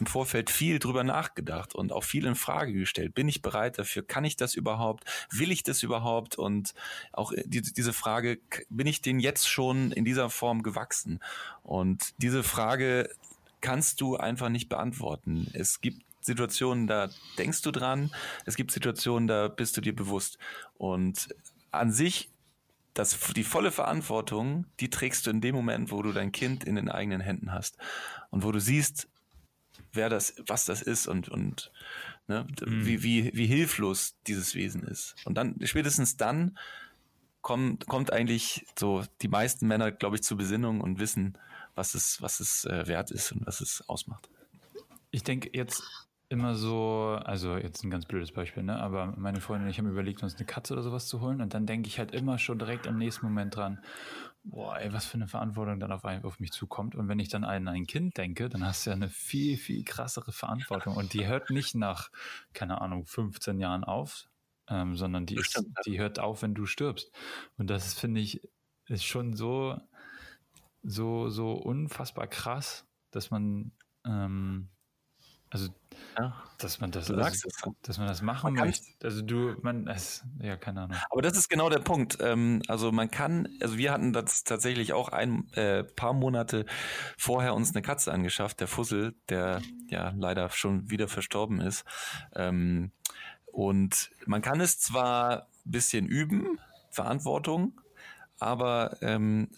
im 0.00 0.06
Vorfeld 0.06 0.50
viel 0.50 0.78
drüber 0.78 1.02
nachgedacht 1.02 1.74
und 1.74 1.92
auch 1.92 2.04
viel 2.04 2.26
in 2.26 2.34
Frage 2.34 2.72
gestellt. 2.72 3.14
Bin 3.14 3.28
ich 3.28 3.42
bereit 3.42 3.78
dafür? 3.78 4.06
Kann 4.06 4.24
ich 4.24 4.36
das 4.36 4.54
überhaupt? 4.54 5.04
Will 5.30 5.50
ich 5.50 5.62
das 5.62 5.82
überhaupt? 5.82 6.36
Und 6.36 6.74
auch 7.12 7.32
äh, 7.32 7.42
die, 7.46 7.62
diese 7.62 7.92
Frage, 7.92 8.38
bin 8.68 8.86
ich 8.86 9.02
den 9.02 9.18
jetzt 9.18 9.48
schon 9.48 9.90
in 9.92 10.04
dieser 10.04 10.30
Form 10.30 10.62
gewachsen? 10.62 11.20
Und 11.62 12.14
diese 12.18 12.42
Frage 12.42 13.10
kannst 13.60 14.00
du 14.00 14.16
einfach 14.16 14.48
nicht 14.48 14.68
beantworten. 14.68 15.50
Es 15.52 15.80
gibt 15.80 16.02
Situationen, 16.28 16.86
da 16.86 17.10
denkst 17.36 17.62
du 17.62 17.70
dran. 17.70 18.10
Es 18.46 18.54
gibt 18.54 18.70
Situationen, 18.70 19.26
da 19.26 19.48
bist 19.48 19.76
du 19.76 19.80
dir 19.80 19.94
bewusst. 19.94 20.38
Und 20.76 21.34
an 21.70 21.90
sich, 21.90 22.30
das, 22.94 23.18
die 23.34 23.44
volle 23.44 23.72
Verantwortung, 23.72 24.66
die 24.80 24.90
trägst 24.90 25.26
du 25.26 25.30
in 25.30 25.40
dem 25.40 25.54
Moment, 25.54 25.90
wo 25.90 26.02
du 26.02 26.12
dein 26.12 26.32
Kind 26.32 26.64
in 26.64 26.76
den 26.76 26.88
eigenen 26.88 27.20
Händen 27.20 27.52
hast. 27.52 27.76
Und 28.30 28.44
wo 28.44 28.52
du 28.52 28.60
siehst, 28.60 29.08
wer 29.92 30.08
das, 30.08 30.34
was 30.46 30.64
das 30.64 30.82
ist 30.82 31.06
und, 31.06 31.28
und 31.28 31.72
ne, 32.26 32.46
mhm. 32.64 32.86
wie, 32.86 33.02
wie, 33.02 33.30
wie 33.34 33.46
hilflos 33.46 34.16
dieses 34.26 34.54
Wesen 34.54 34.82
ist. 34.82 35.14
Und 35.24 35.34
dann, 35.34 35.56
spätestens 35.64 36.16
dann, 36.16 36.58
kommt, 37.40 37.86
kommt 37.86 38.12
eigentlich 38.12 38.66
so 38.78 39.04
die 39.22 39.28
meisten 39.28 39.66
Männer, 39.66 39.90
glaube 39.90 40.16
ich, 40.16 40.22
zur 40.22 40.36
Besinnung 40.36 40.80
und 40.80 40.98
wissen, 40.98 41.38
was 41.74 41.94
es, 41.94 42.20
was 42.20 42.40
es 42.40 42.64
äh, 42.64 42.86
wert 42.86 43.10
ist 43.10 43.32
und 43.32 43.46
was 43.46 43.60
es 43.60 43.88
ausmacht. 43.88 44.28
Ich 45.10 45.22
denke 45.22 45.50
jetzt 45.52 45.82
immer 46.28 46.54
so, 46.54 47.18
also 47.24 47.56
jetzt 47.56 47.82
ein 47.84 47.90
ganz 47.90 48.04
blödes 48.04 48.32
Beispiel, 48.32 48.62
ne? 48.62 48.78
Aber 48.78 49.14
meine 49.16 49.40
Freundin 49.40 49.66
und 49.66 49.70
ich 49.70 49.78
haben 49.78 49.88
überlegt, 49.88 50.22
uns 50.22 50.36
eine 50.36 50.44
Katze 50.44 50.74
oder 50.74 50.82
sowas 50.82 51.06
zu 51.06 51.20
holen 51.20 51.40
und 51.40 51.54
dann 51.54 51.66
denke 51.66 51.88
ich 51.88 51.98
halt 51.98 52.12
immer 52.12 52.38
schon 52.38 52.58
direkt 52.58 52.86
am 52.86 52.98
nächsten 52.98 53.26
Moment 53.26 53.56
dran, 53.56 53.80
boah, 54.44 54.78
ey, 54.78 54.92
was 54.92 55.06
für 55.06 55.14
eine 55.14 55.28
Verantwortung 55.28 55.80
dann 55.80 55.92
auf, 55.92 56.04
auf 56.04 56.40
mich 56.40 56.52
zukommt. 56.52 56.94
Und 56.94 57.08
wenn 57.08 57.18
ich 57.18 57.28
dann 57.28 57.44
an 57.44 57.68
ein 57.68 57.86
Kind 57.86 58.16
denke, 58.16 58.48
dann 58.48 58.64
hast 58.64 58.86
du 58.86 58.90
ja 58.90 58.96
eine 58.96 59.08
viel, 59.08 59.56
viel 59.56 59.84
krassere 59.84 60.32
Verantwortung. 60.32 60.96
Und 60.96 61.12
die 61.12 61.26
hört 61.26 61.50
nicht 61.50 61.74
nach, 61.74 62.10
keine 62.52 62.80
Ahnung, 62.80 63.06
15 63.06 63.58
Jahren 63.60 63.84
auf, 63.84 64.28
ähm, 64.68 64.96
sondern 64.96 65.26
die, 65.26 65.36
ist, 65.36 65.62
die 65.86 65.98
hört 65.98 66.18
auf, 66.18 66.42
wenn 66.42 66.54
du 66.54 66.66
stirbst. 66.66 67.10
Und 67.56 67.68
das 67.68 67.94
finde 67.94 68.20
ich, 68.20 68.40
ist 68.86 69.04
schon 69.04 69.34
so, 69.34 69.78
so, 70.82 71.28
so 71.28 71.52
unfassbar 71.52 72.26
krass, 72.26 72.86
dass 73.10 73.30
man, 73.30 73.72
ähm, 74.04 74.68
also, 75.50 75.68
ja. 76.18 76.42
dass 76.58 76.80
man 76.80 76.90
das, 76.90 77.10
also, 77.10 77.48
dass 77.82 77.98
man 77.98 78.06
das 78.06 78.22
machen 78.22 78.54
man 78.54 78.66
möchte. 78.66 78.86
Also 79.02 79.22
du, 79.22 79.56
man, 79.62 79.86
es, 79.86 80.24
ja, 80.40 80.56
keine 80.56 80.82
Ahnung. 80.82 80.96
Aber 81.10 81.22
das 81.22 81.36
ist 81.36 81.48
genau 81.48 81.70
der 81.70 81.78
Punkt. 81.78 82.18
Ähm, 82.20 82.62
also 82.68 82.92
man 82.92 83.10
kann, 83.10 83.48
also 83.60 83.78
wir 83.78 83.92
hatten 83.92 84.12
das 84.12 84.44
tatsächlich 84.44 84.92
auch 84.92 85.08
ein 85.08 85.50
äh, 85.54 85.84
paar 85.84 86.12
Monate 86.12 86.66
vorher 87.16 87.54
uns 87.54 87.74
eine 87.74 87.82
Katze 87.82 88.12
angeschafft, 88.12 88.60
der 88.60 88.68
Fussel, 88.68 89.14
der 89.28 89.62
ja 89.88 90.12
leider 90.16 90.50
schon 90.50 90.90
wieder 90.90 91.08
verstorben 91.08 91.60
ist. 91.60 91.84
Ähm, 92.34 92.92
und 93.46 94.10
man 94.26 94.42
kann 94.42 94.60
es 94.60 94.78
zwar 94.78 95.48
ein 95.64 95.70
bisschen 95.70 96.06
üben, 96.06 96.58
Verantwortung, 96.90 97.80
aber 98.38 98.96
ähm, 99.02 99.50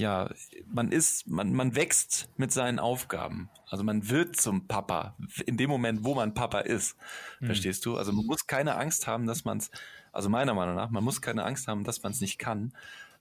ja, 0.00 0.30
man 0.66 0.92
ist, 0.92 1.28
man, 1.28 1.52
man 1.52 1.74
wächst 1.74 2.30
mit 2.38 2.52
seinen 2.52 2.78
Aufgaben. 2.78 3.50
Also 3.68 3.84
man 3.84 4.08
wird 4.08 4.36
zum 4.36 4.66
Papa 4.66 5.14
in 5.46 5.58
dem 5.58 5.68
Moment, 5.68 6.04
wo 6.04 6.14
man 6.14 6.32
Papa 6.32 6.60
ist. 6.60 6.96
Mhm. 7.40 7.46
Verstehst 7.46 7.84
du? 7.84 7.96
Also 7.96 8.10
man 8.12 8.24
muss 8.24 8.46
keine 8.46 8.76
Angst 8.76 9.06
haben, 9.06 9.26
dass 9.26 9.44
man 9.44 9.58
es, 9.58 9.70
also 10.10 10.30
meiner 10.30 10.54
Meinung 10.54 10.74
nach, 10.74 10.90
man 10.90 11.04
muss 11.04 11.20
keine 11.20 11.44
Angst 11.44 11.68
haben, 11.68 11.84
dass 11.84 12.02
man 12.02 12.12
es 12.12 12.20
nicht 12.22 12.38
kann, 12.38 12.72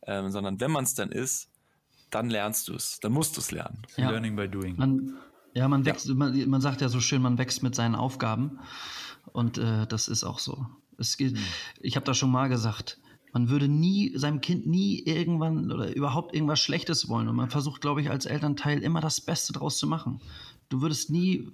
ähm, 0.08 0.32
sondern 0.32 0.62
wenn 0.62 0.72
man 0.72 0.86
es 0.86 0.94
dann 0.94 1.12
ist, 1.12 1.50
dann 2.12 2.30
lernst 2.30 2.70
du 2.70 2.76
es, 2.76 3.00
dann 3.02 3.12
musst 3.12 3.36
du 3.36 3.42
es 3.42 3.52
lernen. 3.52 3.84
Ja. 3.98 4.10
Learning 4.10 4.38
by 4.38 4.48
doing. 4.48 4.78
Man, 4.78 5.18
ja, 5.54 5.68
man 5.68 5.86
wächst, 5.86 6.08
ja. 6.08 6.16
Man, 6.16 6.50
man 6.50 6.62
sagt 6.62 6.80
ja 6.80 6.88
so 6.88 7.02
schön, 7.02 7.22
man 7.22 7.38
wächst 7.38 7.62
mit 7.62 7.76
seinen 7.76 7.96
Aufgaben 7.96 8.60
und 9.34 9.58
äh, 9.58 9.86
das 9.86 10.08
ist 10.08 10.24
auch 10.24 10.40
so. 10.40 10.66
Es 10.98 11.18
geht, 11.18 11.34
mhm. 11.34 11.44
Ich 11.82 11.98
habe 11.98 12.06
da 12.06 12.14
schon 12.14 12.32
mal 12.32 12.48
gesagt, 12.48 13.00
man 13.32 13.50
würde 13.50 13.68
nie 13.68 14.18
seinem 14.18 14.42
Kind 14.42 14.66
nie 14.68 15.00
irgendwann 15.00 15.72
oder 15.72 15.96
überhaupt 15.96 16.34
irgendwas 16.34 16.60
Schlechtes 16.60 17.08
wollen. 17.10 17.28
Und 17.28 17.36
man 17.36 17.50
versucht, 17.50 17.82
glaube 17.82 18.02
ich, 18.02 18.10
als 18.10 18.26
Elternteil 18.26 18.80
immer 18.80 19.02
das 19.02 19.22
Beste 19.22 19.54
draus 19.54 19.78
zu 19.78 19.88
machen. 19.88 20.20
Du 20.70 20.82
würdest 20.82 21.10
nie, 21.10 21.48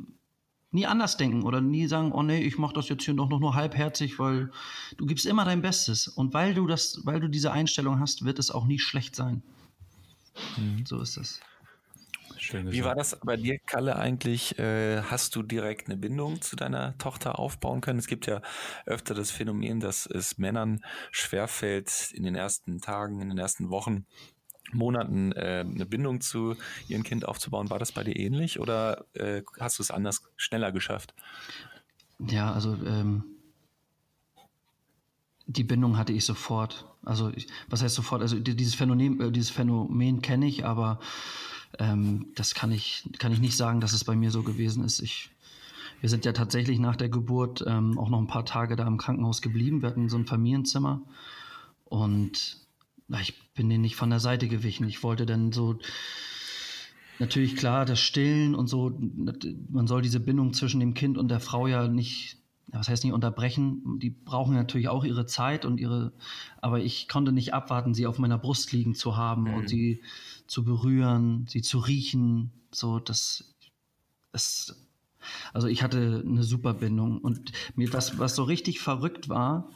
nie 0.72 0.86
anders 0.86 1.18
denken 1.18 1.44
oder 1.44 1.62
nie 1.62 1.88
sagen, 1.88 2.12
oh 2.12 2.24
nee, 2.24 2.42
ich 2.42 2.58
mache 2.58 2.74
das 2.74 2.90
jetzt 2.90 3.04
hier 3.04 3.14
noch, 3.14 3.30
noch 3.30 3.40
nur 3.40 3.56
halbherzig, 3.56 4.20
weil 4.20 4.52
du 4.98 5.06
gibst 5.06 5.26
immer 5.26 5.46
dein 5.46 5.62
Bestes. 5.62 6.08
Und 6.08 6.34
weil 6.34 6.54
du 6.54 6.68
das, 6.68 7.02
weil 7.04 7.20
du 7.20 7.30
diese 7.30 7.52
Einstellung 7.52 8.00
hast, 8.00 8.26
wird 8.26 8.40
es 8.40 8.52
auch 8.52 8.66
nie 8.66 8.80
schlecht 8.80 9.16
sein. 9.16 9.44
Mhm. 10.58 10.86
So 10.86 11.02
ist 11.02 11.18
es. 11.18 11.40
Schön 12.46 12.72
Wie 12.72 12.84
war 12.84 12.94
das 12.94 13.20
bei 13.24 13.38
dir, 13.38 13.58
Kalle, 13.58 13.96
eigentlich? 13.96 14.60
Äh, 14.60 15.02
hast 15.02 15.36
du 15.36 15.42
direkt 15.42 15.88
eine 15.88 15.98
Bindung 15.98 16.42
zu 16.44 16.56
deiner 16.56 16.96
Tochter 17.00 17.40
aufbauen 17.40 17.82
können? 17.82 17.98
Es 17.98 18.06
gibt 18.06 18.28
ja 18.28 18.44
öfter 18.86 19.16
das 19.16 19.32
Phänomen, 19.32 19.80
dass 19.80 20.06
es 20.06 20.38
Männern 20.38 20.86
schwerfällt, 21.10 22.12
in 22.14 22.22
den 22.22 22.36
ersten 22.36 22.82
Tagen, 22.82 23.20
in 23.20 23.30
den 23.30 23.40
ersten 23.40 23.72
Wochen, 23.72 24.06
Monaten 24.72 25.32
äh, 25.32 25.66
eine 25.68 25.88
Bindung 25.88 26.22
zu 26.22 26.56
ihrem 26.88 27.02
Kind 27.02 27.28
aufzubauen. 27.28 27.72
War 27.72 27.80
das 27.80 27.92
bei 27.92 28.04
dir 28.04 28.16
ähnlich 28.16 28.60
oder 28.60 29.06
äh, 29.14 29.42
hast 29.60 29.80
du 29.80 29.84
es 29.84 29.90
anders 29.90 30.22
schneller 30.36 30.72
geschafft? 30.72 31.16
Ja, 32.20 32.54
also 32.54 32.76
ähm, 32.86 33.24
die 35.48 35.64
Bindung 35.64 35.98
hatte 35.98 36.14
ich 36.14 36.26
sofort. 36.26 36.86
Also 37.04 37.32
ich, 37.32 37.48
was 37.70 37.82
heißt 37.82 37.96
sofort? 37.96 38.22
Also 38.22 38.38
dieses 38.38 38.76
Phänomen, 38.76 39.34
dieses 39.34 39.50
Phänomen 39.50 40.22
kenne 40.22 40.46
ich, 40.46 40.64
aber 40.64 41.00
ähm, 41.80 42.28
das 42.36 42.56
kann 42.56 42.72
ich, 42.72 43.10
kann 43.20 43.32
ich 43.32 43.40
nicht 43.40 43.58
sagen, 43.58 43.82
dass 43.82 43.94
es 43.94 44.04
bei 44.04 44.16
mir 44.16 44.32
so 44.32 44.44
gewesen 44.44 44.84
ist. 44.84 45.02
Ich, 45.02 45.30
wir 46.02 46.10
sind 46.10 46.26
ja 46.26 46.34
tatsächlich 46.34 46.80
nach 46.80 46.96
der 46.96 47.10
Geburt 47.10 47.64
ähm, 47.68 47.98
auch 47.98 48.10
noch 48.10 48.20
ein 48.20 48.28
paar 48.28 48.46
Tage 48.46 48.76
da 48.76 48.88
im 48.88 48.98
Krankenhaus 48.98 49.42
geblieben. 49.42 49.82
Wir 49.82 49.90
hatten 49.90 50.10
so 50.10 50.18
ein 50.18 50.26
Familienzimmer 50.26 51.02
und 51.86 52.58
na, 53.08 53.22
ich 53.22 53.54
bin 53.54 53.70
denen 53.70 53.82
nicht 53.82 53.96
von 53.96 54.10
der 54.10 54.20
Seite 54.20 54.48
gewichen. 54.48 54.88
Ich 54.88 55.04
wollte 55.04 55.26
dann 55.26 55.52
so 55.52 55.78
natürlich 57.20 57.56
klar 57.56 57.86
das 57.86 58.00
Stillen 58.00 58.56
und 58.56 58.68
so. 58.68 58.98
Man 59.70 59.88
soll 59.88 60.02
diese 60.02 60.20
Bindung 60.20 60.54
zwischen 60.54 60.80
dem 60.80 60.94
Kind 60.94 61.18
und 61.18 61.30
der 61.30 61.40
Frau 61.40 61.68
ja 61.68 61.88
nicht 61.88 62.38
was 62.72 62.90
heißt 62.90 63.04
nicht 63.04 63.14
unterbrechen, 63.14 64.00
die 64.00 64.10
brauchen 64.10 64.56
natürlich 64.56 64.88
auch 64.88 65.04
ihre 65.04 65.26
Zeit 65.26 65.66
und 65.66 65.80
ihre, 65.80 66.14
aber 66.62 66.80
ich 66.80 67.08
konnte 67.08 67.32
nicht 67.32 67.54
abwarten, 67.54 67.94
sie 67.94 68.08
auf 68.08 68.18
meiner 68.18 68.38
Brust 68.38 68.72
liegen 68.72 68.96
zu 68.96 69.16
haben 69.16 69.44
mhm. 69.44 69.54
und 69.54 69.70
sie 69.70 70.02
zu 70.48 70.64
berühren, 70.64 71.46
sie 71.48 71.62
zu 71.62 71.80
riechen, 71.80 72.52
so 72.72 73.00
das, 73.00 73.56
das, 74.32 74.76
also 75.54 75.68
ich 75.68 75.84
hatte 75.84 76.24
eine 76.26 76.44
super 76.44 76.74
Bindung 76.74 77.20
und 77.20 77.52
mir 77.76 77.92
was, 77.94 78.20
was 78.20 78.36
so 78.36 78.44
richtig 78.44 78.80
verrückt 78.80 79.30
war, 79.30 79.70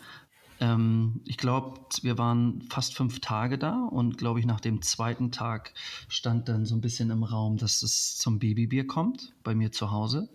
ähm, 0.60 1.22
ich 1.26 1.38
glaube, 1.38 1.80
wir 2.02 2.18
waren 2.18 2.62
fast 2.70 2.96
fünf 2.96 3.22
Tage 3.22 3.58
da 3.58 3.86
und 3.86 4.18
glaube 4.18 4.40
ich 4.40 4.46
nach 4.46 4.60
dem 4.60 4.82
zweiten 4.82 5.32
Tag 5.32 5.74
stand 6.10 6.50
dann 6.50 6.66
so 6.66 6.76
ein 6.76 6.82
bisschen 6.82 7.10
im 7.12 7.24
Raum, 7.24 7.58
dass 7.58 7.82
es 7.82 8.18
zum 8.18 8.40
Babybier 8.40 8.86
kommt 8.86 9.34
bei 9.44 9.56
mir 9.56 9.72
zu 9.72 9.92
Hause. 9.92 10.30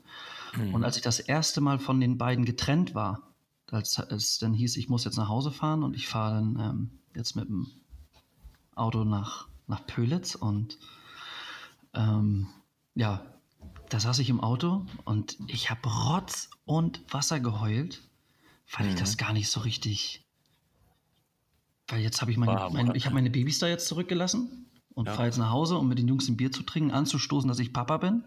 Mhm. 0.57 0.75
Und 0.75 0.85
als 0.85 0.97
ich 0.97 1.03
das 1.03 1.21
erste 1.21 1.61
Mal 1.61 1.79
von 1.79 2.01
den 2.01 2.17
beiden 2.17 2.45
getrennt 2.45 2.95
war, 2.95 3.35
als 3.71 3.99
es 3.99 4.39
dann 4.39 4.55
hieß, 4.55 4.77
ich 4.77 4.89
muss 4.89 5.05
jetzt 5.05 5.17
nach 5.17 5.29
Hause 5.29 5.51
fahren 5.51 5.83
und 5.83 5.95
ich 5.95 6.07
fahre 6.07 6.35
dann 6.37 6.59
ähm, 6.59 6.91
jetzt 7.15 7.37
mit 7.37 7.49
dem 7.49 7.67
Auto 8.75 9.05
nach, 9.05 9.49
nach 9.67 9.87
Pölitz 9.87 10.35
und 10.35 10.79
ähm, 11.95 12.49
ja, 12.95 13.25
da 13.89 14.01
saß 14.01 14.19
ich 14.19 14.31
im 14.31 14.41
Auto 14.41 14.87
und 15.05 15.37
ich 15.47 15.71
habe 15.71 15.89
Rotz 15.89 16.51
und 16.65 17.01
Wasser 17.13 17.41
geheult, 17.41 18.03
weil 18.73 18.87
mhm. 18.87 18.95
ich 18.95 19.01
das 19.01 19.17
gar 19.17 19.33
nicht 19.33 19.49
so 19.49 19.61
richtig. 19.61 20.25
Weil 21.89 22.01
jetzt 22.01 22.21
habe 22.21 22.31
ich 22.31 22.37
meine, 22.37 22.53
wow, 22.53 22.73
meine, 22.73 22.97
ich 22.97 23.05
habe 23.05 23.15
meine 23.15 23.31
Babys 23.31 23.59
da 23.59 23.69
jetzt 23.69 23.87
zurückgelassen 23.87 24.71
und 24.95 25.07
ja. 25.07 25.13
fahre 25.13 25.27
jetzt 25.27 25.39
nach 25.39 25.51
Hause, 25.51 25.77
um 25.77 25.89
mit 25.89 25.99
den 25.99 26.09
Jungs 26.09 26.29
ein 26.29 26.37
Bier 26.37 26.51
zu 26.51 26.63
trinken, 26.63 26.91
anzustoßen, 26.91 27.49
dass 27.49 27.59
ich 27.59 27.73
Papa 27.73 27.99
bin. 27.99 28.25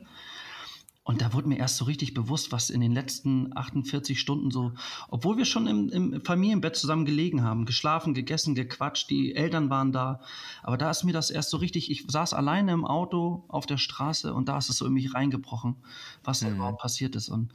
Und 1.07 1.21
da 1.21 1.31
wurde 1.31 1.47
mir 1.47 1.57
erst 1.57 1.77
so 1.77 1.85
richtig 1.85 2.13
bewusst, 2.13 2.51
was 2.51 2.69
in 2.69 2.81
den 2.81 2.91
letzten 2.91 3.55
48 3.55 4.19
Stunden 4.19 4.51
so, 4.51 4.73
obwohl 5.07 5.37
wir 5.37 5.45
schon 5.45 5.65
im, 5.65 5.87
im, 5.87 6.21
Familienbett 6.21 6.75
zusammen 6.75 7.05
gelegen 7.05 7.43
haben, 7.43 7.63
geschlafen, 7.63 8.13
gegessen, 8.13 8.55
gequatscht, 8.55 9.09
die 9.09 9.33
Eltern 9.33 9.69
waren 9.69 9.93
da. 9.93 10.19
Aber 10.63 10.77
da 10.77 10.91
ist 10.91 11.05
mir 11.05 11.13
das 11.13 11.29
erst 11.29 11.49
so 11.49 11.55
richtig, 11.55 11.89
ich 11.89 12.03
saß 12.09 12.33
alleine 12.33 12.73
im 12.73 12.83
Auto 12.83 13.45
auf 13.47 13.65
der 13.65 13.77
Straße 13.77 14.33
und 14.33 14.49
da 14.49 14.57
ist 14.57 14.69
es 14.69 14.75
so 14.75 14.85
in 14.85 14.91
mich 14.91 15.13
reingebrochen, 15.13 15.77
was 16.25 16.41
mhm. 16.41 16.55
überhaupt 16.55 16.81
passiert 16.81 17.15
ist. 17.15 17.29
Und 17.29 17.53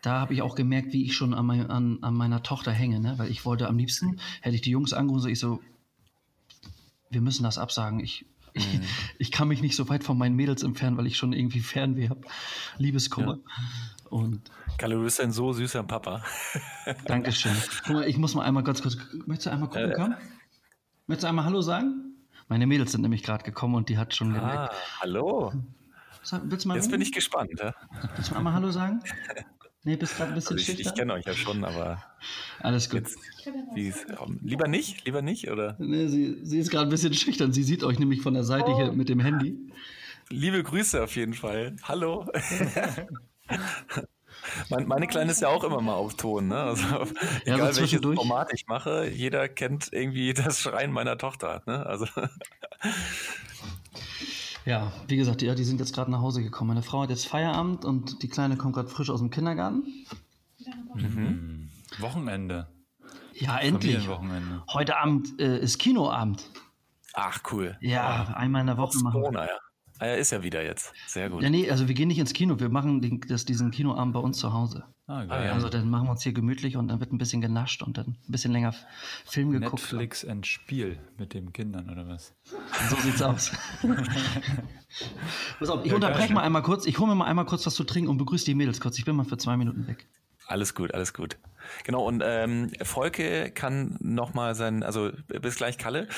da 0.00 0.20
habe 0.20 0.34
ich 0.34 0.42
auch 0.42 0.54
gemerkt, 0.54 0.92
wie 0.92 1.04
ich 1.04 1.16
schon 1.16 1.34
an, 1.34 1.44
mein, 1.44 1.68
an, 1.68 1.98
an 2.02 2.14
meiner 2.14 2.44
Tochter 2.44 2.70
hänge, 2.70 3.00
ne? 3.00 3.14
weil 3.18 3.32
ich 3.32 3.44
wollte 3.44 3.66
am 3.66 3.78
liebsten, 3.78 4.20
hätte 4.42 4.54
ich 4.54 4.62
die 4.62 4.70
Jungs 4.70 4.92
angerufen, 4.92 5.22
so 5.22 5.28
ich 5.28 5.40
so, 5.40 5.60
wir 7.10 7.20
müssen 7.20 7.42
das 7.42 7.58
absagen. 7.58 7.98
Ich 7.98 8.26
Ich, 8.52 8.72
mhm. 8.72 8.82
ich, 9.18 9.32
kann 9.32 9.48
mich 9.48 9.62
nicht 9.62 9.76
so 9.76 9.88
weit 9.88 10.04
von 10.04 10.18
meinen 10.18 10.36
Mädels 10.36 10.62
entfernen, 10.62 10.96
weil 10.96 11.06
ich 11.06 11.16
schon 11.16 11.32
irgendwie 11.32 11.60
Fernweh 11.60 12.08
habe. 12.08 12.20
Liebeskummer. 12.78 13.38
Ja. 13.38 14.08
Und 14.10 14.50
Kalle, 14.78 14.96
du 14.96 15.02
bist 15.02 15.20
ein 15.20 15.32
so 15.32 15.52
süßer 15.52 15.82
Papa. 15.84 16.22
Dankeschön. 17.06 17.56
Guck 17.84 17.94
mal, 17.94 18.08
ich 18.08 18.18
muss 18.18 18.34
mal 18.34 18.44
einmal 18.44 18.62
ganz 18.62 18.82
kurz. 18.82 18.96
Möchtest 19.26 19.46
du 19.46 19.50
einmal 19.50 19.68
gucken, 19.68 19.90
äh, 19.90 19.94
komm? 19.94 20.14
Möchtest 21.06 21.24
du 21.24 21.28
einmal 21.28 21.44
Hallo 21.44 21.60
sagen? 21.60 22.14
Meine 22.48 22.66
Mädels 22.66 22.92
sind 22.92 23.00
nämlich 23.00 23.22
gerade 23.22 23.44
gekommen 23.44 23.74
und 23.74 23.88
die 23.88 23.96
hat 23.96 24.14
schon 24.14 24.34
ah, 24.36 24.70
hallo. 25.00 25.52
Willst 26.44 26.64
du 26.64 26.68
mal 26.68 26.76
Jetzt 26.76 26.90
bin 26.90 27.00
ich 27.00 27.12
gespannt. 27.12 27.58
Ja? 27.58 27.74
Willst 28.14 28.30
du 28.30 28.36
einmal 28.36 28.52
Hallo 28.52 28.70
sagen? 28.70 29.00
Nee, 29.84 29.96
bist 29.96 30.16
gerade 30.16 30.30
ein 30.30 30.34
bisschen 30.34 30.58
also 30.58 30.60
ich, 30.60 30.66
schüchtern. 30.66 30.92
Ich 30.92 30.98
kenne 30.98 31.12
euch 31.14 31.24
ja 31.26 31.34
schon, 31.34 31.64
aber. 31.64 32.04
Alles 32.60 32.88
gut. 32.88 33.00
Jetzt, 33.00 33.18
ist, 33.74 34.06
lieber 34.42 34.68
nicht, 34.68 35.04
lieber 35.04 35.22
nicht, 35.22 35.50
oder? 35.50 35.74
Nee, 35.78 36.06
sie, 36.06 36.38
sie 36.44 36.60
ist 36.60 36.70
gerade 36.70 36.86
ein 36.86 36.90
bisschen 36.90 37.14
schüchtern. 37.14 37.52
Sie 37.52 37.64
sieht 37.64 37.82
euch 37.82 37.98
nämlich 37.98 38.22
von 38.22 38.34
der 38.34 38.44
Seite 38.44 38.70
oh. 38.70 38.76
hier 38.76 38.92
mit 38.92 39.08
dem 39.08 39.18
Handy. 39.18 39.58
Liebe 40.28 40.62
Grüße 40.62 41.02
auf 41.02 41.16
jeden 41.16 41.34
Fall. 41.34 41.76
Hallo. 41.82 42.26
Meine, 44.70 44.86
meine 44.86 45.06
Kleine 45.06 45.30
ist 45.30 45.40
ja 45.40 45.48
auch 45.48 45.62
immer 45.62 45.80
mal 45.80 45.94
auf 45.94 46.14
Ton. 46.14 46.48
Ne? 46.48 46.56
Also, 46.56 46.84
ja, 47.44 47.54
egal 47.54 47.76
welches 47.76 48.00
Format 48.00 48.52
ich 48.52 48.66
mache, 48.66 49.08
jeder 49.08 49.48
kennt 49.48 49.92
irgendwie 49.92 50.32
das 50.34 50.60
Schreien 50.60 50.90
meiner 50.90 51.16
Tochter. 51.18 51.62
Ne? 51.66 51.84
Also. 51.86 52.06
Ja, 54.64 54.92
wie 55.08 55.16
gesagt, 55.16 55.42
ja, 55.42 55.54
die 55.54 55.64
sind 55.64 55.80
jetzt 55.80 55.94
gerade 55.94 56.10
nach 56.10 56.20
Hause 56.20 56.42
gekommen. 56.42 56.68
Meine 56.68 56.82
Frau 56.82 57.02
hat 57.02 57.10
jetzt 57.10 57.26
Feierabend 57.26 57.84
und 57.84 58.22
die 58.22 58.28
Kleine 58.28 58.56
kommt 58.56 58.74
gerade 58.74 58.88
frisch 58.88 59.10
aus 59.10 59.20
dem 59.20 59.30
Kindergarten. 59.30 59.82
Mhm. 60.94 61.68
Wochenende. 61.98 62.68
Ja, 63.34 63.58
endlich. 63.58 64.08
Heute 64.72 64.96
Abend 64.96 65.40
äh, 65.40 65.58
ist 65.58 65.78
Kinoabend. 65.78 66.50
Ach, 67.14 67.40
cool. 67.50 67.76
Ja, 67.80 68.28
oh. 68.30 68.34
einmal 68.34 68.60
in 68.60 68.68
der 68.68 68.76
Woche 68.76 68.98
machen 68.98 69.20
Corona, 69.20 69.46
ja. 69.46 69.58
Ah, 69.98 70.06
er 70.06 70.18
ist 70.18 70.32
ja 70.32 70.42
wieder 70.42 70.62
jetzt. 70.62 70.92
Sehr 71.06 71.30
gut. 71.30 71.42
Ja, 71.42 71.50
nee, 71.50 71.70
also 71.70 71.86
wir 71.86 71.94
gehen 71.94 72.08
nicht 72.08 72.18
ins 72.18 72.32
Kino. 72.32 72.58
Wir 72.58 72.68
machen 72.68 73.00
den, 73.00 73.20
das, 73.28 73.44
diesen 73.44 73.70
Kinoabend 73.70 74.14
bei 74.14 74.20
uns 74.20 74.38
zu 74.38 74.52
Hause. 74.52 74.84
Ah, 75.12 75.26
geil. 75.26 75.50
Also 75.50 75.68
dann 75.68 75.90
machen 75.90 76.06
wir 76.06 76.12
uns 76.12 76.22
hier 76.22 76.32
gemütlich 76.32 76.78
und 76.78 76.88
dann 76.88 76.98
wird 76.98 77.12
ein 77.12 77.18
bisschen 77.18 77.42
genascht 77.42 77.82
und 77.82 77.98
dann 77.98 78.06
ein 78.06 78.32
bisschen 78.32 78.50
länger 78.50 78.74
Film 79.26 79.50
geguckt. 79.50 79.82
Netflix 79.82 80.24
und 80.24 80.46
Spiel 80.46 80.98
mit 81.18 81.34
den 81.34 81.52
Kindern 81.52 81.90
oder 81.90 82.08
was? 82.08 82.34
So 82.88 82.96
sieht's 82.96 83.20
aus. 83.22 83.52
Pass 85.58 85.68
auf, 85.68 85.84
ich 85.84 85.90
ja, 85.90 85.96
unterbreche 85.96 86.32
mal 86.32 86.40
einmal 86.40 86.62
kurz. 86.62 86.86
Ich 86.86 86.98
hole 86.98 87.10
mir 87.10 87.14
mal 87.14 87.26
einmal 87.26 87.44
kurz 87.44 87.66
was 87.66 87.74
zu 87.74 87.84
trinken 87.84 88.08
und 88.08 88.16
begrüße 88.16 88.46
die 88.46 88.54
Mädels 88.54 88.80
kurz. 88.80 88.98
Ich 88.98 89.04
bin 89.04 89.14
mal 89.14 89.24
für 89.24 89.36
zwei 89.36 89.58
Minuten 89.58 89.86
weg. 89.86 90.08
Alles 90.46 90.74
gut, 90.74 90.94
alles 90.94 91.14
gut. 91.14 91.38
Genau, 91.84 92.06
und 92.06 92.22
ähm, 92.24 92.70
Volke 92.82 93.50
kann 93.50 93.96
nochmal 94.00 94.54
sein, 94.54 94.82
also 94.82 95.10
bis 95.28 95.56
gleich 95.56 95.78
Kalle. 95.78 96.08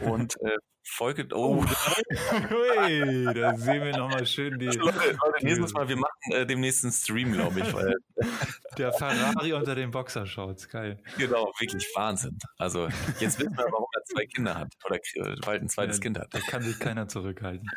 Und 0.00 0.40
äh, 0.42 0.58
Folge. 0.84 1.28
Oh, 1.32 1.64
Ui, 2.50 3.34
da 3.34 3.56
sehen 3.56 3.84
wir 3.84 3.96
nochmal 3.96 4.26
schön 4.26 4.58
die. 4.58 4.66
Leute, 4.66 5.12
Leute 5.12 5.44
nächstes 5.44 5.72
Mal, 5.72 5.88
wir 5.88 5.96
machen 5.96 6.32
äh, 6.32 6.44
dem 6.44 6.60
nächsten 6.60 6.90
Stream, 6.90 7.32
glaube 7.32 7.60
ich. 7.60 7.72
Weil, 7.72 7.94
Der 8.78 8.92
Ferrari 8.92 9.52
unter 9.52 9.74
den 9.74 9.90
Boxershorts, 9.90 10.68
geil. 10.68 10.98
Genau, 11.18 11.52
wirklich 11.58 11.86
Wahnsinn. 11.94 12.38
Also, 12.58 12.88
jetzt 13.20 13.38
wissen 13.38 13.56
wir, 13.56 13.64
warum 13.70 13.86
er 13.94 14.04
zwei 14.04 14.26
Kinder 14.26 14.58
hat 14.58 14.72
oder 14.84 14.98
bald 15.44 15.62
ein 15.62 15.68
zweites 15.68 15.98
ja, 15.98 16.02
Kind 16.02 16.18
hat. 16.18 16.34
Da 16.34 16.40
kann 16.40 16.62
sich 16.62 16.78
keiner 16.78 17.06
zurückhalten. 17.06 17.68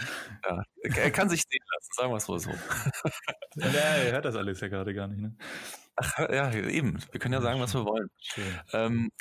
Ja, 0.47 0.63
er 0.81 1.11
kann 1.11 1.29
sich 1.29 1.43
sehen 1.43 1.63
lassen, 1.73 1.91
sagen 1.93 2.11
wir 2.11 2.17
es 2.17 2.27
mal 2.27 2.39
so. 2.39 2.51
Ja, 3.55 3.67
er 3.67 4.11
hört 4.13 4.25
das 4.25 4.35
alles 4.35 4.61
ja 4.61 4.67
gerade 4.67 4.93
gar 4.93 5.07
nicht, 5.07 5.21
ne? 5.21 5.35
Ach, 5.95 6.19
ja, 6.19 6.51
eben. 6.53 6.99
Wir 7.11 7.19
können 7.19 7.33
ja 7.33 7.41
sagen, 7.41 7.59
was 7.59 7.73
wir 7.73 7.85
wollen. 7.85 8.09
Ähm, 8.73 9.11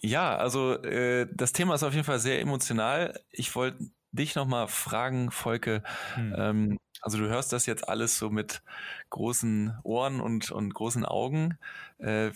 ja, 0.00 0.36
also 0.36 0.74
äh, 0.82 1.26
das 1.32 1.52
Thema 1.52 1.74
ist 1.74 1.82
auf 1.82 1.94
jeden 1.94 2.04
Fall 2.04 2.18
sehr 2.18 2.40
emotional. 2.40 3.20
Ich 3.30 3.54
wollte 3.54 3.78
dich 4.12 4.34
nochmal 4.34 4.68
fragen, 4.68 5.30
Volke. 5.30 5.82
Hm. 6.14 6.34
Ähm, 6.36 6.78
also 7.00 7.18
du 7.18 7.28
hörst 7.28 7.52
das 7.52 7.66
jetzt 7.66 7.88
alles 7.88 8.18
so 8.18 8.30
mit 8.30 8.62
großen 9.10 9.78
Ohren 9.82 10.20
und, 10.20 10.50
und 10.50 10.72
großen 10.72 11.04
Augen. 11.04 11.58
Äh, 11.98 12.30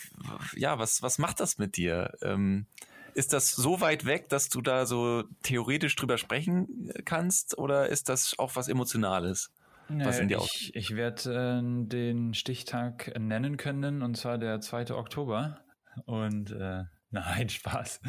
ja, 0.54 0.78
was, 0.78 1.02
was 1.02 1.18
macht 1.18 1.40
das 1.40 1.58
mit 1.58 1.76
dir? 1.76 2.12
Ähm, 2.22 2.66
ist 3.14 3.32
das 3.32 3.50
so 3.50 3.80
weit 3.80 4.04
weg, 4.04 4.28
dass 4.28 4.48
du 4.48 4.60
da 4.60 4.86
so 4.86 5.24
theoretisch 5.42 5.96
drüber 5.96 6.18
sprechen 6.18 6.92
kannst 7.04 7.58
oder 7.58 7.88
ist 7.88 8.08
das 8.08 8.38
auch 8.38 8.54
was 8.54 8.68
Emotionales? 8.68 9.50
Was 9.88 10.18
in 10.18 10.28
dir 10.28 10.38
ich, 10.38 10.74
ich 10.74 10.96
werde 10.96 11.60
äh, 11.60 11.86
den 11.88 12.34
Stichtag 12.34 13.18
nennen 13.18 13.56
können, 13.56 14.02
und 14.02 14.16
zwar 14.16 14.38
der 14.38 14.60
2. 14.60 14.94
Oktober. 14.94 15.60
Und 16.06 16.52
äh, 16.52 16.84
Nein, 17.10 17.48
Spaß. 17.48 18.00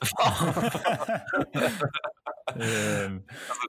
ähm, 2.56 3.24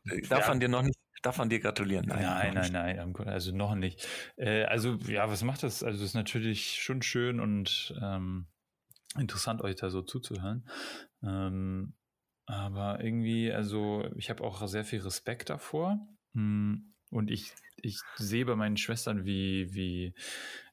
also, 0.09 0.30
darf 0.30 0.41
ja. 0.41 0.47
man 0.47 0.59
dir 0.59 0.70
noch 0.70 0.82
nicht, 0.82 0.97
darf 1.22 1.38
man 1.38 1.49
dir 1.49 1.59
gratulieren? 1.59 2.07
Nein, 2.07 2.24
nein, 2.24 2.72
nein, 2.72 2.95
nein, 2.95 3.28
also 3.28 3.55
noch 3.55 3.76
nicht. 3.76 4.07
Äh, 4.36 4.63
also 4.63 4.95
ja, 5.07 5.30
was 5.30 5.43
macht 5.43 5.61
das? 5.61 5.84
Also 5.84 5.99
es 5.99 6.09
ist 6.09 6.15
natürlich 6.15 6.82
schon 6.82 7.03
schön 7.03 7.39
und 7.39 7.93
ähm, 8.01 8.47
interessant, 9.15 9.61
euch 9.61 9.76
da 9.76 9.91
so 9.91 10.01
zuzuhören. 10.01 10.67
Ähm, 11.22 11.93
aber 12.47 13.03
irgendwie, 13.03 13.51
also 13.51 14.05
ich 14.15 14.32
habe 14.32 14.43
auch 14.43 14.65
sehr 14.67 14.86
viel 14.86 15.01
Respekt 15.01 15.51
davor. 15.51 15.99
Hm, 16.34 16.95
und 17.10 17.32
ich, 17.32 17.53
ich 17.82 17.99
sehe 18.18 18.45
bei 18.45 18.55
meinen 18.55 18.78
Schwestern, 18.78 19.26
wie, 19.26 19.74
wie, 19.74 20.14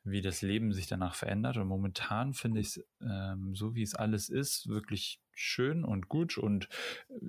wie 0.05 0.21
das 0.21 0.43
Leben 0.43 0.73
sich 0.73 0.87
danach 0.87 1.15
verändert. 1.15 1.57
Und 1.57 1.69
momentan 1.69 2.35
finde 2.35 2.61
ich 2.61 2.69
es, 2.69 2.85
ähm, 3.01 3.55
so 3.55 3.75
wie 3.75 3.83
es 3.83 3.95
alles 3.95 4.29
ist, 4.29 4.69
wirklich 4.69 5.21
schön 5.35 5.85
und 5.85 6.09
gut. 6.09 6.39
Und 6.39 6.69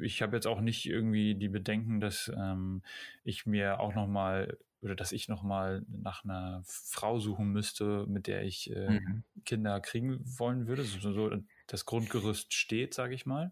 ich 0.01 0.21
habe 0.21 0.35
jetzt 0.35 0.47
auch 0.47 0.61
nicht 0.61 0.85
irgendwie 0.85 1.35
die 1.35 1.49
Bedenken, 1.49 1.99
dass 1.99 2.31
ähm, 2.35 2.81
ich 3.23 3.45
mir 3.45 3.79
auch 3.79 3.95
nochmal 3.95 4.57
oder 4.81 4.95
dass 4.95 5.11
ich 5.11 5.27
nochmal 5.27 5.83
nach 5.89 6.23
einer 6.23 6.61
Frau 6.65 7.19
suchen 7.19 7.51
müsste, 7.51 8.05
mit 8.07 8.27
der 8.27 8.43
ich 8.43 8.71
äh, 8.71 8.99
mhm. 8.99 9.23
Kinder 9.43 9.79
kriegen 9.81 10.19
wollen 10.23 10.67
würde. 10.67 10.83
So, 10.83 11.11
so 11.11 11.31
das 11.65 11.85
Grundgerüst 11.85 12.53
steht, 12.53 12.93
sage 12.93 13.15
ich 13.15 13.25
mal. 13.25 13.51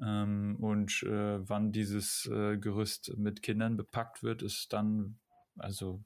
Ähm, 0.00 0.56
und 0.60 1.02
äh, 1.04 1.48
wann 1.48 1.72
dieses 1.72 2.26
äh, 2.26 2.58
Gerüst 2.58 3.16
mit 3.16 3.42
Kindern 3.42 3.76
bepackt 3.76 4.22
wird, 4.22 4.42
ist 4.42 4.72
dann 4.72 5.18
also 5.56 6.02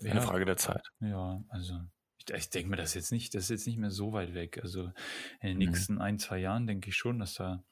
ja, 0.00 0.10
eine 0.10 0.22
Frage 0.22 0.44
der 0.44 0.56
Zeit. 0.56 0.82
Ja, 1.00 1.42
also 1.48 1.80
ich, 2.18 2.34
ich 2.34 2.50
denke 2.50 2.70
mir 2.70 2.76
das 2.76 2.94
jetzt 2.94 3.12
nicht, 3.12 3.34
das 3.34 3.44
ist 3.44 3.50
jetzt 3.50 3.66
nicht 3.66 3.78
mehr 3.78 3.90
so 3.90 4.12
weit 4.12 4.34
weg. 4.34 4.58
Also 4.62 4.92
in 5.40 5.48
den 5.48 5.58
mhm. 5.58 5.64
nächsten 5.64 6.00
ein, 6.00 6.18
zwei 6.18 6.38
Jahren 6.38 6.66
denke 6.66 6.88
ich 6.88 6.96
schon, 6.96 7.18
dass 7.18 7.34
da, 7.34 7.62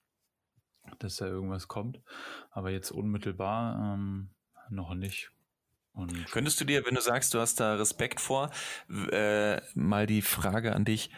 dass 0.99 1.16
da 1.16 1.26
irgendwas 1.26 1.68
kommt. 1.68 2.01
Aber 2.51 2.70
jetzt 2.70 2.93
unmittelbar 2.93 3.95
ähm, 3.95 4.30
noch 4.70 4.95
nicht. 4.95 5.30
Und 5.93 6.26
Könntest 6.32 6.61
du 6.61 6.64
dir, 6.64 6.85
wenn 6.85 6.97
du 6.97 7.01
sagst, 7.01 7.35
du 7.35 7.39
hast 7.39 7.61
da 7.61 7.76
Respekt 7.76 8.20
vor, 8.20 8.51
äh, 9.11 9.61
mal 9.74 10.07
die 10.07 10.22
Frage 10.22 10.74
an 10.74 10.85
dich, 10.85 11.11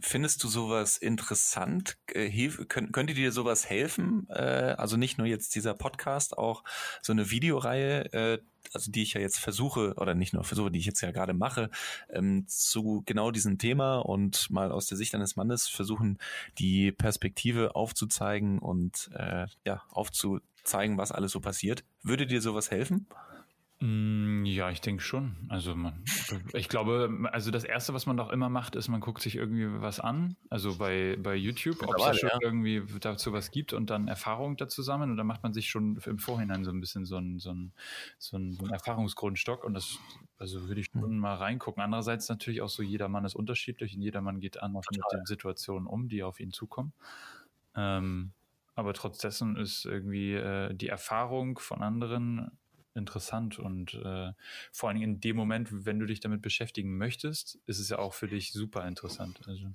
Findest 0.00 0.44
du 0.44 0.48
sowas 0.48 0.96
interessant? 0.96 1.98
Äh, 2.12 2.48
könnte 2.68 3.14
dir 3.14 3.32
sowas 3.32 3.68
helfen? 3.68 4.28
Äh, 4.30 4.74
also 4.78 4.96
nicht 4.96 5.18
nur 5.18 5.26
jetzt 5.26 5.56
dieser 5.56 5.74
Podcast, 5.74 6.38
auch 6.38 6.62
so 7.02 7.12
eine 7.12 7.30
Videoreihe, 7.30 8.12
äh, 8.12 8.38
also 8.72 8.92
die 8.92 9.02
ich 9.02 9.14
ja 9.14 9.20
jetzt 9.20 9.40
versuche, 9.40 9.94
oder 9.94 10.14
nicht 10.14 10.34
nur 10.34 10.44
versuche, 10.44 10.70
die 10.70 10.78
ich 10.78 10.86
jetzt 10.86 11.00
ja 11.00 11.10
gerade 11.10 11.32
mache, 11.32 11.70
ähm, 12.10 12.46
zu 12.46 13.02
genau 13.06 13.32
diesem 13.32 13.58
Thema 13.58 13.98
und 13.98 14.50
mal 14.50 14.70
aus 14.70 14.86
der 14.86 14.98
Sicht 14.98 15.16
eines 15.16 15.34
Mannes 15.34 15.66
versuchen, 15.66 16.18
die 16.58 16.92
Perspektive 16.92 17.74
aufzuzeigen 17.74 18.58
und 18.58 19.10
ja, 19.64 19.82
aufzuzeigen, 19.90 20.98
was 20.98 21.12
alles 21.12 21.32
so 21.32 21.40
passiert. 21.40 21.84
Würde 22.02 22.26
dir 22.26 22.40
sowas 22.40 22.70
helfen? 22.70 23.06
Mm, 23.80 24.44
ja, 24.44 24.70
ich 24.70 24.80
denke 24.80 25.02
schon. 25.02 25.36
Also 25.48 25.76
man, 25.76 26.02
ich 26.52 26.68
glaube, 26.68 27.28
also 27.30 27.52
das 27.52 27.62
erste, 27.62 27.94
was 27.94 28.06
man 28.06 28.16
doch 28.16 28.30
immer 28.30 28.48
macht, 28.48 28.74
ist, 28.74 28.88
man 28.88 29.00
guckt 29.00 29.22
sich 29.22 29.36
irgendwie 29.36 29.68
was 29.80 30.00
an. 30.00 30.36
Also 30.50 30.78
bei, 30.78 31.16
bei 31.22 31.36
YouTube, 31.36 31.80
ob 31.86 31.96
es 31.96 32.04
da 32.04 32.14
schon 32.14 32.30
ja. 32.32 32.38
irgendwie 32.42 32.82
dazu 32.98 33.32
was 33.32 33.52
gibt 33.52 33.72
und 33.72 33.88
dann 33.90 34.08
Erfahrungen 34.08 34.56
dazu 34.56 34.82
sammeln. 34.82 35.12
Und 35.12 35.16
dann 35.16 35.28
macht 35.28 35.44
man 35.44 35.52
sich 35.52 35.70
schon 35.70 35.96
im 36.04 36.18
Vorhinein 36.18 36.64
so 36.64 36.72
ein 36.72 36.80
bisschen 36.80 37.04
so 37.04 37.18
ein, 37.18 37.38
so 37.38 37.52
ein, 37.52 37.72
so 38.18 38.36
ein, 38.36 38.58
Erfahrungsgrundstock. 38.68 39.62
Und 39.62 39.74
das, 39.74 39.98
also 40.38 40.66
würde 40.66 40.80
ich 40.80 40.88
schon 40.92 41.16
mal 41.18 41.36
reingucken. 41.36 41.80
Andererseits 41.80 42.28
natürlich 42.28 42.62
auch 42.62 42.68
so, 42.68 42.82
jeder 42.82 43.08
Mann 43.08 43.24
ist 43.24 43.36
unterschiedlich 43.36 43.94
und 43.94 44.02
jeder 44.02 44.22
Mann 44.22 44.40
geht 44.40 44.60
anders 44.60 44.86
Total. 44.86 45.04
mit 45.12 45.20
den 45.20 45.26
Situationen 45.26 45.86
um, 45.86 46.08
die 46.08 46.24
auf 46.24 46.40
ihn 46.40 46.50
zukommen. 46.50 46.92
Ähm, 47.76 48.32
aber 48.74 48.92
trotz 48.92 49.18
dessen 49.18 49.56
ist 49.56 49.84
irgendwie 49.84 50.34
äh, 50.34 50.74
die 50.74 50.88
Erfahrung 50.88 51.60
von 51.60 51.82
anderen 51.82 52.50
interessant 52.94 53.58
und 53.58 53.94
äh, 53.94 54.32
vor 54.72 54.88
allen 54.88 54.98
Dingen 54.98 55.14
in 55.14 55.20
dem 55.20 55.36
Moment, 55.36 55.68
wenn 55.70 55.98
du 55.98 56.06
dich 56.06 56.20
damit 56.20 56.42
beschäftigen 56.42 56.96
möchtest, 56.96 57.58
ist 57.66 57.78
es 57.78 57.88
ja 57.88 57.98
auch 57.98 58.14
für 58.14 58.28
dich 58.28 58.52
super 58.52 58.86
interessant. 58.86 59.40
Also. 59.46 59.72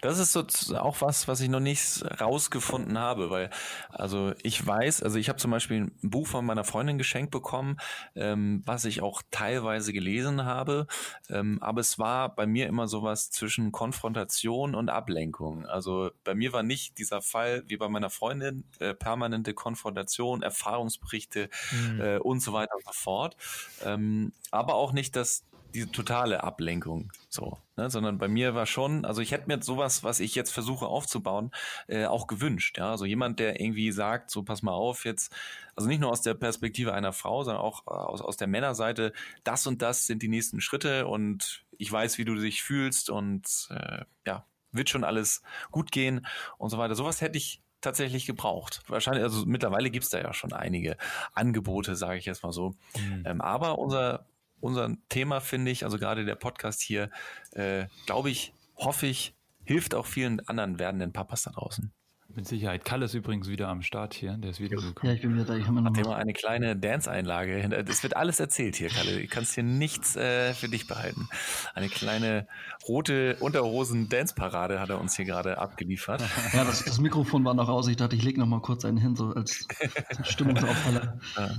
Das 0.00 0.18
ist 0.18 0.32
so 0.32 0.44
auch 0.76 1.00
was, 1.00 1.28
was 1.28 1.40
ich 1.40 1.48
noch 1.48 1.60
nicht 1.60 2.04
rausgefunden 2.20 2.98
habe, 2.98 3.30
weil 3.30 3.50
also 3.90 4.32
ich 4.42 4.64
weiß, 4.64 5.02
also 5.02 5.18
ich 5.18 5.28
habe 5.28 5.38
zum 5.38 5.50
Beispiel 5.50 5.90
ein 6.02 6.10
Buch 6.10 6.26
von 6.26 6.46
meiner 6.46 6.64
Freundin 6.64 6.98
geschenkt 6.98 7.30
bekommen, 7.30 7.76
ähm, 8.14 8.62
was 8.64 8.84
ich 8.84 9.02
auch 9.02 9.22
teilweise 9.30 9.92
gelesen 9.92 10.44
habe, 10.44 10.86
ähm, 11.28 11.58
aber 11.62 11.80
es 11.80 11.98
war 11.98 12.34
bei 12.34 12.46
mir 12.46 12.66
immer 12.66 12.88
sowas 12.88 13.30
zwischen 13.30 13.72
Konfrontation 13.72 14.74
und 14.74 14.88
Ablenkung. 14.88 15.66
Also 15.66 16.10
bei 16.24 16.34
mir 16.34 16.52
war 16.52 16.62
nicht 16.62 16.98
dieser 16.98 17.20
Fall 17.20 17.64
wie 17.66 17.76
bei 17.76 17.88
meiner 17.88 18.10
Freundin 18.10 18.64
äh, 18.78 18.94
permanente 18.94 19.54
Konfrontation, 19.54 20.42
Erfahrungsberichte 20.42 21.50
mhm. 21.72 22.00
äh, 22.00 22.18
und 22.18 22.40
so 22.40 22.52
weiter 22.52 22.74
und 22.76 22.84
so 22.84 22.92
fort, 22.92 23.36
ähm, 23.84 24.32
aber 24.50 24.74
auch 24.74 24.92
nicht 24.92 25.16
das 25.16 25.44
diese 25.74 25.90
totale 25.90 26.44
Ablenkung, 26.44 27.12
so, 27.28 27.58
ne? 27.76 27.90
sondern 27.90 28.18
bei 28.18 28.28
mir 28.28 28.54
war 28.54 28.66
schon, 28.66 29.04
also 29.04 29.20
ich 29.20 29.32
hätte 29.32 29.48
mir 29.48 29.62
sowas, 29.62 30.04
was 30.04 30.20
ich 30.20 30.34
jetzt 30.34 30.52
versuche 30.52 30.86
aufzubauen, 30.86 31.50
äh, 31.88 32.06
auch 32.06 32.26
gewünscht, 32.26 32.78
ja, 32.78 32.92
also 32.92 33.04
jemand, 33.04 33.40
der 33.40 33.60
irgendwie 33.60 33.90
sagt, 33.90 34.30
so 34.30 34.42
pass 34.42 34.62
mal 34.62 34.72
auf 34.72 35.04
jetzt, 35.04 35.34
also 35.74 35.88
nicht 35.88 36.00
nur 36.00 36.10
aus 36.10 36.22
der 36.22 36.34
Perspektive 36.34 36.94
einer 36.94 37.12
Frau, 37.12 37.42
sondern 37.42 37.62
auch 37.62 37.86
aus, 37.86 38.20
aus 38.20 38.36
der 38.36 38.46
Männerseite, 38.46 39.12
das 39.42 39.66
und 39.66 39.82
das 39.82 40.06
sind 40.06 40.22
die 40.22 40.28
nächsten 40.28 40.60
Schritte 40.60 41.06
und 41.06 41.64
ich 41.76 41.90
weiß, 41.90 42.18
wie 42.18 42.24
du 42.24 42.36
dich 42.36 42.62
fühlst 42.62 43.10
und 43.10 43.68
äh, 43.70 44.04
ja, 44.26 44.46
wird 44.70 44.90
schon 44.90 45.04
alles 45.04 45.42
gut 45.70 45.90
gehen 45.90 46.26
und 46.58 46.70
so 46.70 46.78
weiter. 46.78 46.94
Sowas 46.94 47.20
hätte 47.20 47.38
ich 47.38 47.62
tatsächlich 47.80 48.26
gebraucht. 48.26 48.82
Wahrscheinlich, 48.88 49.22
also 49.22 49.44
mittlerweile 49.46 49.90
gibt's 49.90 50.10
da 50.10 50.18
ja 50.18 50.32
schon 50.32 50.52
einige 50.52 50.96
Angebote, 51.34 51.96
sage 51.96 52.18
ich 52.18 52.24
jetzt 52.24 52.42
mal 52.42 52.52
so. 52.52 52.74
Mhm. 52.96 53.22
Ähm, 53.26 53.40
aber 53.40 53.78
unser 53.78 54.26
unser 54.60 54.96
Thema, 55.08 55.40
finde 55.40 55.70
ich, 55.70 55.84
also 55.84 55.98
gerade 55.98 56.24
der 56.24 56.36
Podcast 56.36 56.80
hier, 56.80 57.10
äh, 57.52 57.86
glaube 58.06 58.30
ich, 58.30 58.52
hoffe 58.76 59.06
ich, 59.06 59.34
hilft 59.64 59.94
auch 59.94 60.06
vielen 60.06 60.40
anderen 60.48 60.78
werdenden 60.78 61.12
Papas 61.12 61.42
da 61.42 61.50
draußen. 61.50 61.92
Mit 62.28 62.48
Sicherheit. 62.48 62.84
Kalle 62.84 63.04
ist 63.04 63.14
übrigens 63.14 63.48
wieder 63.48 63.68
am 63.68 63.82
Start 63.82 64.12
hier. 64.12 64.36
Der 64.38 64.50
ist 64.50 64.58
wieder 64.58 64.76
gekommen. 64.76 64.94
Ja, 65.02 65.12
ich 65.12 65.20
bin 65.20 65.34
wieder 65.34 65.44
da. 65.44 65.56
Ich 65.56 65.66
habe 65.66 65.80
noch 65.80 65.92
mal 65.92 66.14
eine 66.14 66.32
kleine 66.32 66.74
Dance-Einlage. 66.74 67.84
Es 67.86 68.02
wird 68.02 68.16
alles 68.16 68.40
erzählt 68.40 68.74
hier, 68.74 68.88
Kalle. 68.88 69.20
Du 69.20 69.26
kannst 69.28 69.54
hier 69.54 69.62
nichts 69.62 70.16
äh, 70.16 70.52
für 70.52 70.68
dich 70.68 70.88
behalten. 70.88 71.28
Eine 71.74 71.88
kleine 71.88 72.48
rote 72.88 73.36
Unterhosen-Dance-Parade 73.36 74.80
hat 74.80 74.90
er 74.90 75.00
uns 75.00 75.14
hier 75.14 75.26
gerade 75.26 75.58
abgeliefert. 75.58 76.22
Ja, 76.54 76.64
das, 76.64 76.84
das, 76.84 76.98
Mikrofon 76.98 77.44
war 77.44 77.54
noch 77.54 77.68
aus. 77.68 77.86
Ich 77.86 77.96
dachte, 77.96 78.16
ich 78.16 78.24
lege 78.24 78.40
noch 78.40 78.46
mal 78.46 78.60
kurz 78.60 78.84
einen 78.84 78.96
hin, 78.96 79.14
so 79.14 79.28
als 79.28 79.68
Stimmungsaufhaller. 80.24 81.20
Ja. 81.36 81.56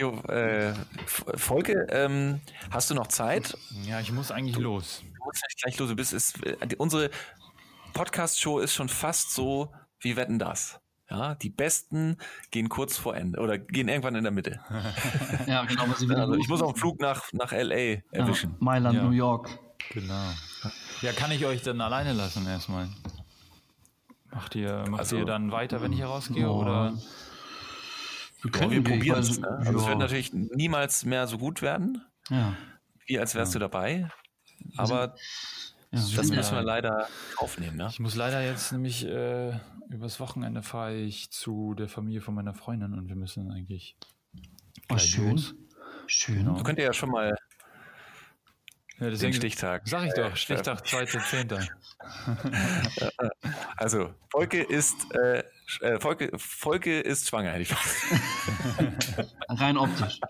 Jo, 0.00 0.12
äh, 0.28 0.72
Volke, 1.04 1.86
ähm, 1.90 2.40
hast 2.70 2.88
du 2.88 2.94
noch 2.94 3.08
Zeit? 3.08 3.54
Ja, 3.86 4.00
ich 4.00 4.10
muss 4.12 4.30
eigentlich 4.30 4.56
du, 4.56 4.62
los. 4.62 5.02
Du 5.02 5.24
musst 5.24 5.44
gleich 5.60 5.78
los. 5.78 5.90
Du 5.90 5.94
bist, 5.94 6.14
ist, 6.14 6.42
äh, 6.42 6.56
unsere 6.78 7.10
Podcast-Show 7.92 8.60
ist 8.60 8.72
schon 8.72 8.88
fast 8.88 9.34
so 9.34 9.70
wie 9.98 10.16
Wetten 10.16 10.38
das. 10.38 10.80
Ja, 11.10 11.34
die 11.34 11.50
Besten 11.50 12.16
gehen 12.50 12.70
kurz 12.70 12.96
vor 12.96 13.14
Ende 13.14 13.40
oder 13.40 13.58
gehen 13.58 13.88
irgendwann 13.88 14.14
in 14.14 14.22
der 14.22 14.32
Mitte. 14.32 14.60
ja, 15.46 15.66
genau. 15.66 15.84
Was 15.86 16.00
ich, 16.00 16.10
also 16.10 16.32
ich 16.32 16.48
muss 16.48 16.62
auch 16.62 16.68
einen 16.68 16.78
Flug 16.78 16.98
nach, 16.98 17.30
nach 17.34 17.52
LA 17.52 18.00
erwischen. 18.10 18.52
Ja, 18.52 18.56
Mailand, 18.58 18.96
ja. 18.96 19.02
New 19.02 19.10
York. 19.10 19.50
Genau. 19.90 20.30
Ja, 21.02 21.12
kann 21.12 21.30
ich 21.30 21.44
euch 21.44 21.60
dann 21.60 21.78
alleine 21.82 22.14
lassen 22.14 22.46
erstmal? 22.46 22.88
Macht 24.30 24.54
ihr, 24.54 24.82
macht 24.88 25.00
also, 25.00 25.18
ihr 25.18 25.26
dann 25.26 25.52
weiter, 25.52 25.82
wenn 25.82 25.92
ich 25.92 26.00
herausgehe? 26.00 26.48
Oh. 26.48 26.62
Oder? 26.62 26.94
Wir, 28.42 28.50
können, 28.50 28.70
wir 28.70 28.84
probieren 28.84 29.20
es. 29.20 29.38
Ne? 29.38 29.48
Also 29.48 29.72
ja. 29.72 29.78
es 29.78 29.86
wird 29.86 29.98
natürlich 29.98 30.32
niemals 30.32 31.04
mehr 31.04 31.26
so 31.26 31.38
gut 31.38 31.62
werden, 31.62 32.02
ja. 32.28 32.56
wie 33.06 33.18
als 33.18 33.34
wärst 33.34 33.54
du 33.54 33.58
dabei. 33.58 34.10
Aber 34.76 35.14
das 35.90 36.12
müssen 36.12 36.54
wir 36.54 36.62
leider 36.62 37.08
aufnehmen. 37.36 37.76
Ne? 37.76 37.88
Ich 37.90 38.00
muss 38.00 38.14
leider 38.14 38.42
jetzt 38.42 38.72
nämlich 38.72 39.04
äh, 39.06 39.52
übers 39.90 40.20
Wochenende 40.20 40.62
fahre 40.62 40.94
ich 40.94 41.30
zu 41.30 41.74
der 41.74 41.88
Familie 41.88 42.20
von 42.20 42.34
meiner 42.34 42.54
Freundin 42.54 42.94
und 42.94 43.08
wir 43.08 43.16
müssen 43.16 43.50
eigentlich. 43.50 43.96
Oh, 44.88 44.98
schön. 44.98 45.32
Los. 45.32 45.54
Schön. 46.06 46.38
Genau. 46.38 46.56
Du 46.56 46.62
könntest 46.62 46.86
ja 46.86 46.92
schon 46.92 47.10
mal 47.10 47.34
ja, 49.00 49.10
den 49.10 49.32
Stichtag. 49.32 49.88
Sag 49.88 50.06
ich 50.06 50.14
doch, 50.14 50.36
Stichtag 50.36 50.84
2.10. 50.84 51.68
also, 53.76 54.14
Volke 54.30 54.62
ist, 54.62 55.14
äh, 55.14 55.42
äh, 55.80 56.00
Volke, 56.00 56.30
Volke 56.36 57.00
ist 57.00 57.28
schwanger, 57.28 57.50
hätte 57.50 57.62
ich 57.62 57.68
fast. 57.68 57.96
rein 59.48 59.76
optisch. 59.76 60.20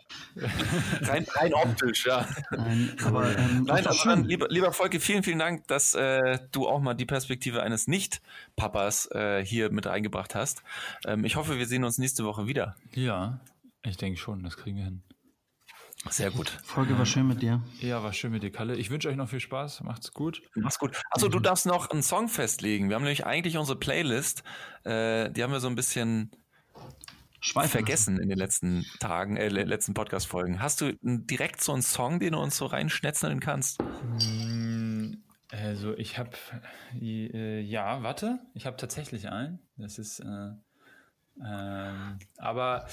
rein, 1.03 1.27
rein 1.35 1.55
optisch, 1.55 2.07
ja. 2.07 2.27
Nein, 2.51 2.97
aber, 3.05 3.37
ähm, 3.37 3.65
Nein, 3.65 3.87
also 3.87 4.05
dann, 4.05 4.25
lieber, 4.25 4.49
lieber 4.49 4.73
Volke, 4.73 5.01
vielen, 5.01 5.23
vielen 5.23 5.39
Dank, 5.39 5.67
dass 5.69 5.95
äh, 5.95 6.39
du 6.53 6.69
auch 6.69 6.81
mal 6.81 6.95
die 6.95 7.07
Perspektive 7.07 7.63
eines 7.63 7.87
Nicht-Papas 7.87 9.11
äh, 9.13 9.45
hier 9.45 9.71
mit 9.71 9.87
reingebracht 9.87 10.35
hast. 10.35 10.63
Ähm, 11.07 11.25
ich 11.25 11.37
hoffe, 11.37 11.59
wir 11.59 11.67
sehen 11.67 11.85
uns 11.85 11.99
nächste 11.99 12.25
Woche 12.25 12.47
wieder. 12.47 12.77
Ja, 12.95 13.41
ich 13.83 13.97
denke 13.97 14.19
schon, 14.19 14.43
das 14.43 14.57
kriegen 14.57 14.77
wir 14.77 14.85
hin. 14.85 15.03
Sehr 16.09 16.31
gut. 16.31 16.49
Folge 16.65 16.97
war 16.99 17.05
schön 17.05 17.29
mit 17.29 17.43
dir. 17.43 17.63
Ja, 17.81 18.03
war 18.03 18.13
schön 18.15 18.33
mit 18.33 18.43
dir, 18.43 18.51
Kalle. 18.51 18.75
Ich 18.77 18.91
wünsche 18.91 19.09
euch 19.09 19.17
noch 19.17 19.29
viel 19.29 19.41
Spaß. 19.41 19.83
Macht's 19.83 20.13
gut. 20.13 20.43
Mach's 20.55 20.79
gut. 20.79 21.01
Also 21.11 21.29
du 21.29 21.41
darfst 21.41 21.67
noch 21.67 21.91
einen 21.91 22.03
Song 22.03 22.29
festlegen. 22.29 22.89
Wir 22.89 22.97
haben 22.97 23.03
nämlich 23.03 23.27
eigentlich 23.27 23.59
unsere 23.59 23.79
Playlist, 23.79 24.43
äh, 24.85 25.31
die 25.31 25.43
haben 25.43 25.53
wir 25.53 25.61
so 25.61 25.69
ein 25.69 25.75
bisschen 25.75 26.31
Schweifen 27.41 27.71
vergessen 27.71 28.19
in 28.19 28.29
den 28.29 28.39
letzten 28.39 28.87
Tagen, 28.99 29.37
äh, 29.37 29.49
letzten 29.49 29.93
Podcast-Folgen. 29.93 30.63
Hast 30.63 30.81
du 30.81 30.93
direkt 31.03 31.63
so 31.63 31.73
einen 31.73 31.83
Song, 31.83 32.19
den 32.19 32.33
du 32.33 32.39
uns 32.39 32.57
so 32.57 32.67
reinschnetzeln 32.67 33.41
kannst? 33.41 33.83
Mm, 33.83 35.15
also 35.51 35.97
ich 35.97 36.19
habe, 36.19 36.31
äh, 36.99 37.61
ja, 37.61 38.03
warte, 38.03 38.41
ich 38.55 38.67
habe 38.67 38.77
tatsächlich 38.77 39.29
einen. 39.29 39.59
Das 39.77 39.99
ist, 39.99 40.21
äh, 40.21 40.51
ähm, 41.43 42.19
aber 42.37 42.87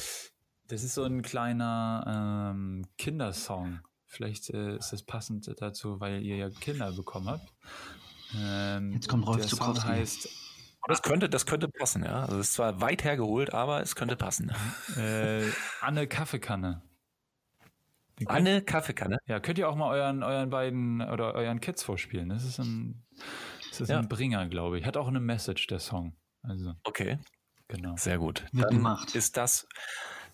das 0.68 0.84
ist 0.84 0.94
so 0.94 1.04
ein 1.04 1.22
kleiner 1.22 2.54
ähm, 2.54 2.86
Kindersong. 2.98 3.80
Vielleicht 4.06 4.50
äh, 4.50 4.78
ist 4.78 4.94
das 4.94 5.04
passend 5.04 5.54
dazu, 5.60 6.00
weil 6.00 6.24
ihr 6.24 6.38
ja 6.38 6.50
Kinder 6.50 6.92
bekommen 6.92 7.28
habt. 7.30 7.54
Ähm, 8.38 8.94
Jetzt 8.94 9.08
kommt 9.08 9.28
Rolf 9.28 9.38
der 9.38 9.48
Song 9.48 9.84
heißt 9.84 10.30
das 10.88 11.02
könnte, 11.02 11.28
das 11.28 11.46
könnte 11.46 11.68
passen, 11.68 12.04
ja. 12.04 12.22
Also 12.22 12.40
es 12.40 12.50
ist 12.50 12.54
zwar 12.54 12.80
weit 12.80 13.04
hergeholt, 13.04 13.54
aber 13.54 13.82
es 13.82 13.96
könnte 13.96 14.16
passen. 14.16 14.54
Äh, 14.96 15.44
Anne 15.82 16.08
Kaffeekanne. 16.08 16.82
Anne 18.26 18.62
Kaffeekanne? 18.62 19.20
Ja, 19.28 19.40
könnt 19.40 19.60
ihr 19.60 19.70
auch 19.70 19.76
mal 19.76 19.92
euren, 19.92 20.24
euren 20.24 20.50
beiden 20.50 21.02
oder 21.02 21.36
euren 21.36 21.60
Kids 21.60 21.84
vorspielen. 21.84 22.30
Das 22.30 22.46
ist 22.46 22.60
ein, 22.60 23.06
das 23.70 23.82
ist 23.82 23.90
ja. 23.90 24.00
ein 24.00 24.08
Bringer, 24.08 24.48
glaube 24.48 24.80
ich. 24.80 24.86
Hat 24.86 24.96
auch 24.96 25.08
eine 25.08 25.20
Message, 25.20 25.68
der 25.68 25.80
Song. 25.80 26.16
Also. 26.42 26.74
Okay. 26.84 27.20
Genau. 27.68 27.96
Sehr 27.98 28.18
gut. 28.18 28.46
Dann 28.54 28.70
gemacht. 28.70 29.14
ist 29.14 29.36
das 29.36 29.68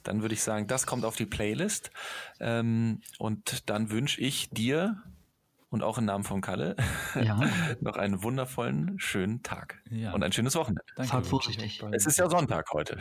dann 0.04 0.22
würde 0.22 0.34
ich 0.34 0.44
sagen, 0.44 0.68
das 0.68 0.86
kommt 0.86 1.06
auf 1.06 1.16
die 1.16 1.26
Playlist. 1.26 1.92
Ähm, 2.40 3.02
und 3.20 3.70
dann 3.70 3.90
wünsche 3.90 4.22
ich 4.22 4.50
dir 4.50 5.02
und 5.70 5.82
auch 5.82 5.98
im 5.98 6.06
Namen 6.06 6.24
von 6.24 6.42
Kalle 6.42 6.76
ja. 7.16 7.40
noch 7.82 7.98
einen 7.98 8.22
wundervollen, 8.22 9.00
schönen 9.00 9.42
Tag 9.42 9.82
ja. 9.90 10.14
und 10.14 10.24
ein 10.24 10.32
schönes 10.32 10.56
Wochenende. 10.56 10.84
Danke, 10.96 11.12
Fahrt 11.12 11.26
vorsichtig. 11.26 11.84
Es 11.92 12.06
ist 12.06 12.20
ja 12.20 12.30
Sonntag 12.30 12.72
heute. 12.74 13.00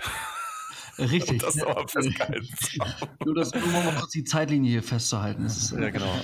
Richtig. 0.98 1.40
das 1.40 1.55
ja. 1.55 1.64
Nur 3.24 3.34
das, 3.34 3.53
um 3.53 3.72
mal 3.72 3.94
kurz 3.98 4.11
die 4.11 4.24
Zeitlinie 4.24 4.70
hier 4.70 4.82
festzuhalten. 4.82 5.46
Ist, 5.46 5.72
ja, 5.72 5.90
genau. 5.90 6.14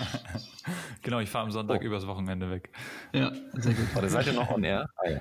genau, 1.03 1.20
ich 1.20 1.31
fahre 1.31 1.45
am 1.45 1.51
Sonntag 1.51 1.81
oh. 1.81 1.85
übers 1.85 2.07
Wochenende 2.07 2.51
weg. 2.51 2.70
Ja, 3.12 3.33
sehr 3.55 3.74
gut. 3.74 3.87
Warte, 3.95 4.11
seid 4.11 4.26
ihr 4.26 4.35
noch 4.35 4.51
on 4.51 4.64
air? 4.64 4.89
Ah, 4.97 5.11
ja. 5.11 5.18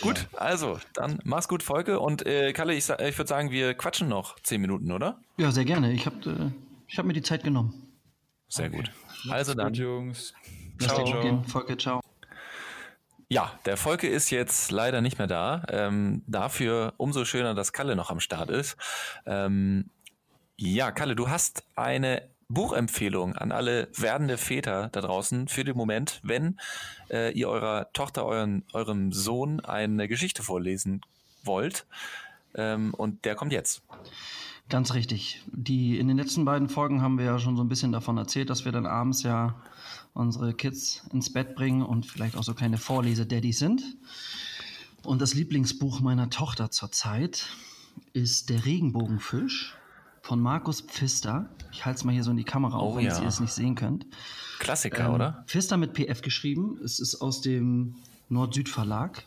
Gut, 0.00 0.26
also, 0.34 0.78
dann 0.94 1.18
mach's 1.24 1.48
gut, 1.48 1.62
Volke. 1.62 2.00
Und 2.00 2.26
äh, 2.26 2.52
Kalle, 2.52 2.74
ich, 2.74 2.88
ich 2.88 3.18
würde 3.18 3.28
sagen, 3.28 3.50
wir 3.50 3.74
quatschen 3.74 4.08
noch 4.08 4.38
zehn 4.40 4.60
Minuten, 4.60 4.92
oder? 4.92 5.20
Ja, 5.36 5.50
sehr 5.50 5.64
gerne. 5.64 5.92
Ich 5.92 6.06
habe 6.06 6.16
äh, 6.30 6.50
ich 6.88 6.98
hab 6.98 7.06
mir 7.06 7.14
die 7.14 7.22
Zeit 7.22 7.44
genommen. 7.44 7.92
Sehr 8.48 8.68
okay. 8.68 8.76
gut. 8.76 8.92
Also 9.30 9.54
dann. 9.54 9.68
Gut, 9.68 9.78
Jungs. 9.78 10.34
Ciao. 10.78 11.04
ciao. 11.04 11.44
Volke, 11.46 11.76
ciao. 11.76 12.00
Ja, 13.28 13.58
der 13.64 13.78
Volke 13.78 14.08
ist 14.08 14.28
jetzt 14.28 14.70
leider 14.70 15.00
nicht 15.00 15.16
mehr 15.16 15.26
da. 15.26 15.64
Ähm, 15.68 16.22
dafür 16.26 16.92
umso 16.98 17.24
schöner, 17.24 17.54
dass 17.54 17.72
Kalle 17.72 17.96
noch 17.96 18.10
am 18.10 18.20
Start 18.20 18.50
ist. 18.50 18.76
Ähm, 19.24 19.88
ja, 20.58 20.92
Kalle, 20.92 21.16
du 21.16 21.30
hast 21.30 21.64
eine 21.74 22.28
Buchempfehlung 22.52 23.34
an 23.34 23.52
alle 23.52 23.88
werdende 23.96 24.38
Väter 24.38 24.88
da 24.92 25.00
draußen 25.00 25.48
für 25.48 25.64
den 25.64 25.76
Moment, 25.76 26.20
wenn 26.22 26.58
äh, 27.10 27.32
ihr 27.32 27.48
eurer 27.48 27.92
Tochter, 27.92 28.24
euren, 28.24 28.64
eurem 28.72 29.12
Sohn 29.12 29.60
eine 29.60 30.08
Geschichte 30.08 30.42
vorlesen 30.42 31.02
wollt. 31.44 31.86
Ähm, 32.54 32.94
und 32.94 33.24
der 33.24 33.34
kommt 33.34 33.52
jetzt. 33.52 33.82
Ganz 34.68 34.94
richtig. 34.94 35.42
Die, 35.46 35.98
in 35.98 36.08
den 36.08 36.16
letzten 36.16 36.44
beiden 36.44 36.68
Folgen 36.68 37.02
haben 37.02 37.18
wir 37.18 37.24
ja 37.24 37.38
schon 37.38 37.56
so 37.56 37.62
ein 37.62 37.68
bisschen 37.68 37.92
davon 37.92 38.16
erzählt, 38.16 38.48
dass 38.48 38.64
wir 38.64 38.72
dann 38.72 38.86
abends 38.86 39.22
ja 39.22 39.54
unsere 40.14 40.54
Kids 40.54 41.02
ins 41.12 41.32
Bett 41.32 41.54
bringen 41.54 41.82
und 41.82 42.06
vielleicht 42.06 42.36
auch 42.36 42.42
so 42.42 42.54
kleine 42.54 42.78
Vorlese-Daddies 42.78 43.58
sind. 43.58 43.82
Und 45.02 45.20
das 45.20 45.34
Lieblingsbuch 45.34 46.00
meiner 46.00 46.30
Tochter 46.30 46.70
zurzeit 46.70 47.48
ist 48.12 48.50
Der 48.50 48.64
Regenbogenfisch 48.64 49.76
von 50.22 50.40
Markus 50.40 50.80
Pfister. 50.80 51.48
Ich 51.72 51.84
halte 51.84 51.98
es 51.98 52.04
mal 52.04 52.12
hier 52.12 52.22
so 52.24 52.30
in 52.30 52.36
die 52.36 52.44
Kamera, 52.44 52.78
Oh 52.78 52.92
auch 52.92 52.96
wenn 52.96 53.04
ja. 53.06 53.20
ihr 53.20 53.28
es 53.28 53.40
nicht 53.40 53.52
sehen 53.52 53.74
könnt. 53.74 54.06
Klassiker, 54.58 55.06
Ähm, 55.06 55.14
oder? 55.14 55.44
Pfister 55.48 55.76
mit 55.76 55.92
PF 55.94 56.22
geschrieben. 56.22 56.78
Es 56.84 57.00
ist 57.00 57.20
aus 57.20 57.40
dem 57.40 57.96
Nord-Süd-Verlag. 58.28 59.24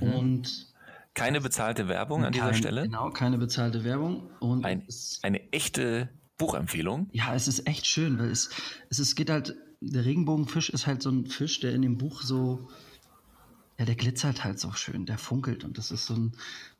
Und 0.00 0.66
Keine 1.14 1.40
bezahlte 1.40 1.88
Werbung 1.88 2.24
an 2.24 2.32
dieser 2.32 2.46
kein- 2.46 2.54
Stelle. 2.54 2.82
Genau, 2.82 3.10
keine 3.10 3.38
bezahlte 3.38 3.84
Werbung. 3.84 4.30
Und 4.40 4.64
Ein, 4.64 4.82
es, 4.88 5.18
eine 5.22 5.52
echte 5.52 6.08
Buchempfehlung. 6.38 7.08
ja, 7.12 7.34
es 7.34 7.48
ist 7.48 7.66
echt 7.66 7.86
schön, 7.86 8.18
weil 8.18 8.30
es, 8.30 8.50
es 8.88 8.98
ist, 8.98 9.14
geht 9.16 9.28
halt, 9.30 9.54
der 9.80 10.04
Regenbogenfisch 10.04 10.70
ist 10.70 10.86
halt 10.86 11.02
so 11.02 11.10
ein 11.10 11.26
Fisch, 11.26 11.60
der 11.60 11.74
in 11.74 11.82
dem 11.82 11.98
Buch 11.98 12.22
so, 12.22 12.68
ja, 13.78 13.84
der 13.84 13.94
glitzert 13.94 14.44
halt 14.44 14.60
so 14.60 14.72
schön, 14.72 15.06
der 15.06 15.18
funkelt. 15.18 15.64
Und 15.64 15.78
das 15.78 15.90
ist 15.90 16.06
so 16.06 16.14
ein, 16.14 16.32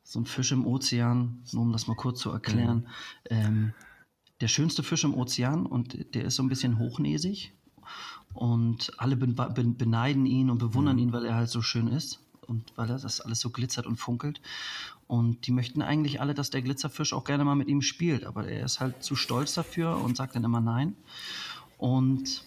so 0.04 0.20
ein 0.20 0.26
Fisch 0.26 0.52
im 0.52 0.66
Ozean, 0.66 1.42
nur 1.52 1.62
um 1.62 1.72
das 1.72 1.86
mal 1.86 1.96
kurz 1.96 2.20
zu 2.20 2.30
erklären. 2.30 2.88
Ähm, 3.30 3.72
der 4.40 4.48
schönste 4.48 4.82
Fisch 4.82 5.04
im 5.04 5.14
Ozean 5.14 5.66
und 5.66 6.14
der 6.14 6.24
ist 6.24 6.36
so 6.36 6.42
ein 6.42 6.48
bisschen 6.48 6.78
hochnäsig. 6.78 7.52
Und 8.34 8.92
alle 8.98 9.16
ben- 9.16 9.34
ben- 9.34 9.76
beneiden 9.76 10.26
ihn 10.26 10.50
und 10.50 10.58
bewundern 10.58 10.98
ihn, 10.98 11.12
weil 11.12 11.24
er 11.26 11.34
halt 11.34 11.50
so 11.50 11.62
schön 11.62 11.88
ist 11.88 12.20
und 12.46 12.72
weil 12.76 12.88
er 12.88 12.98
das 12.98 13.20
alles 13.20 13.40
so 13.40 13.50
glitzert 13.50 13.86
und 13.86 13.96
funkelt. 13.96 14.40
Und 15.06 15.46
die 15.46 15.52
möchten 15.52 15.82
eigentlich 15.82 16.20
alle, 16.20 16.32
dass 16.34 16.50
der 16.50 16.62
Glitzerfisch 16.62 17.12
auch 17.12 17.24
gerne 17.24 17.44
mal 17.44 17.54
mit 17.54 17.68
ihm 17.68 17.82
spielt, 17.82 18.24
aber 18.24 18.48
er 18.48 18.64
ist 18.64 18.80
halt 18.80 19.02
zu 19.02 19.14
stolz 19.16 19.54
dafür 19.54 19.98
und 19.98 20.16
sagt 20.16 20.34
dann 20.34 20.44
immer 20.44 20.60
nein. 20.60 20.96
Und 21.76 22.44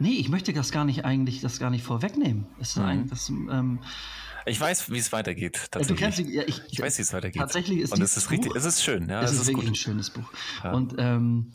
nee, 0.00 0.14
ich 0.14 0.28
möchte 0.28 0.52
das 0.52 0.72
gar 0.72 0.84
nicht 0.84 1.04
eigentlich, 1.04 1.40
das 1.40 1.58
gar 1.60 1.70
nicht 1.70 1.84
vorwegnehmen. 1.84 2.46
Ist 2.58 2.76
ein, 2.78 3.08
das, 3.08 3.28
ähm, 3.28 3.78
Ich 4.46 4.60
weiß, 4.60 4.90
wie 4.90 4.98
es 4.98 5.12
weitergeht. 5.12 5.56
du 5.56 5.68
Tatsächlich. 5.70 5.98
kennst 5.98 6.18
ja, 6.18 6.42
ich, 6.46 6.60
ich 6.70 6.80
weiß, 6.80 6.98
wie 6.98 7.02
es 7.02 7.12
weitergeht. 7.12 7.40
Tatsächlich 7.40 7.78
ist 7.80 7.92
Und 7.92 8.02
es 8.02 8.16
ist 8.16 8.30
richtig, 8.30 8.54
es 8.56 8.64
ist 8.64 8.82
schön, 8.82 9.08
ja. 9.08 9.22
es 9.22 9.30
es 9.32 9.42
ist, 9.42 9.46
wirklich 9.48 9.66
ein 9.66 9.68
gut. 9.68 9.78
schönes 9.78 10.10
Buch. 10.10 10.24
Und 10.72 10.94
ähm, 10.98 11.52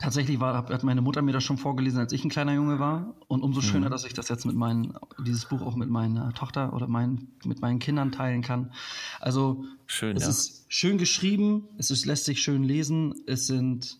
tatsächlich 0.00 0.40
war, 0.40 0.54
hat 0.68 0.82
meine 0.84 1.00
Mutter 1.02 1.22
mir 1.22 1.32
das 1.32 1.44
schon 1.44 1.58
vorgelesen, 1.58 2.00
als 2.00 2.12
ich 2.12 2.24
ein 2.24 2.30
kleiner 2.30 2.54
Junge 2.54 2.78
war. 2.78 3.14
Und 3.28 3.42
umso 3.42 3.60
Mhm. 3.60 3.64
schöner, 3.64 3.90
dass 3.90 4.04
ich 4.04 4.14
das 4.14 4.28
jetzt 4.28 4.44
mit 4.46 4.56
meinen, 4.56 4.94
dieses 5.24 5.44
Buch 5.46 5.62
auch 5.62 5.76
mit 5.76 5.90
meiner 5.90 6.32
Tochter 6.34 6.72
oder 6.72 6.88
mein, 6.88 7.28
mit 7.44 7.60
meinen 7.60 7.78
Kindern 7.78 8.10
teilen 8.10 8.42
kann. 8.42 8.72
Also 9.20 9.64
Schön, 9.86 10.16
es 10.16 10.24
ja. 10.24 10.30
ist 10.30 10.64
schön 10.68 10.98
geschrieben, 10.98 11.68
es 11.78 11.90
ist, 11.90 12.06
lässt 12.06 12.24
sich 12.24 12.40
schön 12.42 12.64
lesen, 12.64 13.14
es 13.26 13.46
sind 13.46 13.98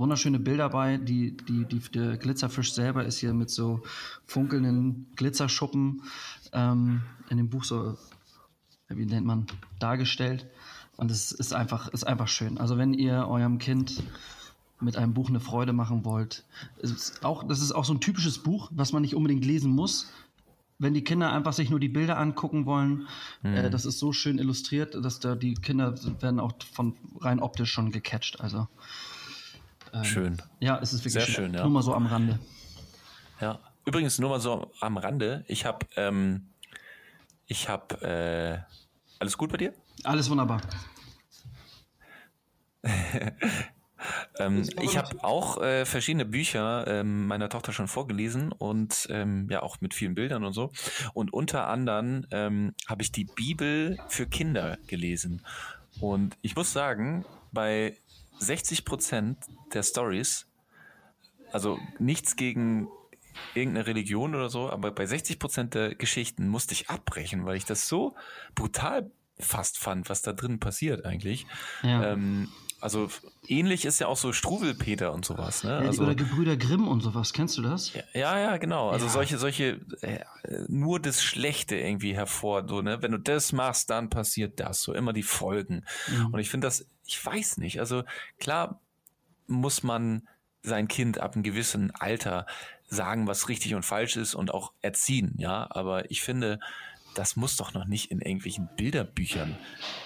wunderschöne 0.00 0.40
Bilder 0.40 0.70
bei. 0.70 0.96
Die, 0.96 1.36
die, 1.36 1.66
die, 1.66 1.78
der 1.78 2.16
Glitzerfisch 2.16 2.72
selber 2.72 3.04
ist 3.04 3.18
hier 3.18 3.34
mit 3.34 3.50
so 3.50 3.82
funkelnden 4.24 5.06
Glitzerschuppen 5.14 6.02
ähm, 6.52 7.02
in 7.28 7.36
dem 7.36 7.50
Buch 7.50 7.62
so, 7.62 7.96
ja, 8.88 8.96
wie 8.96 9.06
nennt 9.06 9.26
man, 9.26 9.46
dargestellt. 9.78 10.48
Und 10.96 11.10
es 11.10 11.30
ist 11.30 11.54
einfach, 11.54 11.88
ist 11.88 12.04
einfach 12.04 12.28
schön. 12.28 12.58
Also 12.58 12.76
wenn 12.76 12.92
ihr 12.92 13.28
eurem 13.28 13.58
Kind 13.58 14.02
mit 14.80 14.96
einem 14.96 15.14
Buch 15.14 15.28
eine 15.28 15.40
Freude 15.40 15.72
machen 15.72 16.04
wollt, 16.04 16.44
ist 16.78 17.24
auch, 17.24 17.46
das 17.46 17.60
ist 17.60 17.72
auch 17.72 17.84
so 17.84 17.94
ein 17.94 18.00
typisches 18.00 18.38
Buch, 18.38 18.70
was 18.74 18.92
man 18.92 19.02
nicht 19.02 19.14
unbedingt 19.14 19.44
lesen 19.44 19.70
muss. 19.70 20.10
Wenn 20.78 20.94
die 20.94 21.04
Kinder 21.04 21.30
einfach 21.30 21.52
sich 21.52 21.68
nur 21.68 21.78
die 21.78 21.90
Bilder 21.90 22.18
angucken 22.18 22.64
wollen, 22.64 23.06
äh, 23.42 23.68
das 23.68 23.84
ist 23.84 23.98
so 23.98 24.12
schön 24.12 24.38
illustriert, 24.38 24.94
dass 24.94 25.20
da 25.20 25.34
die 25.34 25.52
Kinder 25.52 25.94
werden 26.22 26.40
auch 26.40 26.52
von 26.72 26.96
rein 27.20 27.40
optisch 27.40 27.70
schon 27.70 27.92
gecatcht. 27.92 28.40
Also 28.40 28.66
Schön. 30.02 30.40
ja, 30.60 30.78
es 30.78 30.92
ist 30.92 31.00
wirklich 31.00 31.24
Sehr 31.24 31.32
schön, 31.32 31.54
ja. 31.54 31.62
Nur 31.62 31.70
mal 31.70 31.82
so 31.82 31.94
am 31.94 32.06
Rande. 32.06 32.38
Ja. 33.40 33.58
Übrigens 33.84 34.18
nur 34.18 34.30
mal 34.30 34.40
so 34.40 34.70
am 34.80 34.96
Rande. 34.96 35.44
Ich 35.48 35.64
habe, 35.64 35.86
ähm, 35.96 36.50
ich 37.46 37.68
habe, 37.68 38.02
äh, 38.02 38.58
alles 39.18 39.36
gut 39.36 39.50
bei 39.50 39.56
dir? 39.56 39.74
Alles 40.04 40.30
wunderbar. 40.30 40.60
Ähm, 44.38 44.66
ich 44.80 44.96
habe 44.96 45.22
auch 45.22 45.60
äh, 45.60 45.84
verschiedene 45.84 46.24
Bücher 46.24 46.86
ähm, 46.86 47.26
meiner 47.26 47.48
Tochter 47.48 47.72
schon 47.72 47.88
vorgelesen 47.88 48.52
und 48.52 49.06
ähm, 49.10 49.46
ja 49.50 49.62
auch 49.62 49.80
mit 49.80 49.94
vielen 49.94 50.14
Bildern 50.14 50.44
und 50.44 50.52
so. 50.52 50.72
Und 51.12 51.32
unter 51.32 51.66
anderem 51.68 52.26
ähm, 52.30 52.74
habe 52.88 53.02
ich 53.02 53.12
die 53.12 53.24
Bibel 53.24 53.98
für 54.08 54.26
Kinder 54.26 54.78
gelesen. 54.86 55.44
Und 56.00 56.38
ich 56.40 56.56
muss 56.56 56.72
sagen, 56.72 57.24
bei 57.52 57.96
60 58.40 58.84
Prozent 58.84 59.38
der 59.72 59.82
Stories, 59.82 60.46
also 61.52 61.78
nichts 61.98 62.36
gegen 62.36 62.88
irgendeine 63.54 63.86
Religion 63.86 64.34
oder 64.34 64.48
so, 64.48 64.70
aber 64.70 64.90
bei 64.90 65.06
60 65.06 65.38
Prozent 65.38 65.74
der 65.74 65.94
Geschichten 65.94 66.48
musste 66.48 66.74
ich 66.74 66.90
abbrechen, 66.90 67.44
weil 67.44 67.56
ich 67.56 67.64
das 67.64 67.86
so 67.86 68.14
brutal 68.54 69.10
fast 69.38 69.78
fand, 69.78 70.08
was 70.10 70.22
da 70.22 70.32
drin 70.32 70.58
passiert 70.58 71.04
eigentlich. 71.04 71.46
Ja. 71.82 72.12
Ähm, 72.12 72.48
also 72.80 73.08
ähnlich 73.46 73.84
ist 73.84 73.98
ja 74.00 74.06
auch 74.06 74.16
so 74.16 74.32
Struwelpeter 74.32 75.12
und 75.12 75.24
sowas, 75.24 75.64
ne? 75.64 75.76
Also, 75.76 76.04
oder 76.04 76.14
Gebrüder 76.14 76.56
Grimm 76.56 76.88
und 76.88 77.00
sowas, 77.00 77.32
kennst 77.32 77.58
du 77.58 77.62
das? 77.62 77.92
ja, 78.14 78.38
ja, 78.38 78.56
genau. 78.56 78.90
Also 78.90 79.06
Ja. 79.06 79.12
solche, 79.12 79.38
solche, 79.38 79.80
äh, 80.02 80.20
nur 80.68 81.00
das 81.00 81.22
Schlechte 81.22 81.76
irgendwie 81.76 82.14
hervor, 82.14 82.66
so, 82.68 82.82
ne? 82.82 83.02
Wenn 83.02 83.12
du 83.12 83.18
das 83.18 83.52
machst, 83.52 83.90
dann 83.90 84.10
passiert 84.10 84.60
das, 84.60 84.82
so 84.82 84.94
immer 84.94 85.12
die 85.12 85.22
Folgen. 85.22 85.84
Mhm. 86.08 86.26
Und 86.34 86.40
ich 86.40 86.50
finde 86.50 86.66
das, 86.66 86.86
ich 87.06 87.24
weiß 87.24 87.58
nicht, 87.58 87.80
also 87.80 88.04
klar 88.38 88.80
muss 89.46 89.82
man 89.82 90.28
sein 90.62 90.88
Kind 90.88 91.18
ab 91.18 91.34
einem 91.34 91.42
gewissen 91.42 91.90
Alter 91.94 92.46
sagen, 92.88 93.26
was 93.26 93.48
richtig 93.48 93.74
und 93.74 93.84
falsch 93.84 94.16
ist 94.16 94.34
und 94.34 94.52
auch 94.52 94.72
erziehen, 94.82 95.34
ja. 95.38 95.66
Aber 95.70 96.10
ich 96.10 96.22
finde, 96.22 96.60
das 97.14 97.36
muss 97.36 97.56
doch 97.56 97.74
noch 97.74 97.84
nicht 97.86 98.10
in 98.10 98.20
irgendwelchen 98.20 98.68
Bilderbüchern 98.76 99.58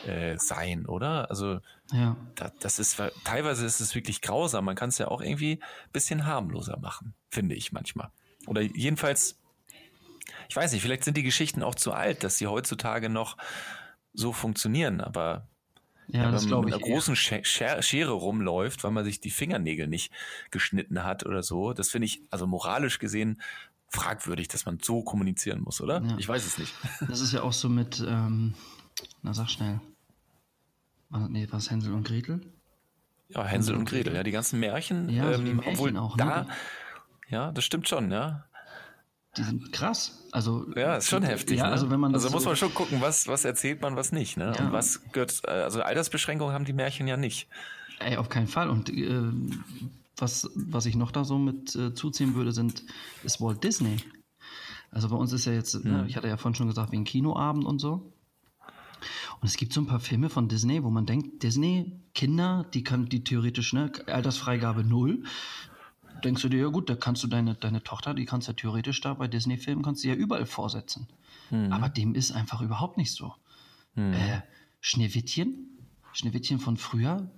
äh, 0.02 0.36
sein, 0.38 0.86
oder? 0.86 1.30
Also 1.30 1.60
Ja. 1.92 2.16
da, 2.34 2.52
das 2.58 2.78
ist 2.78 3.00
teilweise 3.22 3.64
ist 3.64 3.80
es 3.80 3.94
wirklich 3.94 4.20
grausam. 4.20 4.64
Man 4.64 4.76
kann 4.76 4.88
es 4.88 4.98
ja 4.98 5.08
auch 5.08 5.20
irgendwie 5.20 5.60
ein 5.62 5.92
bisschen 5.92 6.26
harmloser 6.26 6.78
machen, 6.78 7.14
finde 7.30 7.54
ich 7.54 7.72
manchmal. 7.72 8.10
Oder 8.46 8.62
jedenfalls, 8.62 9.38
ich 10.48 10.56
weiß 10.56 10.72
nicht, 10.72 10.82
vielleicht 10.82 11.04
sind 11.04 11.16
die 11.16 11.22
Geschichten 11.22 11.62
auch 11.62 11.74
zu 11.74 11.92
alt, 11.92 12.24
dass 12.24 12.38
sie 12.38 12.46
heutzutage 12.46 13.08
noch 13.08 13.36
so 14.12 14.32
funktionieren, 14.32 15.00
aber 15.00 15.48
Ja, 16.08 16.32
wenn 16.32 16.48
man 16.50 16.64
mit 16.64 16.74
einer 16.74 16.82
großen 16.82 17.16
Scher- 17.16 17.82
Schere 17.82 18.12
rumläuft, 18.12 18.84
weil 18.84 18.90
man 18.92 19.04
sich 19.04 19.20
die 19.20 19.30
Fingernägel 19.30 19.86
nicht 19.88 20.12
geschnitten 20.50 21.02
hat 21.04 21.24
oder 21.26 21.42
so, 21.42 21.72
das 21.72 21.90
finde 21.90 22.06
ich 22.06 22.22
also 22.30 22.46
moralisch 22.46 22.98
gesehen 22.98 23.40
fragwürdig, 23.94 24.48
dass 24.48 24.66
man 24.66 24.78
so 24.82 25.02
kommunizieren 25.02 25.62
muss, 25.62 25.80
oder? 25.80 26.02
Ja. 26.02 26.16
Ich 26.18 26.28
weiß 26.28 26.44
es 26.44 26.58
nicht. 26.58 26.74
Das 27.08 27.20
ist 27.20 27.32
ja 27.32 27.42
auch 27.42 27.52
so 27.52 27.68
mit, 27.68 28.02
ähm, 28.06 28.54
na 29.22 29.32
sag 29.34 29.48
schnell. 29.50 29.80
War- 31.10 31.28
Nee, 31.28 31.46
war 31.50 31.58
es 31.58 31.70
Hänsel 31.70 31.92
und 31.94 32.04
Gretel? 32.06 32.40
Ja, 33.28 33.44
Hänsel 33.44 33.74
und 33.76 33.86
Gretel, 33.88 34.14
ja, 34.14 34.22
die 34.22 34.30
ganzen 34.32 34.60
Märchen, 34.60 35.08
Ja, 35.08 35.32
so 35.32 35.42
die 35.42 35.54
Märchen 35.54 35.72
obwohl 35.72 35.96
auch, 35.96 36.16
ne? 36.16 36.24
da, 36.24 36.46
ja, 37.28 37.52
das 37.52 37.64
stimmt 37.64 37.88
schon, 37.88 38.10
ja. 38.10 38.44
Die 39.36 39.42
sind 39.42 39.72
krass. 39.72 40.22
Also, 40.30 40.66
Ja, 40.76 40.96
ist 40.96 41.08
schon 41.08 41.22
heftig. 41.24 41.58
Ja, 41.58 41.66
ne? 41.66 41.72
also 41.72 41.90
wenn 41.90 41.98
man 41.98 42.14
also 42.14 42.30
muss 42.30 42.42
so- 42.44 42.50
man 42.50 42.56
schon 42.56 42.72
gucken, 42.74 43.00
was, 43.00 43.26
was 43.26 43.44
erzählt 43.44 43.80
man, 43.82 43.96
was 43.96 44.12
nicht. 44.12 44.36
Ne? 44.36 44.52
Ja. 44.56 44.66
Und 44.66 44.72
was 44.72 45.00
gehört, 45.12 45.40
äh, 45.44 45.50
also 45.50 45.82
Altersbeschränkungen 45.82 46.54
haben 46.54 46.64
die 46.64 46.72
Märchen 46.72 47.08
ja 47.08 47.16
nicht. 47.16 47.48
Ey, 47.98 48.16
auf 48.16 48.28
keinen 48.28 48.46
Fall. 48.48 48.68
Und 48.70 48.90
äh, 48.90 49.22
was, 50.16 50.50
was 50.54 50.86
ich 50.86 50.96
noch 50.96 51.10
da 51.10 51.24
so 51.24 51.38
mit 51.38 51.74
äh, 51.74 51.94
zuziehen 51.94 52.34
würde, 52.34 52.52
sind, 52.52 52.84
ist 53.22 53.40
Walt 53.40 53.64
Disney. 53.64 53.96
Also 54.90 55.08
bei 55.08 55.16
uns 55.16 55.32
ist 55.32 55.44
ja 55.44 55.52
jetzt, 55.52 55.74
Hm. 55.74 55.82
ne, 55.82 56.04
ich 56.08 56.16
hatte 56.16 56.28
ja 56.28 56.36
vorhin 56.36 56.54
schon 56.54 56.68
gesagt, 56.68 56.92
wie 56.92 56.96
ein 56.96 57.04
Kinoabend 57.04 57.64
und 57.64 57.80
so. 57.80 58.12
Und 59.40 59.48
es 59.48 59.56
gibt 59.56 59.72
so 59.72 59.80
ein 59.80 59.86
paar 59.86 60.00
Filme 60.00 60.30
von 60.30 60.48
Disney, 60.48 60.82
wo 60.84 60.90
man 60.90 61.04
denkt, 61.04 61.42
Disney, 61.42 62.00
Kinder, 62.14 62.64
die 62.72 62.82
kann 62.84 63.06
die 63.06 63.24
theoretisch, 63.24 63.72
ne, 63.72 63.90
Altersfreigabe 64.06 64.84
null. 64.84 65.24
Denkst 66.22 66.42
du 66.42 66.48
dir, 66.48 66.60
ja 66.60 66.68
gut, 66.68 66.88
da 66.88 66.94
kannst 66.94 67.22
du 67.24 67.26
deine, 67.26 67.54
deine 67.54 67.82
Tochter, 67.82 68.14
die 68.14 68.24
kannst 68.24 68.46
du 68.48 68.52
ja 68.52 68.56
theoretisch 68.56 69.00
da 69.00 69.14
bei 69.14 69.26
Disney-Filmen, 69.26 69.82
kannst 69.82 70.04
du 70.04 70.08
ja 70.08 70.14
überall 70.14 70.46
vorsetzen. 70.46 71.08
Hm. 71.50 71.72
Aber 71.72 71.88
dem 71.88 72.14
ist 72.14 72.30
einfach 72.32 72.62
überhaupt 72.62 72.96
nicht 72.96 73.12
so. 73.12 73.34
Äh, 73.96 74.40
Schneewittchen, 74.80 75.68
Schneewittchen 76.12 76.58
von 76.58 76.76
früher, 76.76 77.30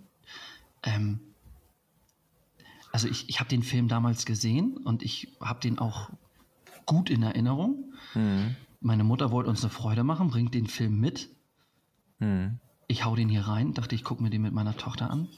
ähm, 0.82 1.20
also 2.96 3.08
ich, 3.08 3.28
ich 3.28 3.40
habe 3.40 3.50
den 3.50 3.62
Film 3.62 3.88
damals 3.88 4.24
gesehen 4.24 4.78
und 4.78 5.02
ich 5.02 5.36
habe 5.38 5.60
den 5.60 5.78
auch 5.78 6.08
gut 6.86 7.10
in 7.10 7.22
Erinnerung. 7.22 7.92
Meine 8.80 9.04
Mutter 9.04 9.30
wollte 9.30 9.50
uns 9.50 9.62
eine 9.62 9.68
Freude 9.68 10.02
machen, 10.02 10.30
bringt 10.30 10.54
den 10.54 10.66
Film 10.66 10.98
mit. 10.98 11.28
Hm. 12.20 12.58
Ich 12.88 13.04
hau 13.04 13.14
den 13.14 13.28
hier 13.28 13.42
rein, 13.42 13.74
dachte, 13.74 13.94
ich 13.94 14.02
gucke 14.02 14.22
mir 14.22 14.30
den 14.30 14.40
mit 14.40 14.54
meiner 14.54 14.78
Tochter 14.78 15.10
an. 15.10 15.28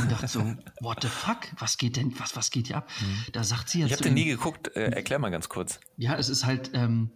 Und 0.00 0.12
dachte 0.12 0.28
so, 0.28 0.40
what 0.82 0.98
the 1.00 1.08
fuck? 1.08 1.38
Was 1.58 1.78
geht 1.78 1.96
denn, 1.96 2.12
was, 2.20 2.36
was 2.36 2.50
geht 2.50 2.66
hier 2.66 2.76
ab? 2.76 2.90
Da 3.32 3.42
sagt 3.42 3.70
sie 3.70 3.80
ja 3.80 3.86
Ich 3.86 3.92
habe 3.92 4.02
den 4.02 4.12
nie 4.12 4.26
geguckt. 4.26 4.76
Äh, 4.76 4.90
erklär 4.90 5.18
mal 5.18 5.30
ganz 5.30 5.48
kurz. 5.48 5.80
ja, 5.96 6.14
es 6.16 6.28
ist 6.28 6.44
halt 6.44 6.72
ähm, 6.74 7.10